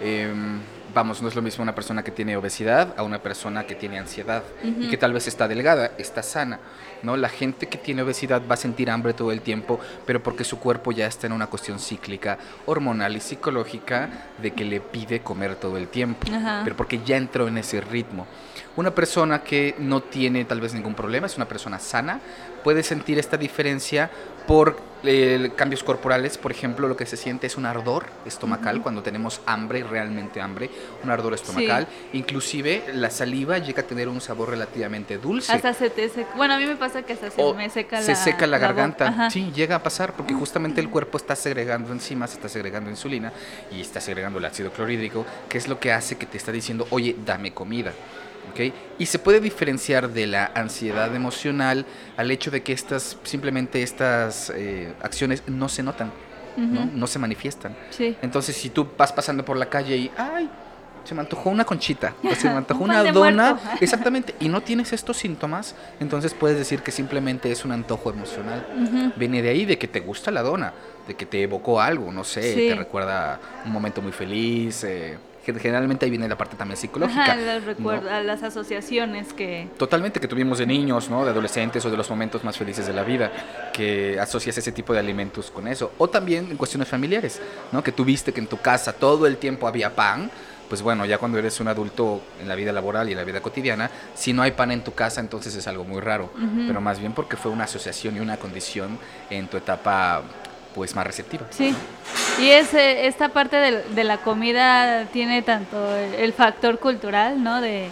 em, 0.00 0.60
vamos, 0.94 1.22
no 1.22 1.28
es 1.28 1.34
lo 1.34 1.42
mismo 1.42 1.62
una 1.62 1.74
persona 1.74 2.02
que 2.02 2.10
tiene 2.10 2.36
obesidad 2.36 2.94
a 2.96 3.02
una 3.02 3.22
persona 3.22 3.64
que 3.64 3.74
tiene 3.74 3.98
ansiedad 3.98 4.42
y 4.62 4.88
que 4.88 4.96
tal 4.96 5.12
vez 5.12 5.28
está 5.28 5.48
delgada, 5.48 5.92
está 5.98 6.22
sana, 6.22 6.60
¿no? 7.02 7.16
La 7.16 7.28
gente 7.28 7.68
que 7.68 7.78
tiene 7.78 8.02
obesidad 8.02 8.42
va 8.48 8.54
a 8.54 8.56
sentir 8.56 8.90
hambre 8.90 9.12
todo 9.12 9.32
el 9.32 9.40
tiempo, 9.40 9.80
pero 10.06 10.22
porque 10.22 10.44
su 10.44 10.58
cuerpo 10.58 10.92
ya 10.92 11.06
está 11.06 11.26
en 11.26 11.32
una 11.32 11.46
cuestión 11.46 11.78
cíclica, 11.78 12.38
hormonal 12.66 13.16
y 13.16 13.20
psicológica 13.20 14.08
de 14.40 14.52
que 14.52 14.64
le 14.64 14.80
pide 14.80 15.20
comer 15.20 15.56
todo 15.56 15.76
el 15.76 15.88
tiempo, 15.88 16.26
pero 16.64 16.76
porque 16.76 17.00
ya 17.04 17.16
entró 17.16 17.48
en 17.48 17.58
ese 17.58 17.80
ritmo. 17.80 18.26
Una 18.74 18.94
persona 18.94 19.42
que 19.42 19.74
no 19.78 20.00
tiene 20.02 20.44
tal 20.46 20.60
vez 20.60 20.72
ningún 20.72 20.94
problema, 20.94 21.26
es 21.26 21.36
una 21.36 21.46
persona 21.46 21.78
sana, 21.78 22.20
puede 22.62 22.82
sentir 22.82 23.18
esta 23.18 23.36
diferencia 23.36 24.10
por 24.46 24.76
eh, 25.04 25.50
cambios 25.56 25.82
corporales, 25.82 26.38
por 26.38 26.52
ejemplo, 26.52 26.86
lo 26.86 26.96
que 26.96 27.06
se 27.06 27.16
siente 27.16 27.46
es 27.48 27.56
un 27.56 27.66
ardor 27.66 28.06
estomacal 28.24 28.82
cuando 28.82 29.02
tenemos 29.02 29.40
hambre, 29.46 29.82
realmente 29.82 30.40
hambre, 30.40 30.70
un 31.02 31.10
ardor 31.10 31.34
estomacal. 31.34 31.88
Inclusive 32.12 32.84
la 32.94 33.10
saliva 33.10 33.58
llega 33.58 33.82
a 33.82 33.86
tener 33.86 34.08
un 34.08 34.20
sabor 34.20 34.50
relativamente 34.50 35.18
dulce. 35.18 35.52
Hasta 35.52 35.74
se 35.74 35.90
te 35.90 36.08
seca. 36.08 36.30
Bueno, 36.36 36.54
a 36.54 36.58
mí 36.58 36.66
me 36.66 36.76
pasa 36.76 37.02
que 37.02 37.14
hasta 37.14 37.30
se 37.30 37.54
me 37.54 37.68
seca 37.68 37.96
la 37.96 38.02
Se 38.02 38.14
seca 38.14 38.46
la, 38.46 38.58
garganta. 38.58 39.28
sí, 39.30 39.50
llega 39.54 39.76
a 39.76 39.82
pasar 39.82 40.12
porque 40.12 40.34
justamente 40.34 40.80
el 40.80 40.88
cuerpo 40.88 41.16
está 41.16 41.34
segregando 41.34 41.92
enzimas, 41.92 42.32
está 42.32 42.48
segregando 42.48 42.88
insulina 42.88 43.32
y 43.72 43.80
está 43.80 44.00
segregando 44.00 44.38
el 44.38 44.44
ácido 44.44 44.70
clorhídrico, 44.70 45.26
que 45.48 45.58
es 45.58 45.66
lo 45.66 45.80
que 45.80 45.92
hace 45.92 46.16
que 46.16 46.26
te 46.26 46.36
está 46.36 46.52
diciendo, 46.52 46.86
oye, 46.90 47.16
dame 47.24 47.52
comida. 47.52 47.92
Y 48.98 49.06
se 49.06 49.18
puede 49.18 49.40
diferenciar 49.40 50.10
de 50.10 50.26
la 50.26 50.50
ansiedad 50.54 51.14
emocional 51.14 51.86
al 52.16 52.30
hecho 52.30 52.50
de 52.50 52.62
que 52.62 52.72
estas, 52.72 53.18
simplemente 53.24 53.82
estas 53.82 54.52
eh, 54.54 54.92
acciones 55.02 55.42
no 55.46 55.68
se 55.68 55.82
notan, 55.82 56.12
¿no? 56.56 56.86
¿no? 56.86 57.06
se 57.06 57.18
manifiestan. 57.18 57.76
Entonces, 58.20 58.56
si 58.56 58.70
tú 58.70 58.88
vas 58.96 59.12
pasando 59.12 59.44
por 59.44 59.56
la 59.56 59.66
calle 59.66 59.96
y, 59.96 60.10
ay, 60.16 60.48
se 61.04 61.14
me 61.14 61.20
antojó 61.20 61.50
una 61.50 61.64
conchita, 61.64 62.14
o 62.22 62.34
se 62.34 62.48
me 62.48 62.56
antojó 62.58 62.84
una 62.84 63.02
dona, 63.12 63.58
exactamente, 63.80 64.34
y 64.40 64.48
no 64.48 64.60
tienes 64.60 64.92
estos 64.92 65.16
síntomas, 65.16 65.74
entonces 66.00 66.34
puedes 66.34 66.58
decir 66.58 66.82
que 66.82 66.90
simplemente 66.90 67.50
es 67.50 67.64
un 67.64 67.72
antojo 67.72 68.10
emocional. 68.10 69.12
Viene 69.16 69.42
de 69.42 69.50
ahí, 69.50 69.64
de 69.64 69.78
que 69.78 69.88
te 69.88 70.00
gusta 70.00 70.30
la 70.30 70.42
dona, 70.42 70.72
de 71.06 71.14
que 71.14 71.26
te 71.26 71.42
evocó 71.42 71.80
algo, 71.80 72.12
no 72.12 72.24
sé, 72.24 72.54
te 72.54 72.74
recuerda 72.74 73.40
un 73.64 73.72
momento 73.72 74.00
muy 74.02 74.12
feliz. 74.12 74.84
Eh, 74.84 75.18
generalmente 75.44 76.04
ahí 76.04 76.10
viene 76.10 76.28
la 76.28 76.38
parte 76.38 76.56
también 76.56 76.76
psicológica. 76.76 77.32
Ajá, 77.32 78.16
a 78.16 78.22
las 78.22 78.42
asociaciones 78.42 79.32
que... 79.32 79.68
Totalmente, 79.76 80.20
que 80.20 80.28
tuvimos 80.28 80.58
de 80.58 80.66
niños, 80.66 81.10
¿no? 81.10 81.24
De 81.24 81.30
adolescentes 81.30 81.84
o 81.84 81.90
de 81.90 81.96
los 81.96 82.08
momentos 82.08 82.44
más 82.44 82.56
felices 82.56 82.86
de 82.86 82.92
la 82.92 83.02
vida, 83.02 83.32
que 83.72 84.18
asocias 84.20 84.56
ese 84.58 84.70
tipo 84.70 84.92
de 84.92 85.00
alimentos 85.00 85.50
con 85.50 85.66
eso. 85.66 85.92
O 85.98 86.08
también 86.08 86.48
en 86.50 86.56
cuestiones 86.56 86.88
familiares, 86.88 87.40
¿no? 87.72 87.82
Que 87.82 87.92
tuviste 87.92 88.32
que 88.32 88.40
en 88.40 88.46
tu 88.46 88.58
casa 88.58 88.92
todo 88.92 89.26
el 89.26 89.36
tiempo 89.36 89.66
había 89.66 89.94
pan, 89.94 90.30
pues 90.68 90.80
bueno, 90.80 91.04
ya 91.04 91.18
cuando 91.18 91.38
eres 91.38 91.60
un 91.60 91.68
adulto 91.68 92.22
en 92.40 92.48
la 92.48 92.54
vida 92.54 92.72
laboral 92.72 93.08
y 93.08 93.12
en 93.12 93.18
la 93.18 93.24
vida 93.24 93.42
cotidiana, 93.42 93.90
si 94.14 94.32
no 94.32 94.40
hay 94.40 94.52
pan 94.52 94.70
en 94.70 94.82
tu 94.82 94.94
casa, 94.94 95.20
entonces 95.20 95.54
es 95.54 95.66
algo 95.66 95.84
muy 95.84 96.00
raro, 96.00 96.32
pero 96.66 96.80
más 96.80 96.98
bien 96.98 97.12
porque 97.12 97.36
fue 97.36 97.50
una 97.50 97.64
asociación 97.64 98.16
y 98.16 98.20
una 98.20 98.38
condición 98.38 98.98
en 99.28 99.48
tu 99.48 99.58
etapa 99.58 100.22
pues 100.74 100.94
más 100.94 101.06
receptiva. 101.06 101.46
Sí, 101.50 101.74
y 102.40 102.48
es, 102.50 102.72
esta 102.74 103.28
parte 103.28 103.56
de, 103.56 103.82
de, 103.82 104.04
la 104.04 104.18
comida 104.18 105.06
tiene 105.06 105.42
tanto 105.42 105.94
el 105.96 106.32
factor 106.32 106.78
cultural, 106.78 107.42
¿no? 107.42 107.60
De, 107.60 107.90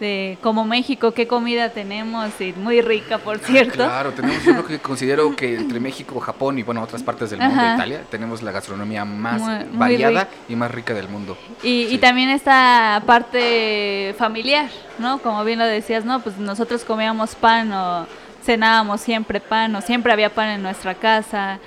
de 0.00 0.38
como 0.42 0.64
México, 0.64 1.12
qué 1.12 1.26
comida 1.26 1.70
tenemos 1.70 2.40
y 2.40 2.52
muy 2.52 2.80
rica, 2.80 3.18
por 3.18 3.38
cierto. 3.38 3.74
Claro, 3.74 4.12
tenemos 4.12 4.44
yo 4.44 4.52
lo 4.52 4.64
que 4.64 4.78
considero 4.80 5.34
que 5.34 5.56
entre 5.56 5.80
México, 5.80 6.18
Japón 6.20 6.58
y 6.58 6.62
bueno, 6.62 6.82
otras 6.82 7.02
partes 7.02 7.30
del 7.30 7.40
mundo, 7.40 7.54
Italia, 7.74 8.02
tenemos 8.10 8.42
la 8.42 8.52
gastronomía 8.52 9.04
más 9.04 9.42
variada 9.72 10.28
y 10.48 10.56
más 10.56 10.70
rica 10.70 10.94
del 10.94 11.08
mundo. 11.08 11.36
Y, 11.62 11.86
y, 11.90 11.98
también 11.98 12.30
esta 12.30 13.02
parte 13.06 14.14
familiar, 14.18 14.68
¿no? 14.98 15.18
Como 15.18 15.44
bien 15.44 15.58
lo 15.58 15.66
decías, 15.66 16.04
¿no? 16.04 16.20
Pues 16.20 16.38
nosotros 16.38 16.84
comíamos 16.84 17.34
pan 17.34 17.72
o 17.72 18.06
cenábamos 18.48 19.02
siempre 19.02 19.40
pan 19.40 19.76
o 19.76 19.82
siempre 19.82 20.10
había 20.10 20.30
pan 20.30 20.48
en 20.48 20.62
nuestra 20.62 20.94
casa. 20.94 21.58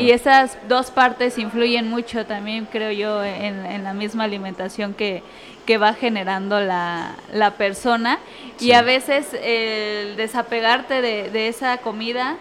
Y, 0.00 0.12
esas 0.12 0.56
dos 0.66 0.90
partes 0.90 1.36
influyen 1.36 1.90
mucho 1.90 2.24
también, 2.24 2.64
creo 2.64 2.90
yo, 2.90 3.22
en, 3.22 3.84
la 3.84 3.92
misma 3.92 4.24
alimentación 4.24 4.94
que, 4.94 5.22
que 5.66 5.76
va 5.76 5.92
generando 5.92 6.58
la, 6.58 7.16
la 7.34 7.50
persona. 7.58 8.18
Y 8.58 8.72
a 8.72 8.80
veces 8.80 9.36
el 9.42 10.16
desapegarte 10.16 11.02
de, 11.02 11.28
de 11.28 11.48
esa 11.48 11.76
comida 11.76 12.38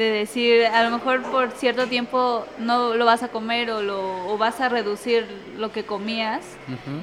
de 0.00 0.10
decir, 0.10 0.64
a 0.64 0.82
lo 0.82 0.90
mejor 0.96 1.20
por 1.30 1.50
cierto 1.50 1.86
tiempo 1.86 2.46
no 2.58 2.94
lo 2.94 3.04
vas 3.04 3.22
a 3.22 3.28
comer 3.28 3.70
o, 3.70 3.82
lo, 3.82 4.38
vas 4.38 4.58
a 4.62 4.70
reducir 4.70 5.26
lo 5.58 5.72
que 5.72 5.84
comías, 5.84 6.40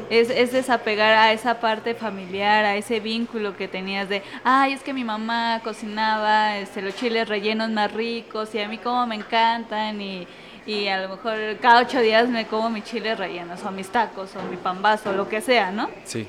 es, 0.09 0.31
es, 0.31 0.51
desapegar 0.51 1.13
a 1.13 1.31
esa 1.31 1.59
parte 1.59 1.93
familiar, 1.93 2.65
a 2.65 2.75
ese 2.75 2.99
vínculo 2.99 3.55
que 3.55 3.67
tenías 3.67 4.09
de, 4.09 4.23
ay, 4.43 4.73
es 4.73 4.81
que 4.81 4.93
mi 4.93 5.03
mamá 5.03 5.61
cocinaba 5.63 6.57
este, 6.57 6.81
los 6.81 6.95
chiles 6.95 7.29
rellenos 7.29 7.69
más 7.69 7.91
ricos 7.91 8.55
y 8.55 8.59
a 8.61 8.67
mí 8.67 8.79
como 8.79 9.05
me 9.05 9.13
encantan 9.13 10.01
y, 10.01 10.27
y 10.65 10.87
a 10.87 10.99
lo 10.99 11.09
mejor 11.09 11.37
cada 11.61 11.81
ocho 11.81 12.01
días 12.01 12.27
me 12.27 12.47
como 12.47 12.71
mis 12.71 12.83
chiles 12.83 13.15
rellenos 13.15 13.63
o 13.63 13.69
mis 13.69 13.89
tacos 13.89 14.35
o 14.35 14.41
mi 14.49 14.57
pambazo, 14.57 15.13
lo 15.13 15.29
que 15.29 15.41
sea, 15.41 15.69
¿no? 15.69 15.87
Sí. 16.03 16.25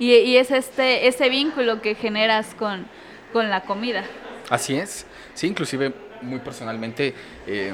Y, 0.00 0.12
y 0.12 0.36
es 0.36 0.50
este, 0.50 1.06
ese 1.06 1.28
vínculo 1.28 1.80
que 1.80 1.94
generas 1.94 2.56
con, 2.58 2.88
con 3.32 3.48
la 3.50 3.60
comida. 3.60 4.02
Así 4.50 4.76
es. 4.76 5.06
Sí, 5.36 5.48
inclusive 5.48 5.92
muy 6.22 6.38
personalmente, 6.38 7.14
eh, 7.46 7.72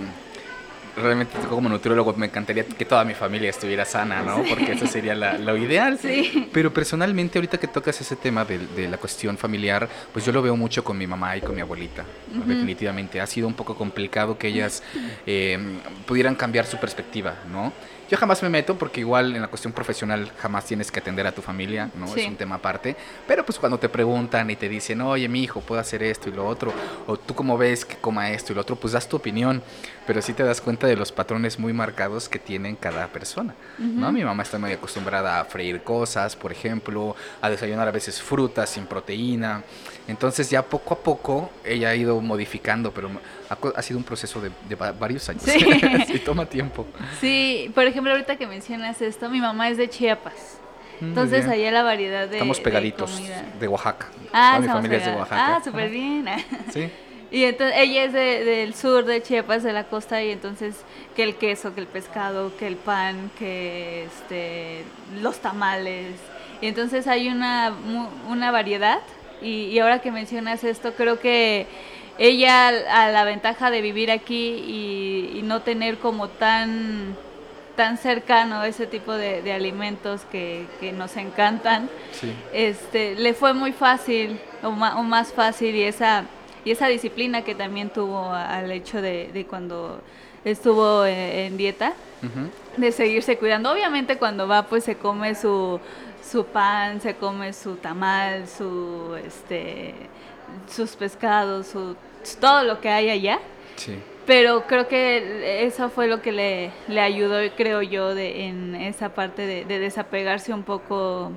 realmente 0.96 1.38
como 1.48 1.68
nutriólogo 1.68 2.12
me 2.14 2.26
encantaría 2.26 2.66
que 2.66 2.84
toda 2.84 3.04
mi 3.04 3.14
familia 3.14 3.50
estuviera 3.50 3.84
sana, 3.84 4.20
¿no? 4.22 4.42
Porque 4.48 4.72
eso 4.72 4.86
sería 4.88 5.14
lo 5.14 5.56
ideal. 5.56 5.96
Sí. 5.96 6.48
Pero 6.52 6.74
personalmente 6.74 7.38
ahorita 7.38 7.58
que 7.58 7.68
tocas 7.68 8.00
ese 8.00 8.16
tema 8.16 8.44
de, 8.44 8.88
la 8.88 8.98
cuestión 8.98 9.38
familiar, 9.38 9.88
pues 10.12 10.26
yo 10.26 10.32
lo 10.32 10.42
veo 10.42 10.56
mucho 10.56 10.82
con 10.82 10.98
mi 10.98 11.06
mamá 11.06 11.36
y 11.36 11.40
con 11.40 11.54
mi 11.54 11.60
abuelita. 11.60 12.04
Definitivamente 12.44 13.20
ha 13.20 13.26
sido 13.28 13.46
un 13.46 13.54
poco 13.54 13.76
complicado 13.76 14.36
que 14.36 14.48
ellas 14.48 14.82
eh, 15.24 15.56
pudieran 16.04 16.34
cambiar 16.34 16.66
su 16.66 16.78
perspectiva, 16.78 17.36
¿no? 17.50 17.72
Yo 18.12 18.18
jamás 18.18 18.42
me 18.42 18.50
meto 18.50 18.76
porque 18.76 19.00
igual 19.00 19.34
en 19.34 19.40
la 19.40 19.48
cuestión 19.48 19.72
profesional 19.72 20.30
jamás 20.38 20.66
tienes 20.66 20.92
que 20.92 21.00
atender 21.00 21.26
a 21.26 21.32
tu 21.32 21.40
familia, 21.40 21.88
¿no? 21.94 22.14
Es 22.14 22.26
un 22.26 22.36
tema 22.36 22.56
aparte. 22.56 22.94
Pero 23.26 23.42
pues 23.42 23.58
cuando 23.58 23.78
te 23.78 23.88
preguntan 23.88 24.50
y 24.50 24.56
te 24.56 24.68
dicen, 24.68 25.00
oye, 25.00 25.26
mi 25.30 25.42
hijo, 25.42 25.62
puedo 25.62 25.80
hacer 25.80 26.02
esto 26.02 26.28
y 26.28 26.32
lo 26.32 26.46
otro, 26.46 26.74
o 27.06 27.16
tú 27.16 27.34
cómo 27.34 27.56
ves 27.56 27.86
que 27.86 27.96
coma 27.96 28.30
esto 28.30 28.52
y 28.52 28.54
lo 28.54 28.60
otro, 28.60 28.76
pues 28.76 28.92
das 28.92 29.08
tu 29.08 29.16
opinión. 29.16 29.62
Pero 30.06 30.20
sí 30.20 30.34
te 30.34 30.42
das 30.42 30.60
cuenta 30.60 30.86
de 30.86 30.94
los 30.94 31.10
patrones 31.10 31.58
muy 31.58 31.72
marcados 31.72 32.28
que 32.28 32.38
tienen 32.38 32.76
cada 32.76 33.06
persona, 33.06 33.54
¿no? 33.78 34.12
Mi 34.12 34.22
mamá 34.22 34.42
está 34.42 34.58
muy 34.58 34.72
acostumbrada 34.72 35.40
a 35.40 35.46
freír 35.46 35.82
cosas, 35.82 36.36
por 36.36 36.52
ejemplo, 36.52 37.16
a 37.40 37.48
desayunar 37.48 37.88
a 37.88 37.92
veces 37.92 38.20
frutas 38.20 38.68
sin 38.68 38.84
proteína. 38.84 39.62
Entonces 40.08 40.50
ya 40.50 40.62
poco 40.62 40.94
a 40.94 40.98
poco 40.98 41.50
ella 41.64 41.90
ha 41.90 41.94
ido 41.94 42.20
modificando, 42.20 42.92
pero 42.92 43.10
ha, 43.48 43.82
sido 43.82 43.98
un 43.98 44.04
proceso 44.04 44.40
de, 44.40 44.50
varios 44.74 45.28
años. 45.28 45.42
Sí. 45.44 45.60
sí. 46.06 46.18
toma 46.18 46.46
tiempo. 46.46 46.86
Sí, 47.20 47.70
por 47.74 47.84
ejemplo, 47.84 48.12
ahorita 48.12 48.36
que 48.36 48.46
mencionas 48.46 49.00
esto, 49.00 49.28
mi 49.28 49.40
mamá 49.40 49.68
es 49.68 49.76
de 49.76 49.88
Chiapas. 49.88 50.58
Mm, 51.00 51.04
Entonces 51.06 51.46
allá 51.46 51.70
la 51.70 51.82
variedad 51.82 52.28
de 52.28 52.36
Estamos 52.36 52.60
pegaditos, 52.60 53.22
de, 53.60 53.68
Oaxaca. 53.68 54.08
Ah, 54.32 54.58
mi 54.60 54.66
familia 54.68 54.98
es 54.98 55.06
de 55.06 55.12
Oaxaca. 55.12 55.56
Ah, 55.56 55.60
súper 55.64 55.90
bien. 55.90 56.26
Sí. 56.72 56.90
Y 57.30 57.44
entonces 57.44 57.74
ella 57.78 58.04
es 58.04 58.12
del 58.12 58.74
sur 58.74 59.06
de 59.06 59.22
Chiapas, 59.22 59.62
de 59.62 59.72
la 59.72 59.84
costa, 59.84 60.22
y 60.22 60.30
entonces 60.30 60.76
que 61.16 61.22
el 61.22 61.36
queso, 61.36 61.74
que 61.74 61.80
el 61.80 61.86
pescado, 61.86 62.54
que 62.58 62.66
el 62.66 62.76
pan, 62.76 63.30
que 63.38 64.04
este, 64.04 64.84
los 65.22 65.38
tamales. 65.38 66.14
Y 66.60 66.66
entonces 66.66 67.06
hay 67.06 67.28
una, 67.28 67.72
una 68.28 68.50
variedad. 68.50 69.00
Y, 69.42 69.66
y 69.66 69.78
ahora 69.78 70.00
que 70.00 70.10
mencionas 70.10 70.64
esto, 70.64 70.94
creo 70.94 71.18
que 71.20 71.66
ella 72.18 72.68
a 72.68 73.10
la 73.10 73.24
ventaja 73.24 73.70
de 73.70 73.80
vivir 73.80 74.10
aquí 74.10 74.54
y, 75.34 75.42
no 75.44 75.60
tener 75.60 75.98
como 75.98 76.28
tan 76.28 77.16
tan 77.76 77.98
cercano 77.98 78.62
ese 78.64 78.86
tipo 78.86 79.12
de, 79.12 79.52
alimentos 79.52 80.22
que, 80.30 80.66
nos 80.94 81.16
encantan, 81.16 81.88
este, 82.52 83.16
le 83.16 83.34
fue 83.34 83.54
muy 83.54 83.72
fácil 83.72 84.38
o, 84.62 84.70
más 84.70 85.32
fácil 85.32 85.74
y 85.74 85.82
esa, 85.82 86.26
y 86.64 86.70
esa 86.70 86.86
disciplina 86.86 87.42
que 87.42 87.54
también 87.54 87.90
tuvo 87.90 88.30
al 88.30 88.70
hecho 88.70 89.02
de, 89.02 89.46
cuando 89.48 90.00
estuvo 90.44 91.04
en, 91.06 91.56
dieta, 91.56 91.94
de 92.76 92.92
seguirse 92.92 93.36
cuidando. 93.36 93.72
Obviamente 93.72 94.16
cuando 94.16 94.46
va 94.46 94.64
pues 94.64 94.84
se 94.84 94.96
come 94.96 95.34
su, 95.34 95.80
su 96.22 96.46
pan, 96.46 97.00
se 97.00 97.16
come 97.16 97.52
su 97.52 97.76
tamal, 97.76 98.48
su 98.48 99.16
este 99.24 99.94
sus 100.68 100.96
pescados, 100.96 101.68
su, 101.68 101.96
todo 102.40 102.64
lo 102.64 102.80
que 102.80 102.88
hay 102.88 103.10
allá. 103.10 103.38
Sí. 103.76 103.98
Pero 104.26 104.66
creo 104.66 104.86
que 104.86 105.64
eso 105.64 105.88
fue 105.88 106.06
lo 106.06 106.22
que 106.22 106.30
le, 106.30 106.70
le 106.86 107.00
ayudó, 107.00 107.38
creo 107.56 107.82
yo, 107.82 108.14
de, 108.14 108.46
en 108.46 108.76
esa 108.76 109.14
parte 109.14 109.46
de, 109.46 109.78
desapegarse 109.78 110.54
un 110.54 110.62
poco 110.62 111.32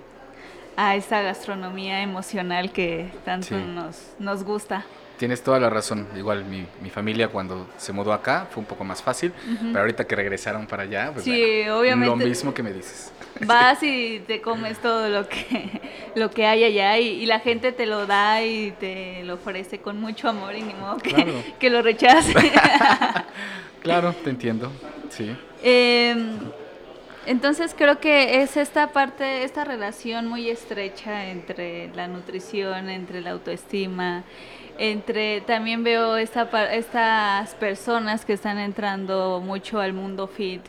a 0.78 0.96
esa 0.96 1.22
gastronomía 1.22 2.02
emocional 2.02 2.72
que 2.72 3.10
tanto 3.24 3.58
nos, 3.58 4.14
nos 4.20 4.44
gusta. 4.44 4.86
Tienes 5.18 5.42
toda 5.42 5.60
la 5.60 5.70
razón. 5.70 6.08
Igual 6.18 6.44
mi, 6.46 6.66
mi, 6.82 6.90
familia 6.90 7.30
cuando 7.30 7.68
se 7.78 7.94
mudó 7.94 8.12
acá 8.12 8.48
fue 8.52 8.62
un 8.62 8.68
poco 8.68 8.84
más 8.84 9.02
fácil, 9.02 9.32
pero 9.60 9.80
ahorita 9.80 10.06
que 10.06 10.16
regresaron 10.16 10.68
para 10.68 10.84
allá, 10.84 11.12
pues 11.14 11.24
sí, 11.24 11.68
obviamente. 11.70 12.06
lo 12.06 12.16
mismo 12.18 12.54
que 12.54 12.64
me 12.64 12.74
dices. 12.74 13.14
Vas 13.42 13.82
y 13.82 14.22
te 14.28 14.42
comes 14.42 14.78
todo 14.80 15.10
lo 15.10 15.28
que, 15.28 15.82
lo 16.16 16.32
que 16.32 16.46
hay 16.46 16.64
allá 16.64 16.98
y, 16.98 17.26
la 17.26 17.40
gente 17.40 17.72
te 17.72 17.86
lo 17.86 18.06
da 18.06 18.44
y 18.44 18.72
te 18.72 19.24
lo 19.24 19.36
ofrece 19.36 19.80
con 19.80 20.00
mucho 20.00 20.30
amor 20.30 20.56
y 20.56 20.62
ni 20.62 20.74
modo 20.74 20.98
que, 20.98 21.44
que 21.60 21.70
lo 21.70 21.82
rechace. 21.82 22.34
claro, 23.82 24.14
te 24.24 24.30
entiendo, 24.30 24.72
sí. 25.10 25.36
Em, 25.64 26.38
entonces 27.26 27.74
creo 27.76 28.00
que 28.00 28.42
es 28.42 28.56
esta 28.56 28.92
parte, 28.92 29.44
esta 29.44 29.64
relación 29.64 30.28
muy 30.28 30.50
estrecha 30.50 31.26
entre 31.26 31.90
la 31.96 32.08
nutrición, 32.08 32.90
entre 32.90 33.22
la 33.22 33.32
autoestima, 33.32 34.24
entre 34.78 35.42
también 35.42 35.84
veo 35.84 36.18
esta, 36.18 36.74
estas 36.74 37.56
personas 37.56 38.26
que 38.26 38.34
están 38.34 38.58
entrando 38.60 39.42
mucho 39.44 39.80
al 39.80 39.94
mundo 39.94 40.28
fit 40.28 40.62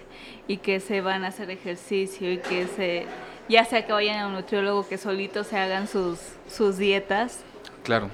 y 0.49 0.59
que 0.59 0.81
se 0.81 1.01
van 1.01 1.25
a 1.25 1.29
hacer 1.29 1.51
ejercicio 1.51 2.33
y 2.33 2.39
que 2.39 2.67
se 2.67 3.07
ya 3.49 3.65
sea 3.65 3.87
que 3.87 3.93
vayan 3.93 4.19
a 4.21 4.27
un 4.27 4.33
nutriólogo 4.35 4.89
que 4.89 4.99
solitos 4.99 5.47
se 5.47 5.59
hagan 5.59 5.87
sus, 5.87 6.19
sus 6.49 6.79
dietas. 6.79 7.45
Claro. 7.85 8.11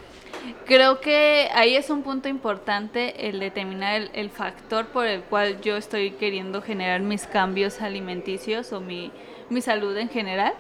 Creo 0.67 1.01
que 1.01 1.49
ahí 1.55 1.77
es 1.77 1.89
un 1.89 2.03
punto 2.03 2.29
importante 2.29 3.29
el 3.29 3.39
determinar 3.39 4.11
el, 4.13 4.31
factor 4.31 4.87
por 4.87 5.07
el 5.07 5.23
cual 5.23 5.61
yo 5.61 5.77
estoy 5.77 6.13
queriendo 6.13 6.63
generar 6.63 7.01
mis 7.01 7.27
cambios 7.27 7.81
alimenticios 7.81 8.73
o 8.73 8.81
mi, 8.81 9.13
mi 9.51 9.61
salud 9.61 9.97
en 9.97 10.09
general. 10.09 10.53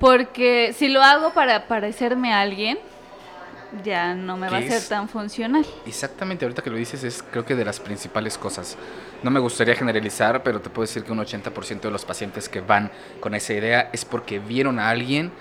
Porque 0.00 0.72
si 0.74 0.88
lo 0.88 1.02
hago 1.02 1.32
para 1.32 1.68
parecerme 1.68 2.32
a 2.32 2.40
alguien, 2.40 2.78
ya 3.84 4.14
no 4.14 4.36
me 4.36 4.48
va 4.48 4.58
a 4.58 4.62
ser 4.62 4.82
tan 4.88 5.08
funcional. 5.08 5.64
Exactamente, 5.86 6.44
ahorita 6.44 6.62
que 6.62 6.70
lo 6.70 6.76
dices 6.76 7.04
es 7.04 7.22
creo 7.22 7.44
que 7.44 7.54
de 7.54 7.64
las 7.64 7.80
principales 7.80 8.38
cosas. 8.38 8.76
No 9.22 9.30
me 9.30 9.40
gustaría 9.40 9.74
generalizar, 9.74 10.42
pero 10.42 10.60
te 10.60 10.70
puedo 10.70 10.86
decir 10.86 11.04
que 11.04 11.12
un 11.12 11.18
80% 11.18 11.80
de 11.80 11.90
los 11.90 12.04
pacientes 12.04 12.48
que 12.48 12.60
van 12.60 12.90
con 13.20 13.34
esa 13.34 13.52
idea 13.54 13.90
es 13.92 14.04
porque 14.04 14.38
vieron 14.38 14.78
a 14.78 14.90
alguien, 14.90 15.32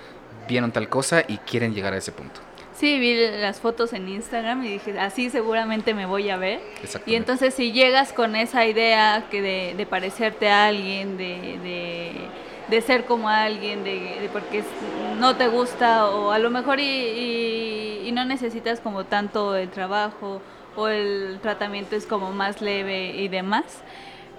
vieron 0.48 0.72
tal 0.72 0.90
cosa 0.90 1.24
y 1.28 1.38
quieren 1.38 1.74
llegar 1.74 1.94
a 1.94 1.98
ese 1.98 2.12
punto. 2.12 2.40
Sí, 2.78 2.98
vi 2.98 3.16
las 3.40 3.60
fotos 3.60 3.94
en 3.94 4.08
Instagram 4.08 4.64
y 4.64 4.70
dije, 4.70 5.00
así 5.00 5.30
seguramente 5.30 5.94
me 5.94 6.08
voy 6.08 6.30
a 6.32 6.38
ver. 6.38 6.62
Y 7.06 7.16
entonces 7.16 7.54
si 7.54 7.72
llegas 7.72 8.12
con 8.12 8.36
esa 8.36 8.66
idea 8.66 9.28
que 9.30 9.42
de, 9.76 9.86
parecerte 9.86 10.50
a 10.50 10.68
alguien, 10.68 11.18
de 11.18 12.30
de 12.72 12.82
ser 12.82 13.04
como 13.06 13.28
alguien, 13.28 13.84
de, 13.84 14.30
porque 14.32 14.64
no 15.20 15.36
te 15.36 15.50
gusta 15.50 16.08
o 16.08 16.32
a 16.32 16.40
lo 16.40 16.50
mejor 16.50 16.80
y, 16.80 17.81
no 18.12 18.26
necesitas 18.26 18.80
como 18.80 19.06
tanto 19.06 19.56
el 19.56 19.70
trabajo 19.70 20.42
o 20.76 20.88
el 20.88 21.40
tratamiento 21.42 21.96
es 21.96 22.06
como 22.06 22.32
más 22.32 22.62
leve 22.62 23.16
y 23.18 23.28
demás. 23.28 23.66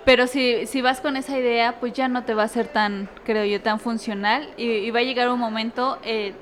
Pero 0.05 0.27
si, 0.27 0.67
si 0.67 0.83
vas 0.83 1.01
con 1.01 1.17
esa 1.17 1.39
idea, 1.39 1.77
pues 1.79 1.93
ya 1.93 2.09
no 2.09 2.25
te 2.25 2.35
va 2.35 2.43
a 2.43 2.49
ser 2.49 2.67
tan, 2.67 3.09
creo 3.25 3.45
yo, 3.45 3.61
tan 3.61 3.79
funcional 3.79 4.49
y, 4.57 4.91
va 4.91 5.01
a 5.01 5.03
llegar 5.03 5.29
un 5.29 5.39
momento, 5.39 5.99
eh, 6.05 6.33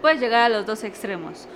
puedes 0.00 0.20
llegar 0.20 0.42
a 0.42 0.48
los 0.48 0.64
dos 0.64 0.84
extremos. 0.84 1.48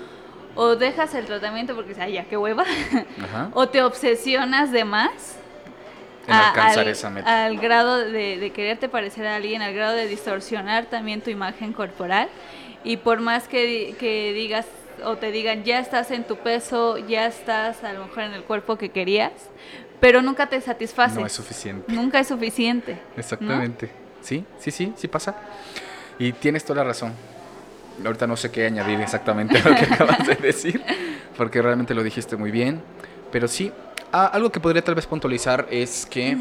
O 0.54 0.76
dejas 0.76 1.14
el 1.14 1.24
tratamiento 1.24 1.74
porque, 1.74 1.94
ay, 1.98 2.14
ya, 2.14 2.24
qué 2.24 2.36
hueva. 2.36 2.64
o 3.54 3.68
te 3.68 3.82
obsesionas 3.82 4.70
de 4.70 4.84
más 4.84 5.38
en 6.26 6.34
alcanzar 6.34 6.88
esa 6.88 7.08
meta. 7.08 7.46
Al 7.46 7.58
grado 7.58 7.98
de, 7.98 8.52
quererte 8.54 8.90
parecer 8.90 9.26
a 9.26 9.36
alguien, 9.36 9.62
al 9.62 9.72
grado 9.72 9.96
de 9.96 10.06
distorsionar 10.06 10.86
también 10.86 11.22
tu 11.22 11.30
imagen 11.30 11.72
corporal. 11.72 12.28
Y 12.84 12.98
por 12.98 13.20
más 13.20 13.48
que, 13.48 13.94
que 13.98 14.32
digas 14.34 14.66
o 15.04 15.16
te 15.16 15.30
digan, 15.32 15.64
ya 15.64 15.78
estás 15.78 16.10
en 16.10 16.24
tu 16.24 16.36
peso, 16.36 16.98
ya 16.98 17.26
estás 17.26 17.84
a 17.84 17.92
lo 17.92 18.06
mejor 18.06 18.24
en 18.24 18.34
el 18.34 18.44
cuerpo 18.44 18.76
que 18.76 18.90
querías, 18.90 19.32
pero 20.00 20.22
nunca 20.22 20.48
te 20.48 20.60
satisface. 20.60 21.18
No 21.18 21.26
es 21.26 21.32
suficiente. 21.32 21.92
Nunca 21.92 22.20
es 22.20 22.28
suficiente. 22.28 22.98
Exactamente. 23.16 23.90
Sí, 24.20 24.44
sí, 24.58 24.70
sí, 24.70 24.92
sí 24.96 25.08
pasa. 25.08 25.34
Y 26.18 26.32
tienes 26.32 26.64
toda 26.64 26.82
la 26.82 26.88
razón. 26.88 27.12
Ahorita 28.04 28.26
no 28.26 28.36
sé 28.36 28.50
qué 28.50 28.66
añadir 28.66 29.00
exactamente 29.00 29.58
a 29.58 29.68
lo 29.68 29.76
que 29.76 29.84
acabas 29.92 30.26
de 30.26 30.36
decir, 30.36 30.82
porque 31.36 31.60
realmente 31.60 31.94
lo 31.94 32.02
dijiste 32.02 32.36
muy 32.36 32.50
bien. 32.50 32.82
Pero 33.30 33.48
sí, 33.48 33.72
Ah, 34.14 34.26
algo 34.26 34.52
que 34.52 34.60
podría 34.60 34.84
tal 34.84 34.94
vez 34.94 35.06
puntualizar 35.06 35.66
es 35.70 36.04
que 36.04 36.36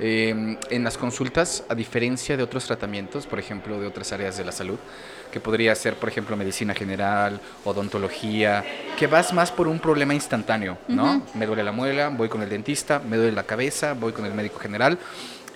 em, 0.00 0.56
en 0.70 0.84
las 0.84 0.96
consultas, 0.96 1.64
a 1.68 1.74
diferencia 1.74 2.34
de 2.34 2.42
otros 2.42 2.64
tratamientos, 2.64 3.26
por 3.26 3.38
ejemplo, 3.38 3.78
de 3.78 3.86
otras 3.86 4.10
áreas 4.12 4.38
de 4.38 4.44
la 4.46 4.52
salud, 4.52 4.78
que 5.30 5.40
podría 5.40 5.74
ser, 5.74 5.94
por 5.94 6.08
ejemplo, 6.08 6.36
medicina 6.36 6.74
general, 6.74 7.40
odontología, 7.64 8.64
que 8.98 9.06
vas 9.06 9.32
más 9.32 9.50
por 9.50 9.68
un 9.68 9.78
problema 9.78 10.14
instantáneo, 10.14 10.78
¿no? 10.88 11.22
Me 11.34 11.46
duele 11.46 11.62
la 11.62 11.72
muela, 11.72 12.08
voy 12.08 12.28
con 12.28 12.42
el 12.42 12.48
dentista, 12.48 12.98
me 12.98 13.16
duele 13.16 13.32
la 13.32 13.44
cabeza, 13.44 13.94
voy 13.94 14.12
con 14.12 14.24
el 14.26 14.34
médico 14.34 14.58
general. 14.58 14.98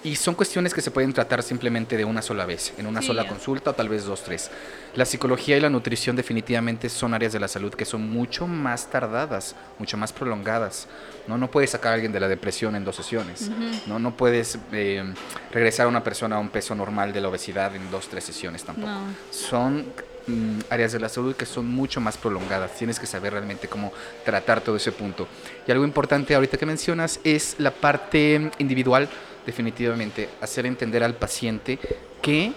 Y 0.05 0.17
son 0.17 0.35
cuestiones 0.35 0.75
que 0.75 0.83
se 0.83 0.91
pueden 0.91 1.15
tratar 1.15 1.43
simplemente 1.43 1.97
de 1.97 2.05
una 2.05 2.21
sola 2.21 2.45
vez, 2.45 2.75
en 2.77 2.87
una 2.87 3.01
sola 3.01 3.27
consulta 3.27 3.71
o 3.71 3.73
tal 3.73 3.89
vez 3.89 4.05
dos, 4.05 4.23
tres. 4.23 4.51
La 4.95 5.07
psicología 5.07 5.57
y 5.57 5.61
la 5.61 5.71
nutrición 5.71 6.15
definitivamente 6.15 6.91
son 6.91 7.15
áreas 7.15 7.33
de 7.33 7.41
la 7.41 7.49
salud 7.49 7.73
que 7.73 7.87
son 7.87 8.11
mucho 8.11 8.47
más 8.47 8.91
tardadas, 8.91 9.57
mucho 9.79 9.97
más 9.97 10.13
prolongadas. 10.13 10.89
No, 11.27 11.39
no 11.39 11.51
puedes 11.51 11.71
sacar 11.71 11.93
a 11.93 11.95
alguien 11.95 12.13
de 12.13 12.21
la 12.21 12.29
depresión 12.29 12.77
en 12.77 12.85
dos 12.85 12.97
sesiones. 12.97 13.51
¿no? 13.87 13.99
no 13.99 14.15
puedes 14.15 14.59
eh, 14.73 15.03
regresar 15.51 15.87
a 15.87 15.89
una 15.89 16.05
persona 16.05 16.37
a 16.37 16.39
un 16.39 16.51
peso 16.51 16.75
normal 16.75 17.15
de 17.15 17.23
la 17.23 17.31
obesidad 17.31 17.75
en 17.75 17.91
dos, 17.91 18.07
tres 18.09 18.25
sesiones 18.25 18.63
tampoco. 18.63 18.93
Son 19.31 19.87
mm, 20.27 20.59
áreas 20.69 20.93
de 20.93 21.01
la 21.01 21.09
salud 21.09 21.35
que 21.35 21.47
son 21.47 21.67
mucho 21.67 22.03
más 22.03 22.19
prolongadas. 22.19 22.77
Tienes 22.77 23.01
que 23.01 23.07
saber 23.07 23.33
realmente 23.33 23.69
cómo 23.69 23.91
tratar 24.23 24.61
todo 24.61 24.77
ese 24.77 24.93
punto. 24.93 25.27
Y 25.67 25.73
algo 25.73 25.85
importante 25.85 26.35
ahorita 26.35 26.59
que 26.59 26.67
mencionas 26.67 27.21
es 27.25 27.55
la 27.57 27.71
parte 27.71 28.51
individual 28.59 29.09
definitivamente, 29.47 30.29
hacer 30.41 30.67
entender 30.67 31.03
al 31.03 31.15
paciente 31.15 31.79
que 32.23 32.53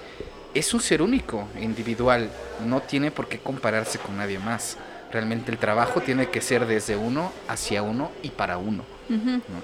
es 0.53 0.73
un 0.73 0.81
ser 0.81 1.01
único, 1.01 1.47
individual, 1.61 2.29
no 2.65 2.81
tiene 2.81 3.11
por 3.11 3.27
qué 3.27 3.39
compararse 3.39 3.99
con 3.99 4.17
nadie 4.17 4.39
más. 4.39 4.77
Realmente 5.11 5.51
el 5.51 5.57
trabajo 5.57 6.01
tiene 6.01 6.29
que 6.29 6.41
ser 6.41 6.65
desde 6.65 6.95
uno 6.95 7.31
hacia 7.47 7.83
uno 7.83 8.11
y 8.23 8.29
para 8.29 8.57
uno. 8.57 8.96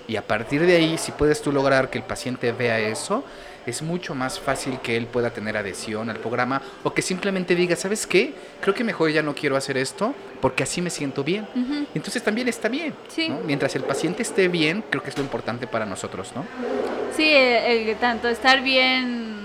Y 0.08 0.16
a 0.16 0.26
partir 0.26 0.66
de 0.66 0.76
ahí, 0.76 0.98
si 0.98 1.12
puedes 1.12 1.42
tú 1.42 1.52
lograr 1.52 1.90
que 1.90 1.98
el 1.98 2.04
paciente 2.04 2.52
vea 2.52 2.80
eso, 2.80 3.24
es 3.66 3.82
mucho 3.82 4.14
más 4.16 4.40
fácil 4.40 4.80
que 4.80 4.98
él 4.98 5.08
pueda 5.08 5.32
tener 5.32 5.56
adhesión 5.56 6.10
al 6.10 6.18
programa 6.18 6.62
o 6.84 6.94
que 6.94 7.02
simplemente 7.02 7.56
diga, 7.56 7.76
¿sabes 7.76 8.06
qué? 8.06 8.34
Creo 8.62 8.74
que 8.74 8.84
mejor 8.84 9.12
ya 9.12 9.22
no 9.22 9.34
quiero 9.34 9.56
hacer 9.56 9.78
esto 9.78 10.14
porque 10.42 10.64
así 10.64 10.82
me 10.82 10.90
siento 10.90 11.24
bien. 11.24 11.48
Entonces 11.94 12.22
también 12.24 12.48
está 12.48 12.68
bien. 12.68 12.94
Mientras 13.46 13.76
el 13.76 13.84
paciente 13.84 14.22
esté 14.22 14.48
bien, 14.48 14.84
creo 14.90 15.02
que 15.02 15.10
es 15.10 15.18
lo 15.18 15.24
importante 15.24 15.68
para 15.68 15.86
nosotros, 15.86 16.34
¿no? 16.36 16.46
Sí, 17.16 17.30
el, 17.32 17.96
tanto 17.98 18.28
estar 18.28 18.62
bien 18.62 19.42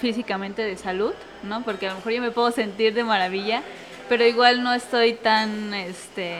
físicamente 0.00 0.62
de 0.62 0.76
salud, 0.76 1.12
¿no? 1.42 1.62
Porque 1.62 1.86
a 1.86 1.90
lo 1.90 1.96
mejor 1.96 2.12
yo 2.12 2.22
me 2.22 2.30
puedo 2.30 2.50
sentir 2.50 2.94
de 2.94 3.04
maravilla, 3.04 3.62
pero 4.08 4.24
igual 4.24 4.62
no 4.62 4.72
estoy 4.72 5.14
tan, 5.14 5.74
este, 5.74 6.36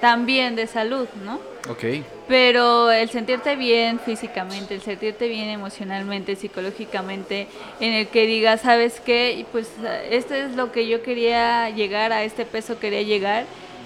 tan 0.00 0.26
bien 0.26 0.56
de 0.56 0.66
salud, 0.66 1.08
¿no? 1.24 1.40
Ok. 1.68 1.84
Pero 2.28 2.90
el 2.90 3.10
sentirte 3.10 3.56
bien 3.56 3.98
físicamente, 3.98 4.74
el 4.74 4.82
sentirte 4.82 5.28
bien 5.28 5.48
emocionalmente, 5.48 6.36
psicológicamente, 6.36 7.48
en 7.80 7.92
el 7.92 8.08
que 8.08 8.26
digas, 8.26 8.62
¿sabes 8.62 9.00
qué? 9.00 9.44
Pues 9.52 9.70
esto 10.10 10.34
es 10.34 10.54
lo 10.56 10.72
que 10.72 10.88
yo 10.88 11.02
quería 11.02 11.70
llegar, 11.70 12.12
a 12.12 12.24
este 12.24 12.46
peso 12.46 12.78
quería 12.78 13.02
llegar, 13.02 13.44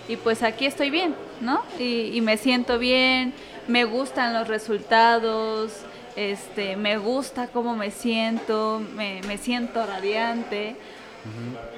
y 0.09 0.16
pues 0.16 0.42
aquí 0.42 0.66
estoy 0.66 0.90
bien, 0.90 1.14
¿no? 1.40 1.62
Y, 1.78 2.12
y 2.14 2.20
me 2.20 2.36
siento 2.36 2.78
bien, 2.78 3.34
me 3.68 3.84
gustan 3.84 4.32
los 4.32 4.48
resultados, 4.48 5.84
este, 6.18 6.74
me 6.74 6.98
gusta 6.98 7.46
cómo 7.46 7.76
me 7.76 7.92
siento, 7.92 8.82
me, 8.96 9.38
siento 9.38 9.86
radiante. 9.86 10.74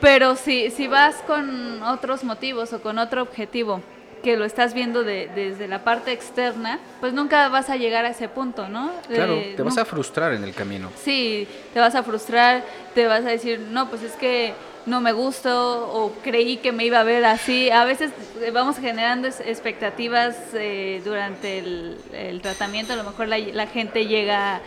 Pero 0.00 0.34
si, 0.36 0.70
si 0.70 0.86
vas 0.86 1.16
con 1.26 1.82
otros 1.82 2.24
motivos 2.24 2.72
o 2.72 2.80
con 2.80 2.98
otro 2.98 3.20
objetivo, 3.20 3.82
que 4.22 4.36
lo 4.36 4.44
estás 4.44 4.74
viendo 4.74 5.02
desde 5.04 5.68
la 5.68 5.82
parte 5.84 6.12
externa, 6.12 6.78
pues 7.00 7.12
nunca 7.12 7.48
vas 7.48 7.70
a 7.70 7.76
llegar 7.76 8.04
a 8.04 8.10
ese 8.10 8.28
punto, 8.28 8.68
¿no? 8.68 8.92
Claro, 9.08 9.42
te 9.56 9.62
vas 9.62 9.78
a 9.78 9.84
frustrar 9.84 10.32
en 10.32 10.44
el 10.44 10.54
camino. 10.54 10.90
Sí, 11.02 11.46
te 11.72 11.80
vas 11.80 11.94
a 11.94 12.02
frustrar, 12.02 12.64
te 12.94 13.06
vas 13.06 13.24
a 13.24 13.28
decir, 13.28 13.60
no, 13.60 13.88
pues 13.88 14.02
es 14.02 14.12
que 14.12 14.54
no 14.86 15.00
me 15.00 15.12
gustó 15.12 15.90
o 15.92 16.12
creí 16.22 16.56
que 16.56 16.72
me 16.72 16.84
iba 16.84 17.00
a 17.00 17.04
ver 17.04 17.24
así. 17.24 17.70
A 17.70 17.84
veces 17.84 18.10
eh, 18.40 18.50
vamos 18.50 18.78
generando 18.78 19.28
expectativas 19.28 20.36
eh, 20.54 21.00
durante 21.04 21.58
el, 21.58 22.40
tratamiento, 22.42 22.92
a 22.92 22.96
lo 22.96 23.04
mejor 23.04 23.28
la, 23.28 23.66
gente 23.66 24.06
llega 24.06 24.60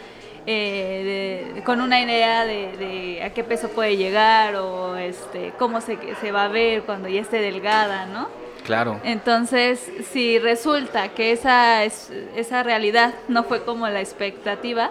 eh, 0.45 1.62
con 1.66 1.82
una 1.82 2.01
idea 2.01 2.45
de, 2.45 3.22
a 3.24 3.32
qué 3.32 3.43
peso 3.43 3.70
puede 3.70 3.97
llegar 3.97 4.56
o 4.56 4.95
este, 4.97 5.54
cómo 5.58 5.82
se, 5.82 5.97
se 6.22 6.32
va 6.32 6.45
a 6.45 6.47
ver 6.49 6.84
cuando 6.84 7.08
ya 7.08 7.22
esté 7.22 7.39
delgada, 7.39 8.06
¿no? 8.06 8.43
Claro. 8.66 8.99
Entonces, 9.03 9.91
si 10.11 10.39
resulta 10.39 11.09
que 11.09 11.32
esa, 11.32 11.84
esa 11.84 12.64
realidad 12.64 13.14
no 13.28 13.43
fue 13.43 13.64
como 13.64 13.88
la 13.88 13.99
expectativa, 13.99 14.89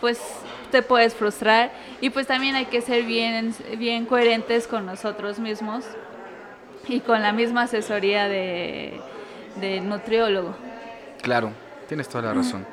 pues 0.00 0.20
te 0.72 0.82
puedes 0.82 1.14
frustrar 1.14 1.70
y 2.00 2.10
pues 2.10 2.26
también 2.26 2.56
hay 2.56 2.64
que 2.64 2.80
ser 2.80 3.04
bien, 3.04 3.54
bien 3.78 4.06
coherentes 4.06 4.66
con 4.66 4.86
nosotros 4.86 5.38
mismos 5.38 5.84
y 6.88 7.00
con 7.00 7.22
la 7.22 7.32
misma 7.32 7.62
asesoría 7.62 8.26
de, 8.26 9.00
nutriólogo. 9.82 10.56
Claro, 11.22 11.52
tienes 11.86 12.08
toda 12.08 12.24
la 12.24 12.34
razón. 12.34 12.66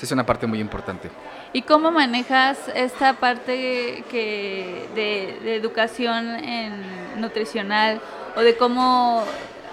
es 0.00 0.12
una 0.12 0.24
parte 0.24 0.46
muy 0.46 0.60
importante. 0.60 1.10
¿Y 1.52 1.62
cómo 1.62 1.90
manejas 1.90 2.58
esta 2.74 3.14
parte 3.14 4.04
que 4.10 4.86
de, 4.94 5.56
educación 5.56 6.36
en 6.36 7.20
nutricional 7.20 8.00
o 8.36 8.40
de 8.40 8.56
cómo 8.56 9.24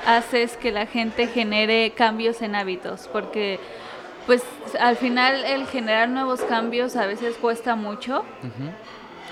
haces 0.05 0.57
que 0.57 0.71
la 0.71 0.85
gente 0.85 1.27
genere 1.27 1.91
cambios 1.91 2.41
en 2.41 2.55
hábitos? 2.55 3.09
Porque 3.11 3.59
pues 4.25 4.43
al 4.79 4.97
final 4.97 5.45
el 5.45 5.65
generar 5.67 6.09
nuevos 6.09 6.41
cambios 6.41 6.95
a 6.95 7.05
veces 7.05 7.35
cuesta 7.37 7.75
mucho. 7.75 8.23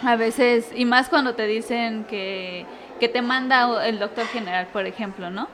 A 0.03 0.16
veces, 0.16 0.72
y 0.76 0.86
más 0.86 1.09
cuando 1.09 1.36
te 1.36 1.47
dicen 1.47 2.05
que, 2.05 2.66
que 2.99 3.09
te 3.09 3.22
manda 3.22 3.86
el 3.88 3.99
doctor 3.99 4.26
general, 4.28 4.68
por 4.72 4.86
ejemplo, 4.86 5.30
¿no? 5.30 5.47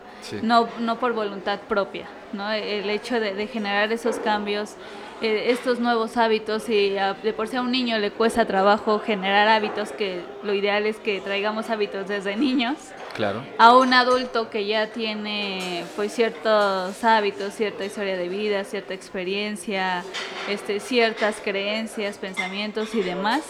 No, 0.43 0.67
no 0.79 0.99
por 0.99 1.13
voluntad 1.13 1.59
propia, 1.61 2.05
¿no? 2.33 2.51
El 2.51 2.89
hecho 2.89 3.19
de, 3.19 3.33
de 3.33 3.47
generar 3.47 3.91
esos 3.91 4.17
cambios 4.17 4.75
eh, 5.21 5.51
estos 5.51 5.79
nuevos 5.79 6.17
hábitos 6.17 6.67
y 6.67 6.89
de 6.89 7.33
por 7.33 7.47
sí 7.47 7.55
a 7.55 7.61
un 7.61 7.71
niño 7.71 7.99
le 7.99 8.09
cuesta 8.11 8.45
trabajo 8.45 8.99
generar 8.99 9.47
hábitos 9.47 9.91
que 9.91 10.21
lo 10.43 10.53
ideal 10.53 10.87
es 10.87 10.97
que 10.97 11.21
traigamos 11.21 11.69
hábitos 11.69 12.07
desde 12.07 12.35
niños. 12.35 12.77
Claro. 13.13 13.43
A 13.59 13.77
un 13.77 13.93
adulto 13.93 14.49
que 14.49 14.65
ya 14.65 14.87
tiene 14.87 15.85
pues 15.95 16.13
ciertos 16.13 17.03
hábitos, 17.03 17.53
cierta 17.53 17.85
historia 17.85 18.17
de 18.17 18.29
vida, 18.29 18.63
cierta 18.63 18.93
experiencia, 18.93 20.03
este, 20.49 20.79
ciertas 20.79 21.35
creencias, 21.43 22.17
pensamientos 22.17 22.95
y 22.95 23.03
demás, 23.03 23.41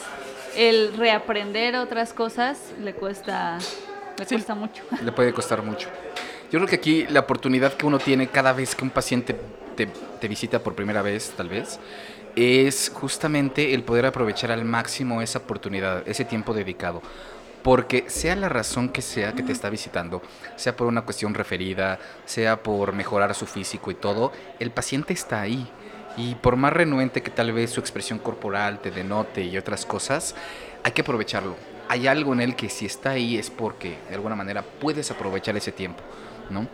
el 0.58 0.94
reaprender 0.98 1.78
otras 1.78 2.12
cosas 2.12 2.58
le 2.84 2.94
cuesta, 2.94 3.60
le 4.18 4.26
cuesta 4.26 4.56
mucho. 4.56 4.84
Le 5.04 5.12
puede 5.12 5.32
costar 5.32 5.64
mucho. 5.64 5.88
Yo 6.52 6.60
creo 6.60 6.68
que 6.68 6.76
aquí 6.76 7.06
la 7.08 7.22
oportunidad 7.22 7.74
que 7.74 7.86
uno 7.86 7.98
tiene 7.98 8.28
cada 8.28 8.52
vez 8.52 8.76
que 8.76 8.84
un 8.84 8.90
paciente 8.90 9.38
te, 9.76 10.28
visita 10.28 10.60
por 10.60 10.76
primera 10.76 11.02
vez, 11.02 11.34
tal 11.36 11.50
vez, 11.50 11.80
es 12.36 12.92
justamente 12.94 13.74
el 13.74 13.84
poder 13.84 14.06
aprovechar 14.06 14.52
al 14.52 14.66
máximo 14.66 15.22
esa 15.22 15.40
oportunidad, 15.40 16.08
ese 16.08 16.26
tiempo 16.26 16.54
dedicado. 16.54 17.02
Porque 17.64 18.06
sea 18.08 18.36
la 18.36 18.50
razón 18.50 18.90
que 18.90 19.04
sea 19.04 19.34
que 19.34 19.44
te 19.44 19.52
está 19.52 19.70
visitando, 19.70 20.22
sea 20.56 20.76
por 20.76 20.88
una 20.88 21.04
cuestión 21.04 21.34
referida, 21.36 22.00
sea 22.26 22.64
por 22.64 22.94
mejorar 22.94 23.36
su 23.36 23.46
físico 23.46 23.92
y 23.92 23.96
todo, 23.96 24.32
el 24.60 24.72
paciente 24.72 25.14
está 25.14 25.42
ahí. 25.42 25.70
Y 26.18 26.36
por 26.36 26.56
más 26.56 26.74
renuente 26.74 27.22
que 27.22 27.30
tal 27.30 27.52
vez 27.52 27.70
su 27.70 27.80
expresión 27.80 28.20
corporal 28.20 28.80
te 28.80 28.90
denote 28.90 29.44
y 29.44 29.58
otras 29.58 29.86
cosas, 29.86 30.36
hay 30.84 30.92
que 30.92 31.02
aprovecharlo. 31.02 31.56
Hay 31.88 32.08
algo 32.08 32.34
en 32.34 32.42
él 32.42 32.56
que 32.56 32.70
si 32.70 32.86
está 32.86 33.12
ahí 33.12 33.38
es 33.38 33.50
porque 33.50 33.98
de 34.10 34.16
alguna 34.16 34.36
manera 34.36 34.64
puedes 34.64 35.12
aprovechar 35.12 35.56
ese 35.56 35.72
tiempo, 35.72 36.02
¿no? 36.50 36.68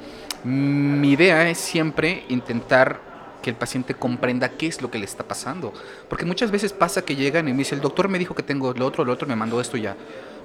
Mi 0.44 1.12
idea 1.12 1.50
es 1.50 1.58
siempre 1.58 2.26
intentar 2.30 3.08
que 3.42 3.50
el 3.50 3.56
paciente 3.56 3.94
comprenda 3.94 4.50
qué 4.50 4.68
es 4.68 4.82
lo 4.82 4.92
que 4.92 5.00
le 5.00 5.06
está 5.06 5.24
pasando. 5.24 5.74
Porque 6.10 6.26
muchas 6.26 6.52
veces 6.52 6.74
pasa 6.74 7.04
que 7.04 7.16
llegan 7.16 7.48
y 7.48 7.52
me 7.52 7.60
dice, 7.60 7.76
el 7.76 7.82
doctor 7.82 8.10
me 8.10 8.20
dijo 8.20 8.36
que 8.36 8.44
tengo 8.44 8.74
lo 8.74 8.86
otro, 8.86 9.06
lo 9.06 9.14
otro, 9.14 9.28
me 9.28 9.36
mandó 9.36 9.62
esto 9.62 9.78
ya. 9.78 9.96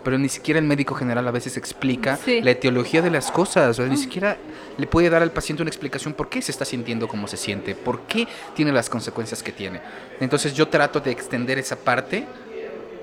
Pero 0.05 0.19
ni 0.19 0.29
siquiera 0.29 0.59
el 0.59 0.67
médico 0.67 0.95
general 0.95 1.27
a 1.29 1.31
veces 1.31 1.57
explica 1.57 2.19
la 2.27 2.51
etiología 2.51 3.03
de 3.03 3.11
las 3.11 3.31
cosas. 3.31 3.79
ni 3.79 3.95
ah. 3.95 3.97
siquiera 3.97 4.37
le 4.77 4.87
puede 4.87 5.11
dar 5.11 5.23
al 5.23 5.31
paciente 5.31 5.63
una 5.63 5.71
explicación 5.71 6.15
por 6.15 6.29
qué 6.29 6.43
se 6.43 6.51
está 6.51 6.65
sintiendo 6.65 7.07
como 7.07 7.29
se 7.29 7.37
siente, 7.37 7.75
por 7.75 8.01
qué 8.03 8.27
tiene 8.55 8.73
las 8.73 8.91
consecuencias 8.91 9.43
que 9.43 9.53
tiene. 9.53 9.81
Entonces 10.21 10.55
yo 10.55 10.69
trato 10.69 11.01
de 11.01 11.13
extender 11.13 11.59
esa 11.59 11.77
parte 11.77 12.27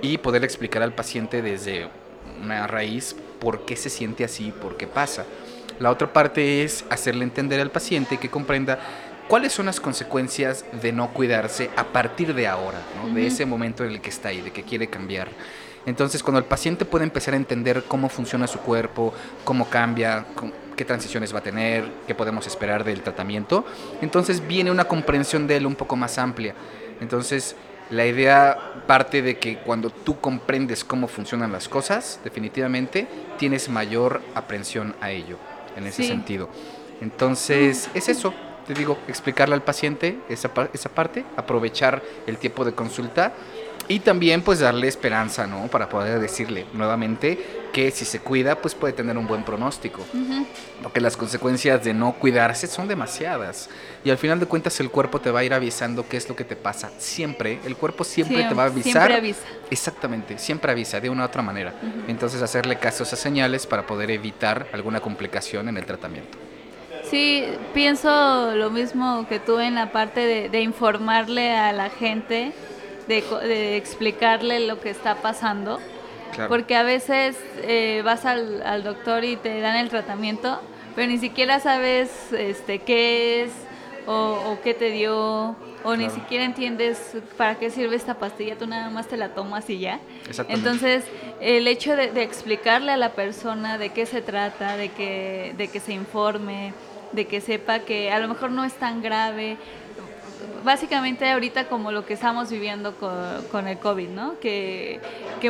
y 0.01 0.17
poder 0.17 0.43
explicar 0.43 0.81
al 0.81 0.93
paciente 0.93 1.41
desde 1.41 1.89
una 2.41 2.67
raíz 2.67 3.15
por 3.39 3.65
qué 3.65 3.75
se 3.75 3.89
siente 3.89 4.23
así, 4.23 4.51
por 4.51 4.77
qué 4.77 4.87
pasa. 4.87 5.25
La 5.79 5.91
otra 5.91 6.11
parte 6.11 6.63
es 6.63 6.83
hacerle 6.89 7.23
entender 7.23 7.61
al 7.61 7.71
paciente 7.71 8.17
que 8.17 8.29
comprenda 8.29 8.79
cuáles 9.29 9.53
son 9.53 9.67
las 9.67 9.79
consecuencias 9.79 10.65
de 10.81 10.91
no 10.91 11.13
cuidarse 11.13 11.69
a 11.77 11.85
partir 11.85 12.33
de 12.33 12.47
ahora, 12.47 12.79
de 13.13 13.27
ese 13.27 13.45
momento 13.45 13.85
en 13.85 13.91
el 13.91 14.01
que 14.01 14.09
está 14.09 14.29
ahí, 14.29 14.41
de 14.41 14.51
que 14.51 14.63
quiere 14.63 14.87
cambiar. 14.87 15.29
Entonces, 15.85 16.21
cuando 16.21 16.39
el 16.39 16.45
paciente 16.45 16.83
puede 16.83 17.05
empezar 17.05 17.33
a 17.33 17.37
entender 17.37 17.83
cómo 17.87 18.09
funciona 18.09 18.45
su 18.45 18.59
cuerpo, 18.59 19.13
cómo 19.45 19.69
cambia, 19.69 20.25
qué 20.75 20.83
transiciones 20.83 21.33
va 21.33 21.39
a 21.39 21.43
tener, 21.43 21.89
qué 22.05 22.13
podemos 22.13 22.45
esperar 22.45 22.83
del 22.83 23.01
tratamiento, 23.01 23.65
entonces 24.01 24.45
viene 24.45 24.71
una 24.71 24.83
comprensión 24.83 25.47
de 25.47 25.57
él 25.57 25.65
un 25.65 25.75
poco 25.75 25.95
más 25.95 26.17
amplia. 26.17 26.55
Entonces, 26.99 27.55
la 27.89 28.05
idea 28.05 28.83
parte 28.85 29.21
de 29.21 29.39
que 29.39 29.59
cuando 29.59 29.91
tú 29.91 30.19
comprendes 30.19 30.83
cómo 30.83 31.07
funcionan 31.07 31.53
las 31.53 31.69
cosas, 31.69 32.19
definitivamente 32.23 33.07
tienes 33.37 33.69
mayor 33.69 34.21
aprensión 34.35 34.93
a 34.99 35.11
ello 35.11 35.37
en 35.75 35.87
ese 35.87 36.03
sentido. 36.03 36.49
Entonces, 37.01 37.89
es 37.93 38.09
eso, 38.09 38.33
te 38.67 38.73
digo, 38.73 38.97
explicarle 39.07 39.55
al 39.55 39.63
paciente 39.63 40.19
esa, 40.29 40.51
esa 40.73 40.89
parte, 40.89 41.25
aprovechar 41.37 42.01
el 42.27 42.37
tiempo 42.37 42.65
de 42.65 42.73
consulta 42.73 43.33
y 43.89 43.99
también 43.99 44.41
pues 44.41 44.59
darle 44.59 44.87
esperanza, 44.87 45.47
¿no? 45.47 45.67
Para 45.67 45.89
poder 45.89 46.19
decirle 46.19 46.65
nuevamente 46.73 47.65
que 47.73 47.91
si 47.91 48.05
se 48.05 48.19
cuida 48.19 48.55
pues 48.55 48.75
puede 48.75 48.93
tener 48.93 49.17
un 49.17 49.27
buen 49.27 49.43
pronóstico. 49.43 50.05
Porque 50.81 51.01
las 51.01 51.17
consecuencias 51.17 51.83
de 51.83 51.93
no 51.93 52.13
cuidarse 52.13 52.67
son 52.67 52.87
demasiadas. 52.87 53.69
Y 54.05 54.11
al 54.11 54.17
final 54.17 54.39
de 54.39 54.45
cuentas 54.45 54.79
el 54.79 54.91
cuerpo 54.91 55.19
te 55.19 55.31
va 55.31 55.39
a 55.39 55.43
ir 55.43 55.53
avisando 55.53 56.07
qué 56.07 56.17
es 56.17 56.29
lo 56.29 56.35
que 56.35 56.43
te 56.45 56.55
pasa. 56.55 56.91
Siempre, 56.99 57.59
el 57.65 57.75
cuerpo 57.75 58.03
siempre 58.03 58.43
te 58.43 58.53
va 58.53 58.63
a 58.63 58.67
avisar. 58.67 58.91
Siempre 58.91 59.15
avisa. 59.15 59.41
Exactamente, 59.69 60.37
siempre 60.37 60.71
avisa 60.71 61.01
de 61.01 61.09
una 61.09 61.23
u 61.23 61.25
otra 61.25 61.41
manera. 61.41 61.73
Entonces 62.07 62.41
hacerle 62.41 62.77
caso 62.77 63.03
a 63.03 63.07
esas 63.07 63.19
señales 63.19 63.65
para 63.65 63.85
poder 63.85 64.11
evitar 64.11 64.67
alguna 64.71 65.01
complicación 65.01 65.67
en 65.67 65.77
el 65.77 65.85
tratamiento. 65.85 66.37
Sí, 67.09 67.43
pienso 67.73 68.53
lo 68.55 68.69
mismo 68.69 69.25
que 69.27 69.39
tú 69.39 69.59
en 69.59 69.73
la 69.73 69.91
parte 69.91 70.49
de, 70.49 70.61
informarle 70.61 71.57
a 71.57 71.71
la 71.71 71.89
gente, 71.89 72.51
de, 73.09 73.75
explicarle 73.75 74.61
lo 74.61 74.79
que 74.79 74.89
está 74.89 75.15
pasando. 75.15 75.79
Porque 76.47 76.75
a 76.75 76.83
veces 76.83 77.37
eh, 77.63 78.01
vas 78.05 78.23
al, 78.23 78.83
doctor 78.83 79.25
y 79.25 79.35
te 79.35 79.59
dan 79.59 79.75
el 79.75 79.89
tratamiento, 79.89 80.61
pero 80.95 81.07
ni 81.07 81.17
siquiera 81.17 81.59
sabes 81.59 82.31
este, 82.31 82.79
qué 82.79 83.43
es 83.43 83.51
o, 84.05 84.57
qué 84.63 84.73
te 84.73 84.89
dio, 84.89 85.55
o 85.83 85.95
ni 85.97 86.09
siquiera 86.09 86.45
entiendes 86.45 87.17
para 87.35 87.55
qué 87.55 87.69
sirve 87.69 87.95
esta 87.95 88.13
pastilla, 88.13 88.57
tú 88.57 88.67
nada 88.67 88.89
más 88.89 89.07
te 89.07 89.17
la 89.17 89.33
tomas 89.33 89.69
y 89.69 89.79
ya. 89.79 89.99
Entonces, 90.47 91.03
el 91.41 91.67
hecho 91.67 91.95
de, 91.95 92.11
de, 92.11 92.23
explicarle 92.23 92.91
a 92.91 92.97
la 92.97 93.09
persona 93.13 93.77
de 93.77 93.89
qué 93.89 94.05
se 94.05 94.21
trata, 94.21 94.77
de 94.77 94.89
que, 94.89 95.53
de 95.57 95.67
que 95.67 95.79
se 95.79 95.93
informe, 95.93 96.73
de 97.11 97.25
que 97.25 97.41
sepa 97.41 97.79
que 97.79 98.11
a 98.11 98.19
lo 98.19 98.27
mejor 98.27 98.51
no 98.51 98.63
es 98.63 98.73
tan 98.73 99.01
grave. 99.01 99.57
Básicamente 100.63 101.29
ahorita 101.29 101.67
como 101.67 101.91
lo 101.91 102.05
que 102.05 102.13
estamos 102.13 102.49
viviendo 102.49 102.95
con, 102.95 103.67
el 103.67 103.77
COVID, 103.77 104.09
¿no? 104.09 104.39
Que, 104.39 104.99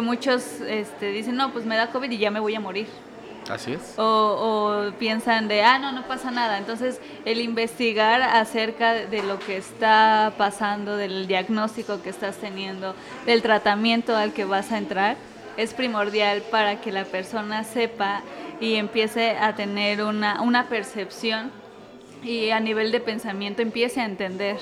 muchos 0.02 0.62
este, 0.62 1.12
dicen, 1.12 1.36
no, 1.36 1.52
pues 1.52 1.66
me 1.66 1.76
da 1.76 1.92
COVID 1.92 2.10
y 2.12 2.18
ya 2.18 2.32
me 2.32 2.40
voy 2.40 2.56
a 2.56 2.60
morir. 2.60 2.88
Así 3.50 3.74
es. 3.74 3.94
O, 3.98 4.92
piensan 5.00 5.48
de, 5.48 5.64
ah, 5.64 5.80
no, 5.80 5.92
no 5.92 6.08
pasa 6.08 6.30
nada. 6.30 6.58
Entonces, 6.58 7.02
el 7.26 7.42
investigar 7.42 8.22
acerca 8.22 8.94
de 8.94 9.24
lo 9.24 9.40
que 9.40 9.58
está 9.58 10.34
pasando, 10.38 10.98
del 10.98 11.28
diagnóstico 11.28 12.02
que 12.02 12.10
estás 12.10 12.38
teniendo, 12.38 12.94
del 13.26 13.42
tratamiento 13.42 14.16
al 14.16 14.34
que 14.34 14.46
vas 14.46 14.72
a 14.72 14.78
entrar, 14.78 15.18
es 15.58 15.74
primordial 15.74 16.42
para 16.52 16.80
que 16.80 16.92
la 16.92 17.06
persona 17.06 17.64
sepa 17.64 18.22
y 18.62 18.76
empiece 18.76 19.32
a 19.32 19.56
tener 19.56 20.04
una, 20.04 20.42
una 20.42 20.70
percepción 20.70 21.52
y 22.24 22.50
a 22.50 22.60
nivel 22.60 22.92
de 22.92 23.00
pensamiento 23.00 23.62
empiece 23.62 24.02
a 24.02 24.06
entender 24.06 24.58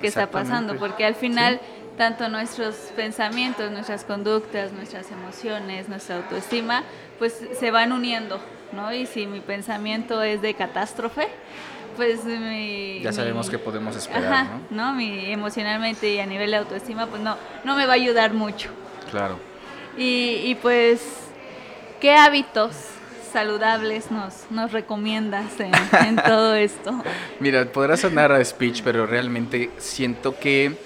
qué 0.00 0.06
está 0.06 0.30
pasando, 0.30 0.76
porque 0.76 1.04
al 1.04 1.14
final 1.14 1.60
tanto 1.96 2.28
nuestros 2.28 2.74
pensamientos, 2.96 3.70
nuestras 3.70 4.04
conductas, 4.04 4.72
nuestras 4.72 5.10
emociones, 5.10 5.88
nuestra 5.88 6.16
autoestima, 6.16 6.84
pues 7.18 7.44
se 7.58 7.70
van 7.70 7.92
uniendo, 7.92 8.40
¿no? 8.72 8.92
Y 8.92 9.06
si 9.06 9.26
mi 9.26 9.40
pensamiento 9.40 10.22
es 10.22 10.40
de 10.40 10.54
catástrofe, 10.54 11.28
pues 11.96 12.24
mi... 12.24 13.00
Ya 13.02 13.12
sabemos 13.12 13.50
que 13.50 13.58
podemos 13.58 13.96
esperar, 13.96 14.46
¿no? 14.70 14.94
Mi, 14.94 15.32
emocionalmente 15.32 16.14
y 16.14 16.20
a 16.20 16.26
nivel 16.26 16.52
de 16.52 16.58
autoestima, 16.58 17.06
pues 17.08 17.20
no, 17.20 17.36
no 17.64 17.76
me 17.76 17.84
va 17.86 17.92
a 17.92 17.96
ayudar 17.96 18.32
mucho. 18.32 18.70
Claro. 19.10 19.38
Y, 19.96 20.42
y 20.44 20.54
pues, 20.54 21.02
¿qué 22.00 22.14
hábitos 22.14 22.76
saludables 23.28 24.10
nos, 24.10 24.50
nos 24.50 24.72
recomiendas 24.72 25.52
en, 25.60 26.16
todo 26.16 26.54
esto? 26.54 27.02
Mira, 27.40 27.64
podrá 27.66 27.96
sonar 27.96 28.32
a 28.32 28.44
speech, 28.44 28.82
pero 28.82 29.06
realmente 29.06 29.70
siento 29.78 30.38
que 30.38 30.76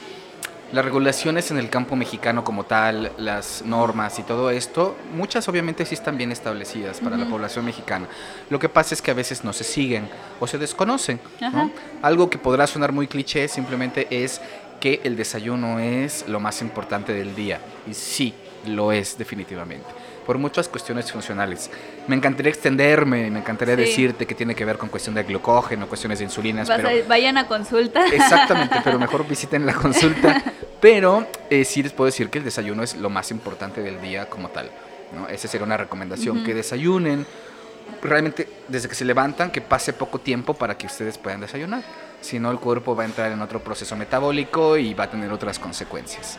las 0.73 0.85
regulaciones 0.85 1.51
en 1.51 1.59
el 1.59 1.69
campo 1.69 1.97
mexicano 1.97 2.45
como 2.45 2.65
tal, 2.65 3.13
las 3.19 3.63
normas 3.65 4.19
y 4.19 4.23
todo 4.23 4.51
esto, 4.51 4.97
muchas 5.15 5.47
obviamente 5.49 5.85
sí 5.85 5.95
están 5.95 6.17
bien 6.17 6.33
establecidas 6.33 6.99
para 7.01 7.19
la 7.19 7.27
población 7.27 7.67
mexicana. 7.67 8.09
Lo 8.49 8.59
que 8.59 8.71
pasa 8.71 8.95
es 8.95 9.03
que 9.03 9.11
a 9.11 9.15
veces 9.15 9.45
no 9.45 9.53
se 9.53 9.65
siguen 9.65 10.09
o 10.41 10.47
se 10.47 10.57
desconocen. 10.57 11.21
Algo 12.01 12.31
que 12.31 12.39
podrá 12.39 12.67
sonar 12.67 12.93
muy 12.93 13.07
cliché 13.07 13.49
simplemente 13.49 14.07
es 14.11 14.41
que 14.81 15.01
el 15.05 15.15
desayuno 15.15 15.79
es 15.79 16.27
lo 16.27 16.41
más 16.41 16.63
importante 16.63 17.13
del 17.13 17.35
día. 17.37 17.61
Y 17.87 17.93
sí, 17.93 18.35
lo 18.67 18.93
es 18.93 19.19
definitivamente. 19.19 20.02
Por 20.27 20.39
muchas 20.39 20.69
cuestiones 20.69 21.11
funcionales. 21.11 21.71
Me 22.07 22.17
encantaría 22.17 22.51
extenderme, 22.51 23.31
me 23.31 23.41
encantaría 23.41 23.77
decirte 23.77 24.27
que 24.27 24.35
tiene 24.35 24.55
que 24.55 24.65
ver 24.65 24.79
con 24.79 24.89
cuestión 24.89 25.15
de 25.15 25.23
glucógeno, 25.25 25.87
cuestiones 25.87 26.19
de 26.19 26.25
insulinas. 26.25 26.69
pero, 26.69 26.89
vayan 27.09 27.39
a 27.39 27.47
consulta. 27.47 28.07
Exactamente, 28.13 28.77
pero 28.85 28.99
mejor 28.99 29.27
visiten 29.27 29.67
la 29.67 29.75
consulta. 29.75 30.43
Pero 30.81 31.27
eh, 31.51 31.65
sí 31.65 31.83
les 31.83 31.93
puedo 31.93 32.07
decir 32.07 32.29
que 32.29 32.39
el 32.39 32.45
desayuno 32.45 32.83
es 32.83 32.97
lo 32.97 33.11
más 33.11 33.31
importante 33.31 33.83
del 33.83 34.01
día 34.01 34.29
como 34.29 34.49
tal. 34.49 34.71
¿no? 35.15 35.29
Esa 35.29 35.49
sería 35.49 35.65
una 35.65 35.77
recomendación, 35.77 36.43
que 36.45 36.55
desayunen 36.55 37.27
realmente 38.03 38.49
desde 38.69 38.89
que 38.89 38.95
se 38.95 39.05
levantan, 39.05 39.51
que 39.51 39.61
pase 39.61 39.93
poco 39.93 40.19
tiempo 40.19 40.55
para 40.55 40.77
que 40.77 40.87
ustedes 40.87 41.19
puedan 41.19 41.41
desayunar. 41.41 41.83
Si 42.21 42.39
no, 42.39 42.51
el 42.51 42.59
cuerpo 42.59 42.95
va 42.95 43.03
a 43.03 43.07
entrar 43.07 43.33
en 43.33 43.41
otro 43.43 43.61
proceso 43.61 43.97
metabólico 43.97 44.77
y 44.77 44.95
va 44.95 45.05
a 45.05 45.11
tener 45.11 45.31
otras 45.33 45.59
consecuencias. 45.59 46.39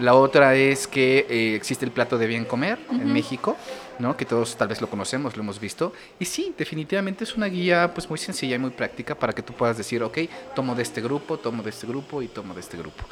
La 0.00 0.14
otra 0.14 0.56
es 0.56 0.88
que 0.88 1.26
eh, 1.28 1.54
existe 1.54 1.84
el 1.84 1.92
plato 1.92 2.18
de 2.18 2.26
bien 2.26 2.44
comer 2.44 2.78
en 2.90 3.12
México, 3.12 3.56
¿no? 4.00 4.16
que 4.16 4.24
todos 4.24 4.56
tal 4.56 4.66
vez 4.66 4.80
lo 4.80 4.90
conocemos, 4.90 5.36
lo 5.36 5.42
hemos 5.42 5.60
visto. 5.60 5.92
Y 6.18 6.24
sí, 6.24 6.52
definitivamente 6.58 7.22
es 7.22 7.36
una 7.36 7.46
guía 7.46 7.92
pues, 7.94 8.08
muy 8.08 8.18
sencilla 8.18 8.56
y 8.56 8.58
muy 8.58 8.70
práctica 8.70 9.14
para 9.14 9.32
que 9.32 9.42
tú 9.42 9.52
puedas 9.52 9.78
decir, 9.78 10.02
ok, 10.02 10.18
tomo 10.54 10.74
de 10.74 10.82
este 10.82 11.00
grupo, 11.00 11.38
tomo 11.38 11.62
de 11.62 11.70
este 11.70 11.86
grupo 11.86 12.22
y 12.22 12.28
tomo 12.28 12.54
de 12.54 12.60
este 12.60 12.76
grupo. 12.76 13.04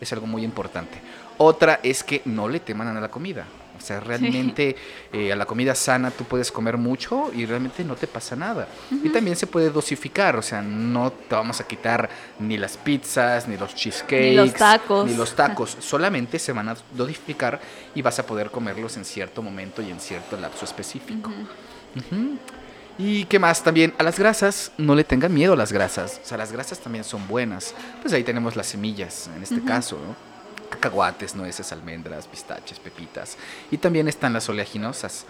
Es 0.00 0.12
algo 0.14 0.26
muy 0.26 0.42
importante. 0.42 0.98
Otra 1.36 1.80
es 1.82 2.02
que 2.02 2.22
no 2.24 2.48
le 2.48 2.60
teman 2.60 2.88
a 2.88 3.00
la 3.00 3.10
comida. 3.10 3.46
O 3.80 3.82
sea, 3.82 3.98
realmente 3.98 4.76
eh, 5.10 5.32
a 5.32 5.36
la 5.36 5.46
comida 5.46 5.74
sana 5.74 6.10
tú 6.10 6.24
puedes 6.24 6.52
comer 6.52 6.76
mucho 6.76 7.32
y 7.34 7.46
realmente 7.46 7.82
no 7.82 7.96
te 7.96 8.06
pasa 8.06 8.36
nada. 8.36 8.68
Y 8.90 9.08
también 9.08 9.36
se 9.36 9.46
puede 9.46 9.70
dosificar, 9.70 10.36
o 10.36 10.42
sea, 10.42 10.60
no 10.60 11.10
te 11.10 11.34
vamos 11.34 11.60
a 11.60 11.66
quitar 11.66 12.10
ni 12.38 12.58
las 12.58 12.76
pizzas, 12.76 13.48
ni 13.48 13.56
los 13.56 13.74
cheesecakes, 13.74 14.30
ni 14.30 14.36
los 14.36 14.52
tacos. 14.52 15.10
Ni 15.10 15.16
los 15.16 15.34
tacos. 15.34 15.76
Solamente 15.80 16.38
se 16.38 16.52
van 16.52 16.68
a 16.68 16.76
dosificar 16.92 17.58
y 17.94 18.02
vas 18.02 18.18
a 18.18 18.26
poder 18.26 18.50
comerlos 18.50 18.98
en 18.98 19.06
cierto 19.06 19.42
momento 19.42 19.80
y 19.80 19.90
en 19.90 19.98
cierto 19.98 20.36
lapso 20.36 20.66
específico. 20.66 21.30
¿Y 22.98 23.24
qué 23.24 23.38
más? 23.38 23.62
También 23.62 23.94
a 23.96 24.02
las 24.02 24.18
grasas, 24.18 24.72
no 24.76 24.94
le 24.94 25.04
tengan 25.04 25.32
miedo 25.32 25.54
a 25.54 25.56
las 25.56 25.72
grasas. 25.72 26.20
O 26.22 26.26
sea, 26.26 26.36
las 26.36 26.52
grasas 26.52 26.80
también 26.80 27.02
son 27.02 27.26
buenas. 27.26 27.74
Pues 28.02 28.12
ahí 28.12 28.24
tenemos 28.24 28.56
las 28.56 28.66
semillas, 28.66 29.30
en 29.34 29.42
este 29.42 29.64
caso, 29.64 29.96
¿no? 29.96 30.29
Cacahuates, 30.70 31.34
nueces, 31.34 31.72
almendras, 31.72 32.26
pistaches, 32.26 32.78
pepitas. 32.78 33.36
Y 33.70 33.76
también 33.76 34.08
están 34.08 34.32
las 34.32 34.48
oleaginosas, 34.48 35.26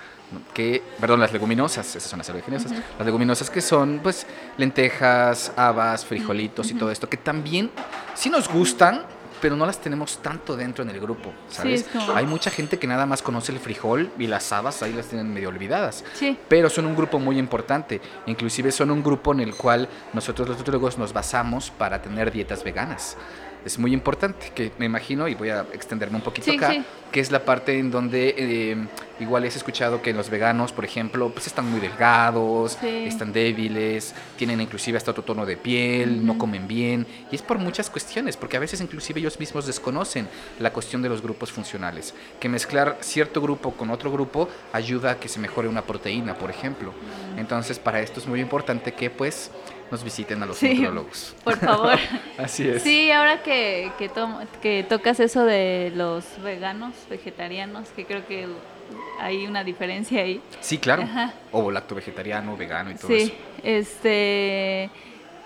que, 0.55 0.83
perdón, 1.01 1.21
las 1.21 1.33
leguminosas, 1.33 1.97
esas 1.97 2.09
son 2.09 2.19
las 2.19 2.31
oleaginosas. 2.31 2.73
Las 2.73 3.07
leguminosas 3.07 3.51
que 3.51 3.61
son, 3.61 4.01
pues, 4.03 4.27
lentejas, 4.57 5.53
habas, 5.57 6.05
frijolitos 6.05 6.71
y 6.71 6.75
todo 6.75 6.91
esto, 6.91 7.09
que 7.09 7.17
también 7.17 7.71
sí 8.15 8.31
nos 8.31 8.49
gustan, 8.49 9.05
pero 9.41 9.57
no 9.57 9.65
las 9.65 9.81
tenemos 9.81 10.19
tanto 10.19 10.55
dentro 10.55 10.85
en 10.85 10.91
el 10.91 11.01
grupo, 11.01 11.33
¿sabes? 11.49 11.87
Hay 12.15 12.27
mucha 12.27 12.51
gente 12.51 12.79
que 12.79 12.87
nada 12.87 13.07
más 13.07 13.23
conoce 13.23 13.53
el 13.53 13.59
frijol 13.59 14.11
y 14.19 14.27
las 14.27 14.53
habas 14.53 14.83
ahí 14.83 14.93
las 14.93 15.07
tienen 15.07 15.33
medio 15.33 15.49
olvidadas. 15.49 16.05
Sí. 16.15 16.37
Pero 16.49 16.69
son 16.69 16.85
un 16.85 16.95
grupo 16.95 17.19
muy 17.19 17.39
importante. 17.39 18.03
Inclusive 18.27 18.71
son 18.71 18.91
un 18.91 19.03
grupo 19.03 19.33
en 19.33 19.41
el 19.41 19.55
cual 19.55 19.89
nosotros 20.13 20.47
los 20.47 20.59
nutriólogos 20.59 20.99
nos 20.99 21.15
basamos 21.15 21.71
para 21.71 22.03
tener 22.03 22.31
dietas 22.31 22.63
veganas 22.63 23.17
es 23.65 23.79
muy 23.79 23.93
importante, 23.93 24.53
que 24.55 24.73
me 24.79 24.87
imagino, 24.87 25.29
y 25.29 25.35
voy 25.35 25.51
a 25.51 25.67
extenderme 25.73 26.17
un 26.17 26.23
poquito 26.23 26.53
acá, 26.53 26.85
que 27.13 27.21
es 27.21 27.31
la 27.31 27.45
parte 27.45 27.79
en 27.79 27.91
donde 27.91 28.35
eh, 28.39 28.77
igual 29.19 29.45
has 29.45 29.57
escuchado 29.57 30.01
que 30.03 30.13
los 30.13 30.31
veganos, 30.31 30.73
por 30.73 30.85
ejemplo, 30.85 31.31
pues 31.31 31.47
están 31.47 31.71
muy 31.71 31.81
delgados, 31.81 32.79
están 32.83 33.33
débiles, 33.33 34.15
tienen 34.37 34.61
inclusive 34.61 34.97
hasta 34.97 35.11
otro 35.11 35.25
tono 35.25 35.45
de 35.45 35.57
piel, 35.57 36.25
no 36.25 36.39
comen 36.39 36.69
bien, 36.69 37.07
y 37.31 37.35
es 37.35 37.43
por 37.43 37.59
muchas 37.59 37.91
cuestiones, 37.91 38.37
porque 38.37 38.57
a 38.57 38.61
veces 38.61 38.81
inclusive 38.81 39.21
ellos 39.21 39.39
mismos 39.39 39.67
desconocen 39.67 40.29
la 40.59 40.73
cuestión 40.73 41.03
de 41.03 41.09
los 41.09 41.23
grupos 41.23 41.53
funcionales, 41.53 42.15
que 42.39 42.49
mezclar 42.49 42.99
cierto 43.01 43.41
grupo 43.41 43.73
con 43.73 43.91
otro 43.91 44.11
grupo 44.11 44.49
ayuda 44.73 45.13
a 45.13 45.21
que 45.21 45.29
se 45.29 45.41
mejore 45.41 45.69
una 45.69 45.83
proteína, 45.83 46.35
por 46.35 46.51
ejemplo. 46.51 46.93
Entonces, 47.37 47.79
para 47.79 48.01
esto 48.01 48.21
es 48.21 48.27
muy 48.27 48.41
importante 48.41 48.93
que 48.93 49.11
pues 49.11 49.51
nos 49.91 50.05
visiten 50.05 50.43
a 50.43 50.47
los 50.47 50.57
sí, 50.57 50.87
Por 51.45 51.57
favor. 51.59 51.99
Así 52.39 52.69
es. 52.69 52.83
Sí, 52.83 53.11
ahora 53.11 53.43
que, 53.43 53.91
que, 53.99 54.11
que 54.63 54.85
tocas 54.89 55.21
eso 55.21 55.45
de 55.45 55.93
los 55.95 56.25
veganos, 56.43 56.95
vegetarianos, 57.09 57.89
que 57.91 58.05
creo 58.05 58.27
que 58.27 58.47
hay 59.19 59.47
una 59.47 59.65
diferencia 59.65 60.23
ahí. 60.23 60.41
Sí, 60.61 60.79
claro. 60.79 61.09
O 61.53 61.71
lacto 61.71 61.95
vegetariano, 61.95 62.57
vegano 62.57 62.91
y 62.91 62.95
todo 62.95 63.13
eso. 63.13 63.27
Sí, 63.27 63.35
este... 63.63 64.91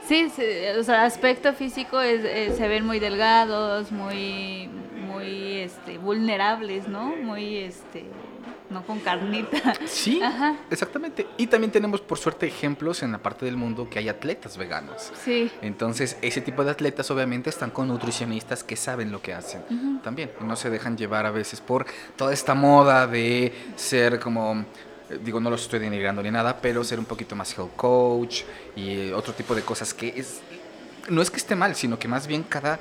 Sí, 0.06 0.30
o 0.78 0.82
sea, 0.82 1.04
aspecto 1.04 1.54
físico 1.54 1.98
es, 1.98 2.56
se 2.58 2.68
ven 2.68 2.84
muy 2.84 2.98
delgados, 2.98 3.90
muy, 3.90 4.68
muy 5.08 5.60
este, 5.60 5.96
vulnerables, 5.96 6.88
¿no? 6.88 7.16
Muy 7.16 7.56
este, 7.56 8.04
no 8.74 8.84
con 8.84 8.98
carnita. 9.00 9.74
Sí, 9.86 10.20
exactamente. 10.70 11.26
Y 11.38 11.46
también 11.46 11.70
tenemos, 11.70 12.00
por 12.00 12.18
suerte, 12.18 12.46
ejemplos 12.46 13.02
en 13.02 13.12
la 13.12 13.18
parte 13.18 13.46
del 13.46 13.56
mundo 13.56 13.88
que 13.88 14.00
hay 14.00 14.08
atletas 14.08 14.58
veganos. 14.58 15.12
Sí. 15.24 15.50
Entonces, 15.62 16.18
ese 16.20 16.40
tipo 16.40 16.64
de 16.64 16.72
atletas 16.72 17.10
obviamente 17.10 17.48
están 17.48 17.70
con 17.70 17.88
nutricionistas 17.88 18.64
que 18.64 18.76
saben 18.76 19.12
lo 19.12 19.22
que 19.22 19.32
hacen 19.32 20.00
también. 20.02 20.30
Y 20.40 20.44
no 20.44 20.56
se 20.56 20.68
dejan 20.68 20.98
llevar 20.98 21.24
a 21.24 21.30
veces 21.30 21.60
por 21.60 21.86
toda 22.16 22.32
esta 22.32 22.54
moda 22.54 23.06
de 23.06 23.52
ser 23.76 24.18
como 24.18 24.64
eh, 25.10 25.20
digo, 25.22 25.38
no 25.38 25.50
los 25.50 25.62
estoy 25.62 25.78
denigrando 25.78 26.22
ni 26.22 26.30
nada, 26.30 26.58
pero 26.60 26.82
ser 26.82 26.98
un 26.98 27.04
poquito 27.04 27.36
más 27.36 27.56
health 27.56 27.76
coach 27.76 28.42
y 28.74 29.12
otro 29.12 29.32
tipo 29.32 29.54
de 29.54 29.62
cosas 29.62 29.94
que 29.94 30.14
es, 30.16 30.40
no 31.08 31.22
es 31.22 31.30
que 31.30 31.36
esté 31.36 31.54
mal, 31.54 31.76
sino 31.76 31.98
que 31.98 32.08
más 32.08 32.26
bien 32.26 32.42
cada 32.42 32.80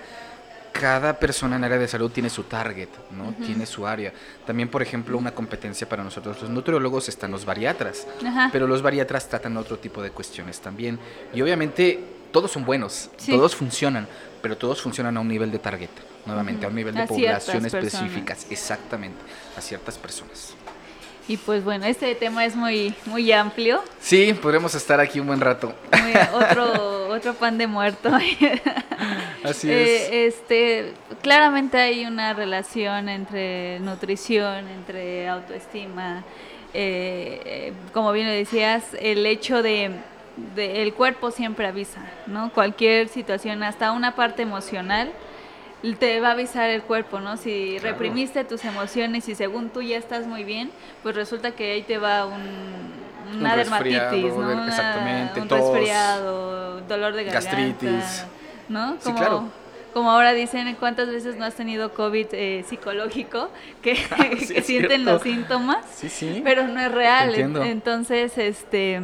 cada 0.73 1.19
persona 1.19 1.55
en 1.55 1.63
área 1.63 1.77
de 1.77 1.87
salud 1.87 2.11
tiene 2.11 2.29
su 2.29 2.43
target, 2.43 2.89
¿no? 3.11 3.33
Tiene 3.45 3.65
su 3.65 3.85
área. 3.85 4.11
También, 4.45 4.67
por 4.69 4.81
ejemplo, 4.81 5.17
una 5.17 5.31
competencia 5.31 5.87
para 5.87 6.03
nosotros 6.03 6.41
los 6.41 6.49
nutriólogos 6.49 7.07
están 7.07 7.31
los 7.31 7.45
bariatras, 7.45 8.07
pero 8.51 8.67
los 8.67 8.81
bariatras 8.81 9.29
tratan 9.29 9.55
otro 9.55 9.77
tipo 9.77 10.01
de 10.01 10.09
cuestiones 10.09 10.59
también. 10.59 10.99
Y 11.33 11.41
obviamente 11.41 12.03
todos 12.31 12.51
son 12.51 12.65
buenos, 12.65 13.11
todos 13.25 13.55
funcionan, 13.55 14.07
pero 14.41 14.57
todos 14.57 14.81
funcionan 14.81 15.15
a 15.15 15.19
un 15.19 15.27
nivel 15.27 15.51
de 15.51 15.59
target, 15.59 15.91
nuevamente, 16.25 16.65
a 16.65 16.69
un 16.69 16.75
nivel 16.75 16.95
de 16.95 17.05
población 17.05 17.65
específicas, 17.65 18.47
exactamente, 18.49 19.19
a 19.55 19.61
ciertas 19.61 19.97
personas. 19.97 20.55
Y 21.27 21.37
pues 21.37 21.63
bueno, 21.63 21.85
este 21.85 22.13
tema 22.15 22.43
es 22.43 22.55
muy, 22.55 22.93
muy 23.05 23.31
amplio. 23.31 23.81
Sí, 24.01 24.33
podremos 24.41 24.75
estar 24.75 24.99
aquí 24.99 25.21
un 25.21 25.27
buen 25.27 25.39
rato. 25.39 25.73
otro, 26.33 27.02
otro 27.13 27.33
pan 27.33 27.57
de 27.57 27.67
muerto. 27.67 28.09
Así 29.43 29.71
es. 29.71 29.89
Eh, 29.89 30.25
este, 30.27 30.93
claramente 31.21 31.77
hay 31.77 32.05
una 32.05 32.33
relación 32.33 33.09
entre 33.09 33.79
nutrición, 33.79 34.67
entre 34.67 35.27
autoestima. 35.27 36.23
Eh, 36.73 37.41
eh, 37.45 37.73
como 37.93 38.11
bien 38.11 38.27
lo 38.27 38.33
decías, 38.33 38.83
el 38.99 39.25
hecho 39.25 39.61
de, 39.61 39.91
de, 40.55 40.81
el 40.81 40.93
cuerpo 40.93 41.31
siempre 41.31 41.67
avisa, 41.67 42.01
¿no? 42.25 42.51
Cualquier 42.51 43.07
situación, 43.09 43.63
hasta 43.63 43.91
una 43.91 44.15
parte 44.15 44.41
emocional 44.41 45.11
te 45.99 46.21
va 46.21 46.29
a 46.29 46.31
avisar 46.31 46.69
el 46.69 46.81
cuerpo, 46.81 47.19
¿no? 47.19 47.35
Si 47.35 47.77
reprimiste 47.79 48.45
tus 48.45 48.63
emociones 48.63 49.27
y 49.27 49.35
según 49.35 49.69
tú 49.69 49.81
ya 49.81 49.97
estás 49.97 50.25
muy 50.25 50.45
bien, 50.45 50.71
pues 51.03 51.13
resulta 51.15 51.51
que 51.51 51.73
ahí 51.73 51.81
te 51.81 51.97
va 51.97 52.25
un, 52.25 52.41
una 53.37 53.55
dermatitis, 53.55 54.33
¿no? 54.33 54.67
exactamente, 54.67 55.41
un 55.41 55.49
resfriado, 55.49 56.81
dolor 56.81 57.13
de 57.13 57.23
garganta, 57.25 57.49
gastritis, 57.51 58.25
¿no? 58.69 58.97
Como, 58.97 59.01
sí, 59.01 59.13
claro. 59.13 59.43
Como 59.93 60.09
ahora 60.09 60.33
dicen, 60.33 60.75
¿cuántas 60.79 61.07
veces 61.07 61.37
no 61.37 61.45
has 61.45 61.53
tenido 61.53 61.93
COVID 61.93 62.27
eh, 62.31 62.65
psicológico 62.67 63.49
que, 63.81 63.93
que 64.39 64.61
sienten 64.61 65.05
los 65.05 65.21
síntomas? 65.21 65.85
Sí, 65.93 66.09
sí. 66.09 66.41
Pero 66.43 66.67
no 66.67 66.79
es 66.79 66.91
real. 66.91 67.35
Entonces, 67.35 68.37
este 68.37 69.03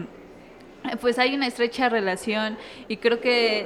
pues 1.01 1.19
hay 1.19 1.35
una 1.35 1.47
estrecha 1.47 1.89
relación 1.89 2.57
y 2.87 2.97
creo 2.97 3.19
que 3.19 3.65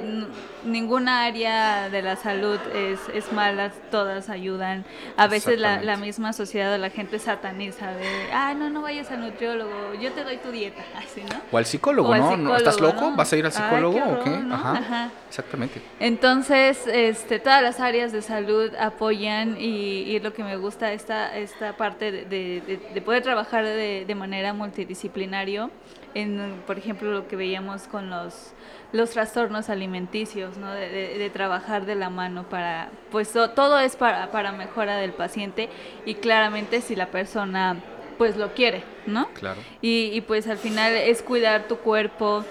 ninguna 0.64 1.24
área 1.24 1.88
de 1.88 2.02
la 2.02 2.16
salud 2.16 2.58
es, 2.74 2.98
es 3.14 3.32
mala, 3.32 3.70
todas 3.90 4.28
ayudan. 4.28 4.84
A 5.16 5.28
veces 5.28 5.58
la, 5.58 5.80
la, 5.80 5.96
misma 5.96 6.32
sociedad 6.32 6.74
o 6.74 6.78
la 6.78 6.90
gente 6.90 7.18
sataniza 7.18 7.92
de, 7.92 8.32
ah, 8.32 8.54
no, 8.54 8.68
no 8.70 8.82
vayas 8.82 9.10
al 9.10 9.20
nutriólogo, 9.20 9.94
yo 10.00 10.12
te 10.12 10.24
doy 10.24 10.38
tu 10.38 10.50
dieta, 10.50 10.82
así, 10.96 11.22
¿no? 11.22 11.40
O 11.52 11.58
al 11.58 11.66
psicólogo, 11.66 12.14
¿no? 12.14 12.56
¿Estás 12.56 12.80
loco? 12.80 13.12
¿Vas 13.16 13.32
a 13.32 13.36
ir 13.36 13.46
al 13.46 13.52
psicólogo 13.52 13.98
o 13.98 14.24
qué? 14.24 14.30
Ajá. 14.50 15.10
Exactamente. 15.28 15.80
Entonces, 16.00 16.86
este, 16.86 17.38
todas 17.38 17.62
las 17.62 17.80
áreas 17.80 18.12
de 18.12 18.22
salud 18.22 18.72
apoyan 18.78 19.56
y, 19.58 20.02
y 20.02 20.20
lo 20.20 20.32
que 20.32 20.44
me 20.44 20.56
gusta 20.56 20.92
esta, 20.92 21.36
esta 21.36 21.76
parte 21.76 22.10
de, 22.12 22.24
de, 22.24 22.80
de 22.92 23.02
poder 23.02 23.22
trabajar 23.22 23.64
de, 23.64 24.04
de 24.06 24.14
manera 24.14 24.52
multidisciplinario 24.52 25.70
en, 26.14 26.62
por 26.66 26.78
ejemplo, 26.78 27.12
lo 27.12 27.28
que 27.28 27.36
veíamos 27.36 27.82
con 27.82 28.10
los, 28.10 28.52
los 28.92 29.10
trastornos 29.10 29.68
alimenticios, 29.68 30.56
¿no? 30.56 30.72
de, 30.72 31.30
trabajar 31.32 31.86
de 31.86 31.94
la 31.94 32.10
mano 32.10 32.44
para, 32.48 32.90
pues 33.10 33.32
todo 33.32 33.78
es 33.80 33.96
para, 33.96 34.30
para 34.30 34.52
mejora 34.52 34.96
del 34.96 35.12
paciente 35.12 35.68
y 36.06 36.14
claramente 36.14 36.80
si 36.80 36.94
la 36.94 37.06
persona 37.06 37.76
pues 38.18 38.36
lo 38.36 38.54
quiere, 38.54 38.84
¿no? 39.06 39.28
Claro. 39.30 39.60
Y, 39.82 40.10
y 40.12 40.20
pues 40.20 40.46
al 40.46 40.58
final 40.58 40.94
es 40.94 41.22
cuidar 41.22 41.66
tu 41.66 41.78
cuerpo, 41.78 42.44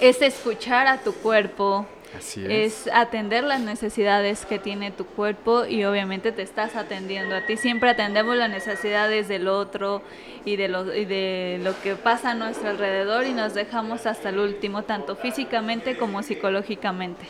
es 0.00 0.22
escuchar 0.22 0.86
a 0.86 0.98
tu 0.98 1.12
cuerpo, 1.12 1.86
Así 2.16 2.44
es. 2.44 2.86
es. 2.86 2.92
atender 2.92 3.44
las 3.44 3.60
necesidades 3.60 4.46
que 4.46 4.58
tiene 4.58 4.90
tu 4.90 5.04
cuerpo 5.04 5.66
y 5.66 5.84
obviamente 5.84 6.32
te 6.32 6.42
estás 6.42 6.76
atendiendo 6.76 7.34
a 7.34 7.46
ti. 7.46 7.56
Siempre 7.56 7.90
atendemos 7.90 8.36
las 8.36 8.50
necesidades 8.50 9.28
del 9.28 9.48
otro 9.48 10.02
y 10.44 10.56
de 10.56 10.68
lo, 10.68 10.94
y 10.94 11.04
de 11.04 11.60
lo 11.62 11.78
que 11.82 11.96
pasa 11.96 12.30
a 12.30 12.34
nuestro 12.34 12.70
alrededor 12.70 13.26
y 13.26 13.32
nos 13.32 13.54
dejamos 13.54 14.06
hasta 14.06 14.30
el 14.30 14.38
último, 14.38 14.82
tanto 14.82 15.16
físicamente 15.16 15.96
como 15.96 16.22
psicológicamente. 16.22 17.26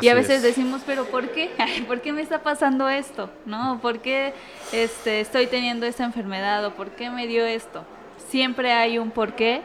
y 0.00 0.08
a 0.08 0.14
veces 0.14 0.36
es. 0.38 0.42
decimos, 0.42 0.82
pero 0.84 1.06
¿por 1.06 1.30
qué? 1.30 1.50
¿Por 1.86 2.00
qué 2.00 2.12
me 2.12 2.22
está 2.22 2.42
pasando 2.42 2.88
esto? 2.88 3.30
¿No? 3.46 3.78
¿Por 3.80 4.00
qué 4.00 4.34
este, 4.72 5.20
estoy 5.20 5.46
teniendo 5.46 5.86
esta 5.86 6.04
enfermedad? 6.04 6.64
¿O 6.66 6.74
por 6.74 6.90
qué 6.90 7.10
me 7.10 7.26
dio 7.26 7.46
esto? 7.46 7.84
Siempre 8.28 8.72
hay 8.72 8.98
un 8.98 9.10
porqué 9.10 9.62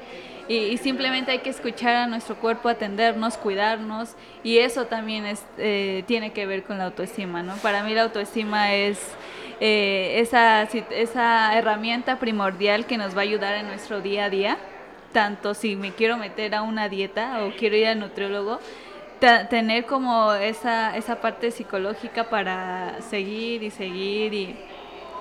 y, 0.47 0.77
simplemente 0.77 1.31
hay 1.31 1.39
que 1.39 1.49
escuchar 1.49 1.95
a 1.95 2.07
nuestro 2.07 2.35
cuerpo, 2.35 2.67
atendernos, 2.67 3.37
cuidarnos 3.37 4.15
y 4.43 4.57
eso 4.57 4.85
también 4.85 5.25
es, 5.25 5.45
eh, 5.57 6.03
tiene 6.05 6.33
que 6.33 6.45
ver 6.45 6.63
con 6.63 6.77
la 6.77 6.85
autoestima, 6.85 7.43
¿no? 7.43 7.55
Para 7.57 7.83
mí 7.83 7.93
la 7.93 8.03
autoestima 8.03 8.73
es 8.73 8.99
eh, 9.61 10.19
esa, 10.19 10.63
esa 10.63 11.57
herramienta 11.57 12.19
primordial 12.19 12.85
que 12.85 12.97
nos 12.97 13.15
va 13.15 13.19
a 13.19 13.23
ayudar 13.23 13.55
en 13.55 13.67
nuestro 13.67 14.01
día 14.01 14.25
a 14.25 14.29
día, 14.29 14.57
tanto 15.13 15.53
si 15.53 15.77
me 15.77 15.93
quiero 15.93 16.17
meter 16.17 16.55
a 16.55 16.61
una 16.61 16.89
dieta 16.89 17.43
o 17.43 17.55
quiero 17.55 17.77
ir 17.77 17.87
al 17.87 17.99
nutriólogo, 17.99 18.59
tener 19.49 19.85
como 19.85 20.33
esa, 20.33 20.97
esa 20.97 21.21
parte 21.21 21.51
psicológica 21.51 22.29
para 22.29 23.01
seguir 23.01 23.63
y 23.63 23.69
seguir 23.69 24.33
y, 24.33 24.57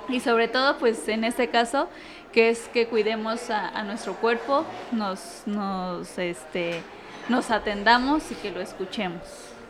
y 0.09 0.19
sobre 0.19 0.49
todo 0.49 0.79
pues 0.79 1.07
en 1.09 1.23
este 1.23 1.49
caso 1.49 1.89
que 2.33 2.51
es 2.51 2.69
que 2.73 2.87
cuidemos 2.87 3.51
a, 3.51 3.69
a 3.69 3.83
nuestro 3.85 4.15
cuerpo, 4.15 4.65
nos, 4.91 5.43
nos, 5.47 6.19
este, 6.19 6.81
nos 7.29 7.51
atendamos 7.51 8.31
y 8.31 8.35
que 8.37 8.51
lo 8.51 8.61
escuchemos. 8.61 9.23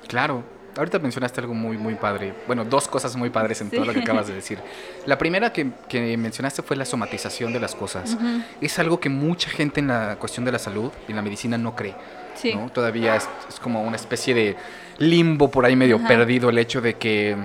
Claro. 0.08 0.42
Ahorita 0.74 0.98
mencionaste 0.98 1.38
algo 1.42 1.52
muy, 1.52 1.76
muy 1.76 1.96
padre. 1.96 2.32
Bueno, 2.46 2.64
dos 2.64 2.88
cosas 2.88 3.14
muy 3.14 3.28
padres 3.28 3.60
en 3.60 3.68
Sí. 3.68 3.76
todo 3.76 3.84
lo 3.84 3.92
que 3.92 4.00
acabas 4.00 4.26
de 4.28 4.32
decir. 4.34 4.58
La 5.04 5.18
primera 5.18 5.52
que, 5.52 5.70
que 5.86 6.16
mencionaste 6.16 6.62
fue 6.62 6.76
la 6.76 6.86
somatización 6.86 7.52
de 7.52 7.60
las 7.60 7.74
cosas. 7.74 8.16
Es 8.58 8.78
algo 8.78 8.98
que 8.98 9.10
mucha 9.10 9.50
gente 9.50 9.80
en 9.80 9.88
la 9.88 10.16
cuestión 10.18 10.46
de 10.46 10.52
la 10.52 10.58
salud 10.58 10.90
y 11.06 11.10
en 11.12 11.16
la 11.16 11.22
medicina 11.22 11.58
no 11.58 11.76
cree. 11.76 11.94
Sí. 12.36 12.54
¿no? 12.54 12.70
Todavía 12.70 13.16
es, 13.16 13.28
es 13.50 13.60
como 13.60 13.82
una 13.82 13.96
especie 13.96 14.34
de 14.34 14.56
limbo 14.96 15.50
por 15.50 15.66
ahí 15.66 15.76
medio 15.76 16.02
perdido 16.06 16.48
el 16.48 16.56
hecho 16.56 16.80
de 16.80 16.94
que 16.94 17.36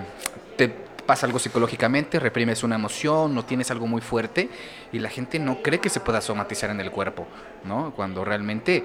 pasa 1.07 1.25
algo 1.25 1.39
psicológicamente, 1.39 2.19
reprimes 2.19 2.61
una 2.63 2.75
emoción, 2.75 3.33
no 3.33 3.45
tienes 3.45 3.71
algo 3.71 3.87
muy 3.87 4.01
fuerte 4.01 4.49
y 4.91 4.99
la 4.99 5.09
gente 5.09 5.39
no 5.39 5.63
cree 5.63 5.79
que 5.79 5.89
se 5.89 6.01
pueda 6.01 6.21
somatizar 6.21 6.69
en 6.69 6.79
el 6.79 6.91
cuerpo, 6.91 7.25
¿no? 7.63 7.93
Cuando 7.95 8.23
realmente 8.23 8.83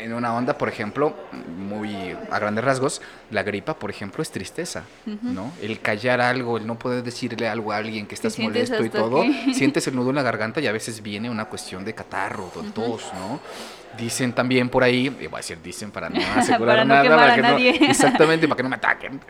en 0.00 0.12
una 0.12 0.34
onda, 0.34 0.56
por 0.58 0.68
ejemplo, 0.68 1.14
muy 1.56 2.16
a 2.30 2.38
grandes 2.38 2.64
rasgos, 2.64 3.00
la 3.30 3.42
gripa, 3.42 3.74
por 3.78 3.90
ejemplo, 3.90 4.22
es 4.22 4.30
tristeza, 4.30 4.84
¿no? 5.22 5.52
El 5.62 5.80
callar 5.80 6.20
algo, 6.20 6.58
el 6.58 6.66
no 6.66 6.78
poder 6.78 7.02
decirle 7.02 7.48
algo 7.48 7.72
a 7.72 7.76
alguien 7.76 8.06
que 8.06 8.14
estás 8.14 8.38
molesto 8.38 8.84
y 8.84 8.90
todo, 8.90 9.22
aquí. 9.22 9.54
sientes 9.54 9.86
el 9.86 9.96
nudo 9.96 10.10
en 10.10 10.16
la 10.16 10.22
garganta 10.22 10.60
y 10.60 10.66
a 10.66 10.72
veces 10.72 11.02
viene 11.02 11.30
una 11.30 11.46
cuestión 11.46 11.84
de 11.84 11.94
catarro, 11.94 12.50
de 12.54 12.70
tos, 12.70 13.10
¿no? 13.14 13.40
Dicen 13.96 14.32
también 14.34 14.68
por 14.68 14.82
ahí, 14.84 15.06
eh, 15.06 15.28
voy 15.28 15.34
a 15.34 15.36
decir 15.38 15.58
dicen 15.62 15.90
para 15.90 16.10
no 16.10 16.20
asegurar 16.36 16.76
Para 16.76 16.84
no 16.84 16.94
nada, 16.94 17.16
para 17.16 17.34
que 17.34 17.42
no- 17.42 17.86
exactamente, 17.90 18.46
para 18.46 18.56
que 18.56 18.62
no 18.62 18.68
me 18.68 18.76
ataquen. 18.76 19.20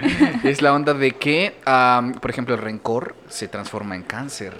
es 0.42 0.60
la 0.60 0.72
onda 0.72 0.92
de 0.92 1.12
que, 1.12 1.54
por 2.20 2.30
ejemplo, 2.30 2.54
el 2.54 2.60
rencor 2.60 3.14
se 3.28 3.46
transforma 3.48 3.94
en 3.94 4.02
cáncer. 4.02 4.54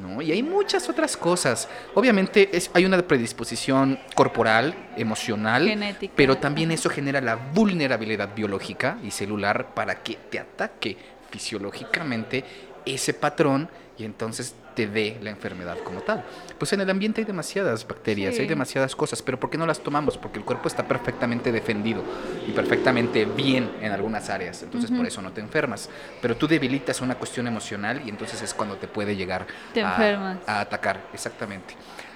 ¿No? 0.00 0.22
Y 0.22 0.32
hay 0.32 0.42
muchas 0.42 0.88
otras 0.88 1.16
cosas. 1.16 1.68
Obviamente 1.94 2.50
es, 2.52 2.70
hay 2.74 2.84
una 2.84 3.00
predisposición 3.02 3.98
corporal, 4.14 4.74
emocional, 4.96 5.66
Genética. 5.68 6.12
pero 6.16 6.38
también 6.38 6.70
eso 6.70 6.88
genera 6.88 7.20
la 7.20 7.36
vulnerabilidad 7.36 8.34
biológica 8.34 8.98
y 9.02 9.10
celular 9.10 9.74
para 9.74 10.02
que 10.02 10.16
te 10.30 10.38
ataque 10.38 10.96
fisiológicamente 11.30 12.44
ese 12.86 13.14
patrón 13.14 13.68
y 13.98 14.04
entonces 14.04 14.54
te 14.74 14.86
dé 14.86 15.18
la 15.22 15.28
enfermedad 15.28 15.76
como 15.84 16.00
tal. 16.00 16.24
Pues 16.58 16.72
en 16.72 16.80
el 16.80 16.88
ambiente 16.88 17.20
hay 17.20 17.26
demasiadas 17.26 17.86
bacterias, 17.86 18.34
Sí. 18.34 18.40
hay 18.42 18.48
demasiadas 18.48 18.96
cosas, 18.96 19.20
pero 19.20 19.38
¿por 19.38 19.50
qué 19.50 19.58
no 19.58 19.66
las 19.66 19.80
tomamos? 19.80 20.16
Porque 20.16 20.38
el 20.38 20.46
cuerpo 20.46 20.66
está 20.68 20.88
perfectamente 20.88 21.52
defendido 21.52 22.02
y 22.48 22.52
perfectamente 22.52 23.26
bien 23.26 23.70
en 23.82 23.92
algunas 23.92 24.30
áreas, 24.30 24.62
entonces 24.62 24.90
por 24.90 25.04
eso 25.04 25.20
no 25.20 25.30
te 25.32 25.42
enfermas. 25.42 25.90
Pero 26.22 26.36
tú 26.36 26.48
debilitas 26.48 27.02
una 27.02 27.16
cuestión 27.16 27.46
emocional 27.46 28.00
y 28.04 28.08
entonces 28.08 28.40
es 28.40 28.54
cuando 28.54 28.76
te 28.76 28.88
puede 28.88 29.14
llegar 29.14 29.46
Te 29.74 29.82
a, 29.82 30.38
a 30.46 30.60
atacar, 30.60 31.02
exactamente. 31.12 31.74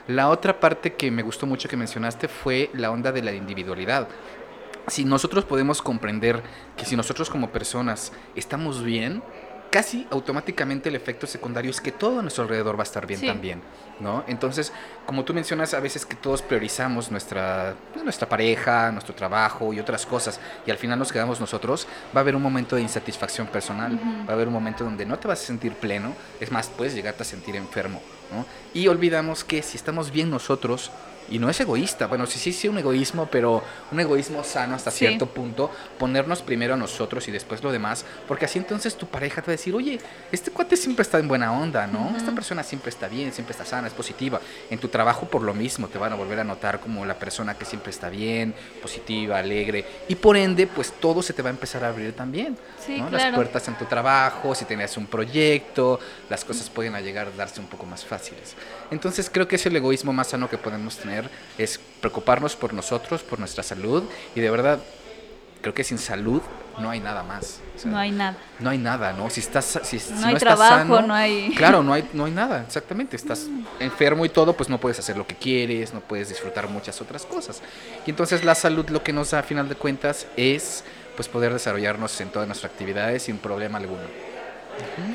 La 0.09 0.31
otra 0.31 0.59
parte 0.59 0.95
que 0.95 1.11
me 1.11 1.23
gustó 1.23 1.45
mucho 1.47 1.69
que 1.69 1.77
mencionaste 1.77 2.27
fue 2.29 2.71
la 2.73 2.91
onda 2.91 3.13
de 3.13 3.23
la 3.23 3.33
individualidad. 3.33 4.09
Si 4.87 5.05
nosotros 5.05 5.45
podemos 5.45 5.83
comprender 5.83 6.43
que 6.77 6.85
si 6.85 6.97
nosotros 6.97 7.29
como 7.29 7.51
personas 7.51 8.13
estamos 8.37 8.85
bien, 8.85 9.21
casi 9.71 10.07
automáticamente 10.11 10.89
el 10.89 10.97
efecto 10.97 11.27
secundario 11.27 11.71
es 11.71 11.81
que 11.81 11.93
todo 11.93 12.19
a 12.21 12.23
nuestro 12.23 12.45
alrededor 12.45 12.77
va 12.77 12.81
a 12.81 12.85
estar 12.85 13.07
bien 13.07 13.21
Sí. 13.21 13.27
también, 13.27 13.63
¿no? 14.01 14.25
Entonces, 14.27 14.73
como 15.07 15.25
tú 15.25 15.35
mencionas, 15.35 15.75
a 15.75 15.81
veces 15.81 16.07
que 16.07 16.15
todos 16.17 16.43
priorizamos 16.43 17.11
nuestra, 17.11 17.75
nuestra 18.03 18.29
pareja, 18.29 18.91
nuestro 18.93 19.15
trabajo 19.15 19.73
y 19.73 19.81
otras 19.81 20.07
cosas, 20.07 20.41
y 20.67 20.71
al 20.71 20.79
final 20.79 20.99
nos 20.99 21.13
quedamos 21.13 21.41
nosotros, 21.41 21.87
va 22.15 22.21
a 22.21 22.23
haber 22.23 22.37
un 22.37 22.43
momento 22.43 22.77
de 22.77 22.83
insatisfacción 22.83 23.47
personal, 23.49 23.99
va 24.27 24.31
a 24.31 24.35
haber 24.35 24.49
un 24.49 24.55
momento 24.55 24.85
donde 24.85 25.05
no 25.07 25.19
te 25.19 25.29
vas 25.29 25.43
a 25.43 25.47
sentir 25.47 25.73
pleno, 25.75 26.15
es 26.41 26.51
más, 26.53 26.69
puedes 26.69 26.95
llegarte 26.95 27.23
a 27.23 27.27
sentir 27.27 27.57
enfermo, 27.57 28.01
¿no? 28.33 28.45
Y 28.75 28.89
olvidamos 28.89 29.45
que 29.45 29.63
si 29.63 29.77
estamos 29.77 30.11
bien 30.11 30.31
nosotros, 30.31 30.91
y 31.31 31.39
no 31.39 31.49
es 31.51 31.61
egoísta, 31.61 32.07
bueno, 32.07 32.27
sí, 32.27 32.39
sí, 32.39 32.53
sí, 32.53 32.69
un 32.69 32.79
egoísmo, 32.79 33.27
pero 33.31 33.63
un 33.91 34.01
egoísmo 34.01 34.45
sano 34.45 34.75
hasta 34.75 34.91
Sí. 34.91 34.99
cierto 34.99 35.27
punto, 35.27 35.71
ponernos 35.99 36.43
primero 36.43 36.75
a 36.75 36.77
nosotros 36.77 37.27
y 37.29 37.31
después 37.33 37.63
lo 37.63 37.73
demás, 37.73 38.05
porque 38.29 38.45
así 38.45 38.59
entonces 38.59 38.97
tu 38.97 39.07
pareja 39.07 39.43
te 39.43 39.47
va 39.49 39.53
a 39.53 39.57
decir, 39.57 39.75
oye, 39.75 39.99
este 40.33 40.51
cuate 40.51 40.77
siempre 40.77 41.03
está 41.03 41.19
en 41.19 41.29
buena 41.29 41.53
onda, 41.53 41.87
¿no? 41.87 42.15
Esta 42.17 42.33
persona 42.33 42.63
siempre 42.63 42.91
está 42.91 43.09
bien, 43.09 43.33
siempre 43.33 43.53
está 43.53 43.65
sana, 43.65 43.89
es 43.89 43.95
positiva. 43.95 44.41
En 44.71 44.79
tu 44.79 44.89
trabajo 44.89 45.27
por 45.27 45.43
lo 45.43 45.55
mismo 45.55 45.89
te 45.89 45.99
van 45.99 46.13
a 46.13 46.17
volver 46.17 46.41
a 46.41 46.45
notar 46.45 46.81
como 46.81 47.05
la 47.05 47.19
persona 47.19 47.55
que 47.57 47.65
siempre 47.65 47.91
está 47.91 48.09
bien, 48.09 48.55
positiva, 48.83 49.39
alegre, 49.39 49.85
y 50.09 50.15
por 50.15 50.37
ende, 50.37 50.67
pues 50.67 50.93
todo 50.93 51.23
se 51.23 51.33
te 51.33 51.43
va 51.43 51.49
a 51.51 51.53
empezar 51.53 51.85
a 51.85 51.89
abrir 51.89 52.13
también, 52.15 52.57
Sí, 52.87 52.99
¿no? 52.99 53.11
Las 53.11 53.23
claro. 53.23 53.35
puertas 53.37 53.67
en 53.69 53.75
tu 53.77 53.85
trabajo, 53.85 54.55
si 54.55 54.65
tenías 54.65 54.97
un 54.97 55.07
proyecto, 55.07 55.99
las 56.31 56.45
cosas 56.45 56.71
pueden 56.71 56.95
llegar 57.03 57.27
a 57.27 57.31
darse 57.37 57.61
un 57.61 57.67
poco 57.67 57.85
más 57.87 58.05
fáciles. 58.05 58.55
Entonces 58.91 59.29
creo 59.31 59.49
que 59.49 59.57
es 59.57 59.67
el 59.67 59.75
egoísmo 59.77 60.13
más 60.13 60.29
sano 60.29 60.49
que 60.49 60.59
podemos 60.59 60.97
tener, 60.97 61.29
es 61.59 61.81
preocuparnos 62.01 62.55
por 62.57 62.73
nosotros, 62.73 63.23
por 63.23 63.39
nuestra 63.39 63.63
salud, 63.63 64.05
y 64.35 64.41
de 64.41 64.51
verdad, 64.51 64.79
creo 65.63 65.75
que 65.75 65.83
sin 65.85 65.99
salud 65.99 66.43
no 66.79 66.91
hay 66.91 67.01
nada 67.01 67.23
más. 67.23 67.61
O 67.75 67.79
sea, 67.79 67.91
No 67.91 67.99
hay 67.99 68.11
nada. 68.13 68.37
no 68.61 68.71
hay 68.71 68.79
nada, 68.79 69.13
¿no? 69.15 69.31
Si 69.31 69.41
estás, 69.41 69.81
si, 69.83 69.99
si 69.99 70.13
No 70.13 70.27
hay 70.27 70.35
estás 70.35 70.57
trabajo, 70.57 70.97
sano, 70.97 71.03
no 71.09 71.15
hay- 71.15 71.53
Claro, 71.57 71.83
no 71.83 71.93
hay, 71.95 72.09
no 72.13 72.27
hay 72.27 72.33
nada, 72.33 72.63
exactamente. 72.67 73.17
Estás 73.17 73.47
enfermo 73.81 74.25
y 74.25 74.29
todo, 74.29 74.53
pues 74.53 74.69
no 74.69 74.79
puedes 74.79 74.99
hacer 74.99 75.17
lo 75.17 75.27
que 75.27 75.35
quieres, 75.35 75.93
no 75.95 76.01
puedes 76.01 76.29
disfrutar 76.29 76.69
muchas 76.69 77.01
otras 77.01 77.25
cosas. 77.25 77.63
Y 78.07 78.11
entonces 78.11 78.45
la 78.45 78.55
salud 78.55 78.89
lo 78.91 79.03
que 79.03 79.13
nos 79.15 79.31
da 79.31 79.41
a 79.41 79.43
final 79.43 79.69
de 79.69 79.75
cuentas 79.75 80.27
es 80.37 80.85
pues 81.17 81.29
poder 81.29 81.53
desarrollarnos 81.53 82.21
en 82.21 82.29
todas 82.29 82.47
nuestras 82.47 82.71
actividades 82.71 83.23
sin 83.25 83.39
problema 83.39 83.79
alguno. 83.79 84.03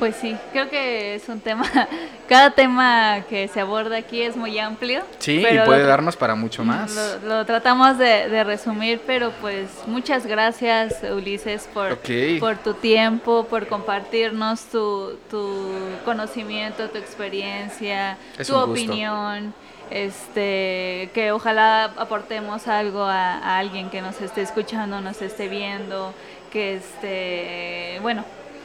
Pues 0.00 0.16
sí, 0.16 0.36
creo 0.52 0.68
que 0.68 1.14
es 1.14 1.28
un 1.28 1.38
tema, 1.40 1.64
cada 2.28 2.50
tema 2.50 3.22
que 3.28 3.46
se 3.46 3.60
aborda 3.60 3.96
aquí 3.96 4.20
es 4.22 4.36
muy 4.36 4.58
amplio. 4.58 5.02
Sí, 5.20 5.38
y 5.38 5.58
puede 5.64 5.82
lo- 5.82 5.86
darnos 5.86 6.16
para 6.16 6.34
mucho 6.34 6.64
más. 6.64 7.20
Lo, 7.22 7.28
lo 7.36 7.46
tratamos 7.46 7.96
de, 7.96 8.28
de 8.28 8.42
resumir, 8.42 9.00
pero 9.06 9.30
pues 9.40 9.68
muchas 9.86 10.26
gracias 10.26 10.96
Ulises 11.04 11.68
por, 11.72 11.96
por 12.40 12.56
tu 12.58 12.74
tiempo, 12.74 13.46
por 13.48 13.68
compartirnos 13.68 14.64
tu, 14.64 15.16
tu 15.30 15.68
conocimiento, 16.04 16.90
tu 16.90 16.98
experiencia, 16.98 18.16
Es 18.36 18.48
tu 18.48 18.54
gusto. 18.54 18.72
Este, 19.90 21.10
que 21.12 21.32
ojalá 21.32 21.84
aportemos 21.96 22.66
algo 22.68 23.02
a, 23.02 23.34
a 23.38 23.58
alguien 23.58 23.90
que 23.90 24.00
nos 24.00 24.20
esté 24.20 24.42
escuchando, 24.42 25.00
nos 25.00 25.20
esté 25.22 25.48
viendo, 25.48 26.14
que 26.50 26.74
este, 26.76 27.98
bueno, 28.00 28.24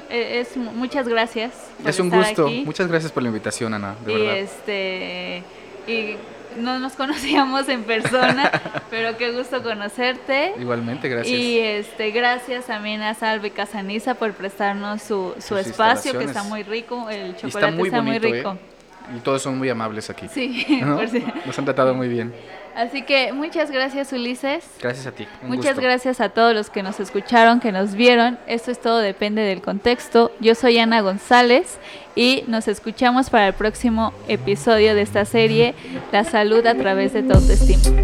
e- 0.09 0.39
es 0.39 0.55
muchas 0.57 1.07
gracias. 1.07 1.51
por 1.81 1.89
Es 1.89 1.99
un 1.99 2.07
estar 2.07 2.23
gusto. 2.25 2.45
aquí. 2.47 2.63
Muchas 2.65 2.87
gracias 2.87 3.11
por 3.11 3.23
la 3.23 3.29
invitación, 3.29 3.73
Ana, 3.73 3.95
de 4.05 4.13
y 4.13 4.17
verdad. 4.17 4.37
este 4.37 5.43
y 5.87 6.15
no 6.61 6.79
nos 6.79 6.93
conocíamos 6.97 7.67
en 7.69 7.83
persona, 7.83 8.49
pero 8.89 9.17
qué 9.17 9.31
gusto 9.31 9.61
conocerte. 9.61 10.53
Igualmente, 10.59 11.09
gracias. 11.09 11.37
Y 11.37 11.59
este 11.59 12.11
gracias 12.11 12.65
también 12.67 13.01
a 13.01 13.13
Salve 13.15 13.51
Casaniza 13.51 14.15
por 14.15 14.31
prestarnos 14.33 15.01
su, 15.01 15.35
su 15.39 15.57
espacio 15.57 16.17
que 16.17 16.23
está 16.25 16.43
muy 16.43 16.63
rico, 16.63 17.09
el 17.09 17.35
chocolate 17.35 17.81
está 17.81 18.01
muy 18.01 18.17
bonito, 18.19 18.27
rico. 18.33 18.51
¿eh? 18.53 18.76
Y 19.15 19.19
todos 19.19 19.41
son 19.41 19.57
muy 19.57 19.69
amables 19.69 20.09
aquí. 20.09 20.27
Sí, 20.33 20.65
¿no? 20.81 20.97
por 20.97 21.07
si- 21.09 21.23
Nos 21.45 21.57
han 21.57 21.65
tratado 21.65 21.93
muy 21.93 22.07
bien. 22.07 22.33
Así 22.75 23.01
que 23.01 23.33
muchas 23.33 23.71
gracias 23.71 24.13
Ulises. 24.13 24.63
Gracias 24.79 25.07
a 25.07 25.11
ti. 25.11 25.27
un 25.41 25.47
Muchas 25.49 25.73
gusto. 25.73 25.81
gracias 25.81 26.21
a 26.21 26.29
todos 26.29 26.53
los 26.53 26.69
que 26.69 26.83
nos 26.83 26.99
escucharon, 26.99 27.59
que 27.59 27.71
nos 27.71 27.95
vieron. 27.95 28.37
Esto 28.45 28.69
es 28.69 28.79
todo, 28.79 28.99
depende 28.99 29.41
del 29.41 29.61
contexto. 29.63 30.31
Yo 30.39 30.53
soy 30.53 30.77
Ana 30.77 31.01
González 31.01 31.79
y 32.15 32.43
nos 32.47 32.67
escuchamos 32.67 33.31
para 33.31 33.47
el 33.47 33.53
próximo 33.53 34.13
episodio 34.27 34.93
de 34.93 35.01
esta 35.01 35.25
serie, 35.25 35.73
La 36.11 36.23
salud 36.23 36.63
a 36.67 36.75
través 36.75 37.13
de 37.13 37.23
tu 37.23 37.33
autoestima. 37.33 37.97